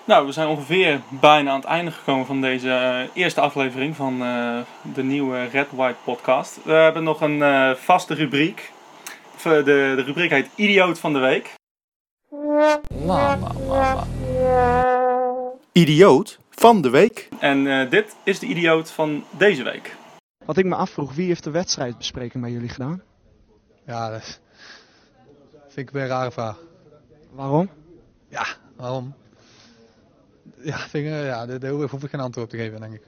nou, 0.06 0.26
we 0.26 0.32
zijn 0.32 0.48
ongeveer 0.48 1.02
bijna 1.10 1.52
aan 1.52 1.60
het 1.60 1.66
einde 1.66 1.92
gekomen 1.92 2.26
van 2.26 2.42
deze 2.42 2.68
uh, 2.68 3.24
eerste 3.24 3.42
aflevering 3.42 3.96
van 3.96 4.22
uh, 4.22 4.60
de 4.94 5.04
nieuwe 5.04 5.44
Red 5.44 5.68
White 5.72 5.98
podcast. 6.04 6.60
We 6.64 6.72
hebben 6.72 7.04
nog 7.04 7.22
een 7.22 7.38
uh, 7.38 7.72
vaste 7.72 8.14
rubriek. 8.14 8.74
De, 9.44 9.64
de 9.64 10.02
rubriek 10.02 10.30
heet 10.30 10.50
Idioot 10.56 11.00
van 11.00 11.14
de 11.14 11.20
Week. 11.20 11.54
Idioot 15.72 16.40
van 16.50 16.82
de 16.82 16.90
Week. 16.90 17.30
En 17.40 17.90
dit 17.90 18.16
is 18.24 18.40
de 18.40 18.46
idioot 18.46 18.92
van 18.92 19.24
deze 19.30 19.64
week. 19.64 19.96
Wat 20.46 20.58
ik 20.58 20.66
me 20.66 20.76
afvroeg, 20.76 21.14
wie 21.14 21.28
heeft 21.28 21.44
de 21.44 21.52
wedstrijdbespreking 21.52 22.44
bij 22.44 22.52
jullie 22.52 22.70
gedaan? 22.70 23.02
Ja, 23.86 24.10
dat 24.10 24.40
vind 25.68 25.88
ik 25.88 25.90
weer 25.90 26.04
een 26.04 26.08
rare 26.08 26.32
vraag. 26.32 26.58
Waarom? 27.36 27.70
Ja, 28.28 28.46
waarom? 28.76 29.14
Ja, 30.62 30.78
vind 30.78 31.06
ik, 31.06 31.12
ja 31.12 31.46
daar, 31.46 31.72
hoef 31.72 32.04
ik 32.04 32.10
geen 32.10 32.20
antwoord 32.20 32.46
op 32.46 32.52
te 32.52 32.58
geven, 32.64 32.80
denk 32.80 32.94
ik. 32.94 33.02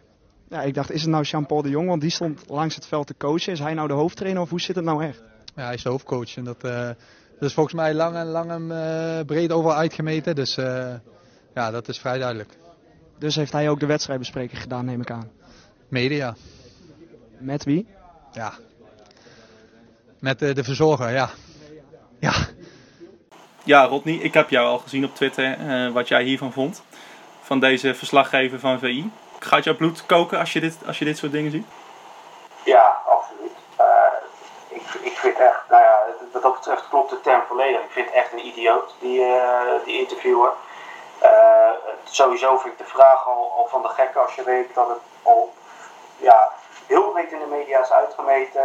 Ja, 0.49 0.61
ik 0.61 0.73
dacht, 0.73 0.91
is 0.91 1.01
het 1.01 1.09
nou 1.09 1.23
Jean-Paul 1.23 1.61
de 1.61 1.69
Jong? 1.69 1.87
Want 1.87 2.01
die 2.01 2.09
stond 2.09 2.43
langs 2.49 2.75
het 2.75 2.85
veld 2.85 3.07
te 3.07 3.15
coachen. 3.17 3.53
Is 3.53 3.59
hij 3.59 3.73
nou 3.73 3.87
de 3.87 3.93
hoofdtrainer 3.93 4.41
of 4.41 4.49
hoe 4.49 4.61
zit 4.61 4.75
het 4.75 4.85
nou 4.85 5.03
echt? 5.03 5.23
Ja, 5.55 5.63
hij 5.63 5.73
is 5.73 5.83
de 5.83 5.89
hoofdcoach 5.89 6.35
en 6.35 6.43
dat, 6.43 6.63
eh, 6.63 6.87
dat 7.39 7.49
is 7.49 7.53
volgens 7.53 7.75
mij 7.75 7.93
lang 7.93 8.15
en 8.15 8.25
lang 8.25 8.51
en 8.51 8.71
eh, 8.71 9.25
breed 9.25 9.51
overal 9.51 9.77
uitgemeten. 9.77 10.35
Dus 10.35 10.57
eh, 10.57 10.93
ja, 11.53 11.71
dat 11.71 11.87
is 11.87 11.99
vrij 11.99 12.17
duidelijk. 12.17 12.57
Dus 13.19 13.35
heeft 13.35 13.51
hij 13.51 13.69
ook 13.69 13.79
de 13.79 13.85
wedstrijdbespreking 13.85 14.61
gedaan, 14.61 14.85
neem 14.85 15.01
ik 15.01 15.11
aan. 15.11 15.29
Media, 15.87 16.35
Met 17.39 17.63
wie? 17.63 17.87
ja. 18.31 18.53
Met 20.19 20.41
eh, 20.41 20.55
de 20.55 20.63
verzorger, 20.63 21.11
ja. 21.11 21.29
Ja, 22.19 22.47
Ja, 23.67 23.85
Rodney, 23.85 24.15
ik 24.15 24.33
heb 24.33 24.49
jou 24.49 24.67
al 24.67 24.77
gezien 24.77 25.05
op 25.05 25.15
Twitter 25.15 25.57
eh, 25.59 25.91
wat 25.91 26.07
jij 26.07 26.23
hiervan 26.23 26.51
vond. 26.51 26.83
Van 27.41 27.59
deze 27.59 27.95
verslaggever 27.95 28.59
van 28.59 28.79
VI. 28.79 29.11
Gaat 29.39 29.63
jouw 29.63 29.75
bloed 29.75 30.05
koken 30.05 30.39
als 30.39 30.53
je 30.53 30.59
dit, 30.59 30.77
als 30.87 30.99
je 30.99 31.05
dit 31.05 31.17
soort 31.17 31.31
dingen 31.31 31.51
ziet? 31.51 31.65
Ja, 32.63 33.01
absoluut. 33.05 33.51
Eh, 33.75 33.85
ik, 34.67 34.81
ik 35.01 35.17
vind 35.17 35.39
echt, 35.39 35.59
nou 35.69 35.83
ja, 35.83 35.99
wat 36.31 36.41
dat 36.41 36.53
betreft 36.53 36.89
klopt 36.89 37.09
de 37.09 37.21
term 37.21 37.41
volledig. 37.47 37.81
Ik 37.81 37.91
vind 37.91 38.11
echt 38.11 38.31
een 38.31 38.45
idioot, 38.45 38.95
die, 38.99 39.23
eh, 39.23 39.85
die 39.85 39.99
interviewer. 39.99 40.51
Sowieso 42.03 42.57
vind 42.57 42.73
ik 42.73 42.79
de 42.79 42.91
vraag 42.93 43.27
al, 43.27 43.67
van 43.69 43.81
de 43.81 43.89
gekke 43.89 44.19
als 44.19 44.35
je 44.35 44.43
weet 44.43 44.73
dat 44.73 44.87
het 44.87 44.99
al 45.23 45.53
ja, 46.17 46.51
heel 46.85 47.11
breed 47.11 47.31
in 47.31 47.39
de 47.39 47.55
media 47.55 47.81
is 47.81 47.91
uitgemeten. 47.91 48.61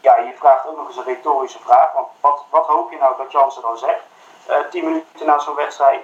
Ja, 0.00 0.16
je 0.16 0.32
vraagt 0.38 0.66
ook 0.66 0.76
nog 0.76 0.86
eens 0.88 0.96
een 0.96 1.04
retorische 1.04 1.58
vraag. 1.64 1.92
Want 1.92 2.06
wat, 2.20 2.44
wat 2.50 2.66
hoop 2.66 2.90
je 2.90 2.98
nou 2.98 3.14
dat 3.16 3.32
Jansen 3.32 3.62
dan 3.62 3.78
zegt? 3.78 4.00
Eh, 4.46 4.56
tien 4.70 4.84
minuten 4.84 5.26
na 5.26 5.38
zo'n 5.38 5.54
wedstrijd. 5.54 6.00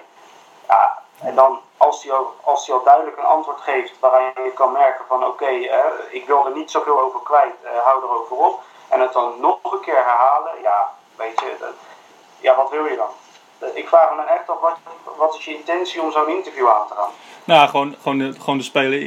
Ja, 0.69 0.97
en 1.21 1.35
dan 1.35 1.59
als 1.77 2.03
hij, 2.03 2.13
al, 2.13 2.33
als 2.43 2.67
hij 2.67 2.75
al 2.75 2.83
duidelijk 2.83 3.17
een 3.17 3.23
antwoord 3.23 3.61
geeft 3.61 3.99
waarin 3.99 4.31
je 4.43 4.51
kan 4.53 4.71
merken 4.71 5.05
van 5.07 5.25
oké, 5.25 5.45
eh, 5.45 5.79
ik 6.09 6.27
wil 6.27 6.45
er 6.45 6.51
niet 6.55 6.71
zoveel 6.71 6.99
over 7.01 7.19
kwijt, 7.23 7.53
eh, 7.63 7.71
hou 7.83 8.03
erover 8.03 8.35
op. 8.37 8.61
En 8.89 8.99
het 8.99 9.13
dan 9.13 9.33
nog 9.39 9.59
een 9.63 9.79
keer 9.81 9.95
herhalen, 9.95 10.51
ja, 10.61 10.89
weet 11.15 11.39
je, 11.39 11.55
dat- 11.59 11.69
ja, 12.39 12.55
wat 12.55 12.69
wil 12.69 12.85
je 12.85 12.95
dan? 12.95 13.09
Ik 13.73 13.87
vraag 13.87 14.09
me 14.09 14.15
dan 14.15 14.27
echt 14.27 14.49
af, 14.49 14.59
wat, 14.59 14.77
wat 15.17 15.35
is 15.35 15.45
je 15.45 15.55
intentie 15.55 16.01
om 16.01 16.11
zo'n 16.11 16.29
interview 16.29 16.69
aan 16.69 16.87
te 16.87 16.93
gaan? 16.93 17.09
Nou, 17.43 17.69
gewoon, 17.69 17.95
gewoon, 18.01 18.17
de, 18.17 18.33
gewoon 18.39 18.57
de 18.57 18.63
speler 18.63 18.99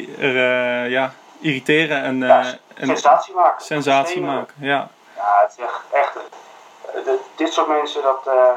ja, 0.88 1.12
irriteren 1.40 2.02
en, 2.02 2.18
Ja, 2.18 2.44
en 2.80 2.86
sensatie 2.86 3.34
maken. 3.34 3.64
sensatie 3.64 4.10
Stenen. 4.16 4.34
maken. 4.34 4.54
Ja. 4.60 4.88
Ja, 5.16 5.38
het 5.42 5.54
is 5.58 5.64
echt, 5.64 5.80
echt 5.92 6.16
eh, 6.16 7.04
de- 7.04 7.20
dit 7.36 7.52
soort 7.52 7.66
mensen, 7.68 8.02
dat, 8.02 8.26
eh, 8.26 8.50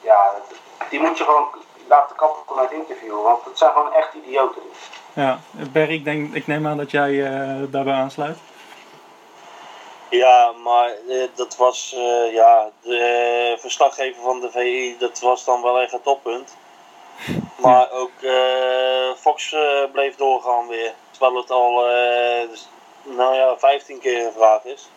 ja, 0.00 0.30
die 0.90 1.00
moet 1.00 1.18
je 1.18 1.24
gewoon 1.24 1.48
laten 1.88 2.16
kappen 2.16 2.56
met 2.56 2.70
interviewen. 2.70 3.22
Want 3.22 3.44
het 3.44 3.58
zijn 3.58 3.72
gewoon 3.72 3.92
echt 3.94 4.14
idioten. 4.14 4.62
Ja, 5.12 5.38
Berry, 5.50 5.94
ik, 5.94 6.04
denk, 6.04 6.34
ik 6.34 6.46
neem 6.46 6.66
aan 6.66 6.76
dat 6.76 6.90
jij 6.90 7.24
eh, 7.26 7.62
daarbij 7.68 7.94
aansluit. 7.94 8.38
Ja, 10.10 10.52
maar 10.64 10.88
eh, 11.08 11.28
dat 11.34 11.56
was, 11.56 11.92
eh, 11.96 12.32
ja, 12.32 12.68
de 12.82 12.96
eh, 13.54 13.60
verslaggever 13.60 14.22
van 14.22 14.40
de 14.40 14.50
VI, 14.50 14.96
dat 14.98 15.20
was 15.20 15.44
dan 15.44 15.62
wel 15.62 15.80
echt 15.80 15.92
het 15.92 16.02
toppunt. 16.02 16.56
Maar 17.56 17.90
ook 17.90 18.22
eh, 18.22 19.12
Fox 19.16 19.52
eh, 19.52 19.60
bleef 19.92 20.16
doorgaan 20.16 20.66
weer. 20.68 20.92
Terwijl 21.10 21.36
het 21.36 21.50
al, 21.50 21.86
eh, 21.88 22.48
nou 23.16 23.34
ja, 23.34 23.58
15 23.58 23.98
keer 24.00 24.24
gevraagd 24.26 24.64
is. 24.64 24.88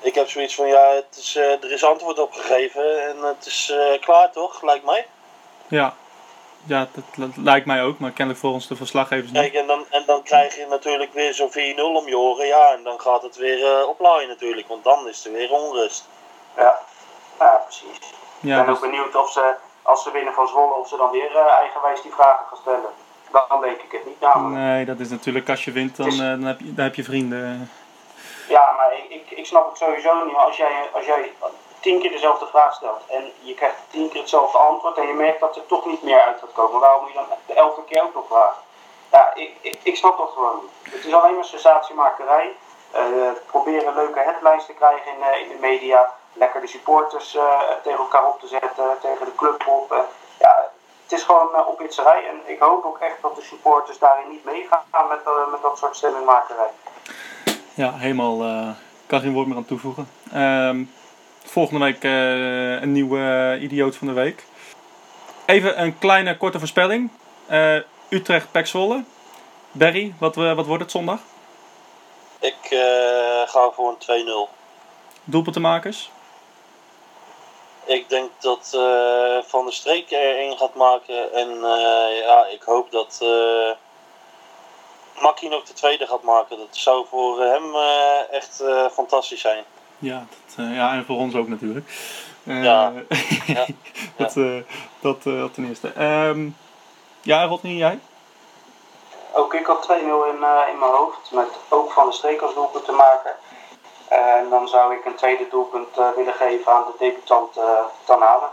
Ik 0.00 0.14
heb 0.14 0.28
zoiets 0.28 0.54
van, 0.54 0.66
ja, 0.66 0.90
het 0.90 1.16
is, 1.16 1.36
eh, 1.36 1.62
er 1.62 1.72
is 1.72 1.84
antwoord 1.84 2.18
op 2.18 2.32
gegeven 2.32 3.08
en 3.08 3.16
het 3.22 3.46
is 3.46 3.70
eh, 3.70 4.00
klaar 4.00 4.32
toch, 4.32 4.62
lijkt 4.62 4.84
mij. 4.84 5.06
Ja, 5.68 5.94
ja 6.64 6.88
dat, 6.92 7.04
dat 7.16 7.36
lijkt 7.36 7.66
mij 7.66 7.82
ook, 7.82 7.98
maar 7.98 8.10
kennelijk 8.10 8.44
volgens 8.44 8.66
de 8.66 8.76
verslaggevers 8.76 9.30
niet. 9.30 9.40
Kijk, 9.40 9.54
en 9.54 9.66
dan, 9.66 9.84
en 9.90 10.02
dan 10.06 10.22
krijg 10.22 10.56
je 10.56 10.66
natuurlijk 10.66 11.12
weer 11.12 11.34
zo'n 11.34 11.50
4-0 11.50 11.96
om 11.96 12.08
je 12.08 12.18
oren. 12.18 12.46
Ja, 12.46 12.72
en 12.72 12.82
dan 12.82 13.00
gaat 13.00 13.22
het 13.22 13.36
weer 13.36 13.66
eh 13.66 13.88
oplaaien 13.88 14.28
natuurlijk, 14.28 14.68
want 14.68 14.84
dan 14.84 15.08
is 15.08 15.26
er 15.26 15.32
weer 15.32 15.52
onrust. 15.52 16.08
Ja, 16.56 16.78
ja 17.38 17.60
precies. 17.64 17.98
Ja, 18.40 18.58
ik 18.58 18.64
ben 18.64 18.74
dus- 18.74 18.84
ook 18.84 18.90
benieuwd 18.90 19.14
of 19.14 19.32
ze, 19.32 19.54
als 19.82 20.02
ze 20.02 20.10
winnen 20.10 20.34
van 20.34 20.48
Zwolle, 20.48 20.74
of 20.74 20.88
ze 20.88 20.96
dan 20.96 21.10
weer 21.10 21.36
eigenwijs 21.36 22.02
die 22.02 22.12
vragen 22.12 22.46
gaan 22.48 22.58
stellen. 22.60 22.90
Dan 23.30 23.60
denk 23.60 23.80
ik 23.80 23.92
het 23.92 24.06
niet 24.06 24.20
namelijk. 24.20 24.54
Nee, 24.64 24.84
dat 24.84 24.98
is 24.98 25.08
natuurlijk 25.10 25.48
als 25.48 25.64
je 25.64 25.72
wint, 25.72 25.96
dan, 25.96 26.06
is- 26.06 26.18
eh, 26.20 26.26
dan, 26.28 26.42
heb, 26.42 26.58
je, 26.60 26.74
dan 26.74 26.84
heb 26.84 26.94
je 26.94 27.04
vrienden. 27.04 27.70
Ja, 28.48 28.72
maar 28.76 28.92
ik, 28.92 29.04
ik, 29.08 29.30
ik 29.38 29.46
snap 29.46 29.68
het 29.68 29.78
sowieso 29.78 30.24
niet. 30.24 30.36
Als 30.36 30.56
jij, 30.56 30.88
als 30.92 31.04
jij 31.06 31.32
tien 31.80 32.00
keer 32.00 32.10
dezelfde 32.10 32.46
vraag 32.46 32.74
stelt 32.74 33.02
en 33.08 33.32
je 33.40 33.54
krijgt 33.54 33.76
tien 33.90 34.08
keer 34.08 34.20
hetzelfde 34.20 34.58
antwoord 34.58 34.96
en 34.98 35.06
je 35.06 35.12
merkt 35.12 35.40
dat 35.40 35.56
er 35.56 35.66
toch 35.66 35.86
niet 35.86 36.02
meer 36.02 36.20
uit 36.20 36.38
gaat 36.40 36.52
komen, 36.52 36.80
waarom 36.80 37.00
moet 37.02 37.10
je 37.12 37.16
dan 37.16 37.26
de 37.46 37.54
elfde 37.54 37.82
keer 37.84 38.02
ook 38.02 38.14
nog 38.14 38.26
vragen? 38.28 38.62
Ja, 39.12 39.34
ik, 39.34 39.50
ik, 39.60 39.78
ik 39.82 39.96
snap 39.96 40.18
dat 40.18 40.30
gewoon 40.34 40.60
niet. 40.62 40.94
Het 40.94 41.04
is 41.04 41.12
alleen 41.14 41.34
maar 41.34 41.44
sensatiemakerij. 41.44 42.52
Eh, 42.90 43.02
proberen 43.46 43.94
leuke 43.94 44.18
headlines 44.20 44.66
te 44.66 44.72
krijgen 44.72 45.12
in, 45.12 45.22
eh, 45.22 45.40
in 45.40 45.48
de 45.48 45.56
media. 45.60 46.12
Lekker 46.32 46.60
de 46.60 46.66
supporters 46.66 47.30
tegen 47.82 47.98
elkaar 47.98 48.26
op 48.26 48.40
te 48.40 48.46
zetten, 48.46 48.84
tegen 49.00 49.24
de 49.24 49.34
club 49.34 49.66
op. 49.66 50.04
Ja, 50.40 50.65
het 51.06 51.18
is 51.18 51.22
gewoon 51.22 51.48
uh, 51.54 51.68
ophitserij. 51.68 52.28
En 52.28 52.52
ik 52.52 52.58
hoop 52.58 52.84
ook 52.84 52.98
echt 52.98 53.22
dat 53.22 53.36
de 53.36 53.42
supporters 53.42 53.98
daarin 53.98 54.30
niet 54.30 54.44
meegaan 54.44 55.08
met, 55.08 55.20
uh, 55.26 55.50
met 55.50 55.62
dat 55.62 55.78
soort 55.78 55.96
stemmingmakerij. 55.96 56.70
Ja, 57.74 57.92
helemaal. 57.92 58.42
Uh, 58.42 58.68
kan 59.06 59.20
geen 59.20 59.32
woord 59.32 59.46
meer 59.46 59.56
aan 59.56 59.64
toevoegen. 59.64 60.08
Uh, 60.34 60.70
volgende 61.44 61.84
week 61.84 62.04
uh, 62.04 62.80
een 62.80 62.92
nieuwe 62.92 63.58
idioot 63.60 63.96
van 63.96 64.06
de 64.06 64.12
week. 64.12 64.44
Even 65.44 65.82
een 65.82 65.98
kleine 65.98 66.36
korte 66.36 66.58
voorspelling. 66.58 67.10
Uh, 67.50 67.76
Utrecht 68.08 68.50
Pek 68.50 68.66
Zwolle. 68.66 69.04
Barry, 69.72 70.14
wat, 70.18 70.34
wat 70.34 70.66
wordt 70.66 70.82
het 70.82 70.90
zondag? 70.90 71.20
Ik 72.40 72.70
uh, 72.70 72.78
ga 73.46 73.70
voor 73.70 73.96
een 74.06 74.48
2-0. 74.48 74.52
Doelpuntenmakers? 75.24 76.10
Ik 77.86 78.08
denk 78.08 78.30
dat 78.38 78.72
uh, 78.74 79.38
Van 79.42 79.64
der 79.64 79.72
Streek 79.72 80.10
er 80.10 80.36
één 80.36 80.58
gaat 80.58 80.74
maken. 80.74 81.32
En 81.32 81.48
uh, 81.48 82.18
ja, 82.20 82.46
ik 82.46 82.62
hoop 82.62 82.90
dat 82.90 83.20
uh, 83.22 83.70
Makkie 85.22 85.48
nog 85.48 85.64
de 85.64 85.72
tweede 85.72 86.06
gaat 86.06 86.22
maken. 86.22 86.58
Dat 86.58 86.76
zou 86.76 87.06
voor 87.10 87.40
hem 87.40 87.64
uh, 87.74 88.32
echt 88.32 88.62
fantastisch 88.92 89.40
zijn. 89.40 89.64
Ja, 89.98 90.26
dat, 90.56 90.66
ja, 90.66 90.92
en 90.92 91.04
voor 91.04 91.16
ons 91.16 91.34
ook 91.34 91.48
natuurlijk. 91.48 91.86
ja. 92.42 92.92
ja. 93.46 93.66
dat, 94.16 94.34
dat, 95.00 95.22
dat 95.22 95.54
ten 95.54 95.68
eerste. 95.68 96.02
Um, 96.04 96.56
ja, 97.22 97.44
Rodney, 97.44 97.72
jij? 97.72 97.98
Ook 99.32 99.54
ik 99.54 99.66
had 99.66 99.88
2-0 99.90 99.90
in, 99.90 100.34
in 100.70 100.78
mijn 100.78 100.92
hoofd. 100.92 101.30
Met 101.30 101.48
ook 101.68 101.92
Van 101.92 102.04
der 102.04 102.14
Streek 102.14 102.40
als 102.40 102.54
doelpunt 102.54 102.84
te 102.84 102.92
maken. 102.92 103.32
En 104.08 104.46
dan 104.50 104.68
zou 104.68 104.94
ik 104.94 105.04
een 105.04 105.14
tweede 105.14 105.46
doelpunt 105.50 105.98
uh, 105.98 106.08
willen 106.16 106.34
geven 106.34 106.72
aan 106.72 106.84
de 106.86 106.94
debutant 106.98 107.56
uh, 107.56 107.64
Tanane. 108.04 108.46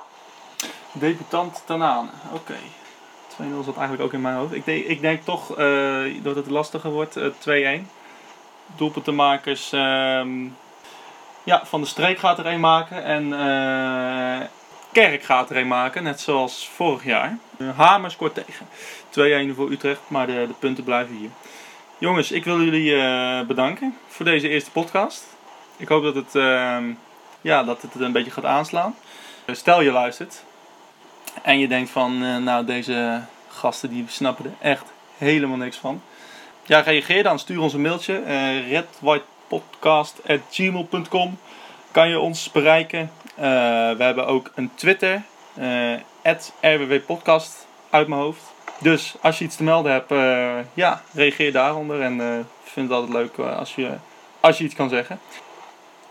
Debutant 0.92 1.64
Tanane, 1.66 2.10
oké. 2.34 2.36
Okay. 2.36 3.52
2-0 3.62 3.66
zat 3.66 3.78
eigenlijk 3.78 4.04
ook 4.04 4.14
in 4.14 4.22
mijn 4.22 4.36
hoofd. 4.36 4.54
Ik, 4.54 4.66
denk, 4.66 4.86
ik 4.86 5.02
denk 5.02 5.24
toch 5.24 5.58
uh, 5.58 6.24
dat 6.24 6.36
het 6.36 6.50
lastiger 6.50 6.92
wordt, 6.92 7.20
2-1. 7.20 7.22
Doelpuntenmakers, 8.76 9.72
um, 9.72 10.58
ja, 11.44 11.66
Van 11.66 11.80
der 11.80 11.90
Streek 11.90 12.18
gaat 12.18 12.40
er 12.40 12.46
een 12.46 12.60
maken 12.60 13.04
en 13.04 13.30
Kerk 14.92 15.24
gaat 15.24 15.50
er 15.50 15.58
een 15.58 15.68
maken, 15.68 16.04
net 16.04 16.20
zoals 16.20 16.70
vorig 16.76 17.04
jaar. 17.04 17.38
Hamer 17.76 18.12
scoort 18.12 18.34
tegen. 18.34 18.68
2-1 19.52 19.56
voor 19.56 19.72
Utrecht, 19.72 20.02
maar 20.08 20.28
de, 20.28 20.46
de 20.48 20.54
punten 20.60 20.84
blijven 20.84 21.16
hier. 21.16 21.30
Jongens, 21.98 22.32
ik 22.32 22.44
wil 22.44 22.62
jullie 22.62 22.96
bedanken 23.46 23.98
voor 24.08 24.26
deze 24.26 24.50
eerste 24.50 24.72
podcast. 24.72 25.33
Ik 25.84 25.90
hoop 25.90 26.04
dat 26.04 26.16
het, 26.16 26.36
uh, 26.36 26.78
ja, 27.42 27.64
dat 27.64 27.82
het 27.82 27.96
een 27.96 28.12
beetje 28.12 28.32
gaat 28.32 28.46
aanslaan. 28.46 28.96
Stel 29.52 29.82
je 29.82 29.92
luistert 29.92 30.44
en 31.42 31.60
je 31.60 31.68
denkt 31.68 31.90
van, 31.90 32.24
uh, 32.24 32.38
nou 32.38 32.66
deze 32.66 33.22
gasten 33.48 33.90
die 33.90 34.06
snappen 34.08 34.46
er 34.46 34.54
echt 34.60 34.86
helemaal 35.18 35.58
niks 35.58 35.78
van. 35.78 36.02
Ja, 36.66 36.80
reageer 36.80 37.24
dan. 37.24 37.40
Stuur 37.40 37.62
ons 37.62 37.74
een 37.74 37.82
mailtje. 37.82 38.22
Uh, 38.22 38.70
redwhitepodcast.gmail.com 38.70 41.38
Kan 41.92 42.10
je 42.10 42.20
ons 42.20 42.52
bereiken. 42.52 43.12
We 43.36 43.96
hebben 43.98 44.28
ook 44.28 44.52
een 44.56 44.72
Twitter. 44.76 45.22
Uh, 45.60 45.94
@rwwpodcast 46.62 47.68
uit 47.90 48.08
mijn 48.08 48.22
hoofd. 48.22 48.42
Dus 48.80 49.16
als 49.22 49.38
je 49.38 49.46
iets 49.46 49.56
te 49.56 49.64
melden 49.64 49.92
hebt, 49.92 50.10
ja, 50.74 51.02
reageer 51.14 51.52
daaronder. 51.52 52.02
En 52.02 52.22
ik 52.64 52.72
vind 52.72 52.90
het 52.90 52.98
altijd 52.98 53.14
leuk 53.14 53.38
als, 53.38 53.76
je, 53.76 53.90
als 54.40 54.58
je 54.58 54.64
iets 54.64 54.76
kan 54.76 54.90
zeggen. 54.90 55.20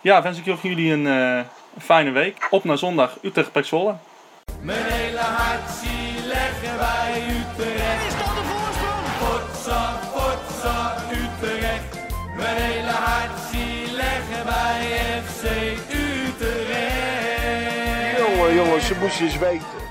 Ja, 0.03 0.23
wens 0.23 0.39
ik 0.39 0.63
jullie 0.63 0.93
een, 0.93 1.05
uh, 1.05 1.37
een 1.75 1.81
fijne 1.81 2.11
week. 2.11 2.47
Op 2.51 2.65
naar 2.65 2.79
zondag 2.79 3.19
Utrecht 3.23 3.53
Pek 3.53 3.65
Zwolle. 3.65 3.95
Mijn 4.61 4.85
hele 4.85 5.19
hart 5.19 5.71
zie 5.71 6.27
leggen 6.27 6.79
wij 6.79 7.23
Utrecht. 7.29 8.07
Is 8.07 8.13
dat 8.13 8.35
de 8.37 8.43
voorsprong? 8.51 9.07
Potsa, 9.19 9.99
potsa, 10.13 10.97
Utrecht. 11.11 11.97
Mijn 12.37 12.57
hele 12.57 12.91
hart 12.91 13.39
zie 13.51 13.93
leggen 13.93 14.45
wij 14.45 14.99
FC 15.25 15.45
Utrecht. 15.91 16.59
Jongen, 18.19 18.55
jongens, 18.55 18.87
ze 18.87 18.95
moesten 19.01 19.25
eens 19.25 19.39
weten. 19.39 19.82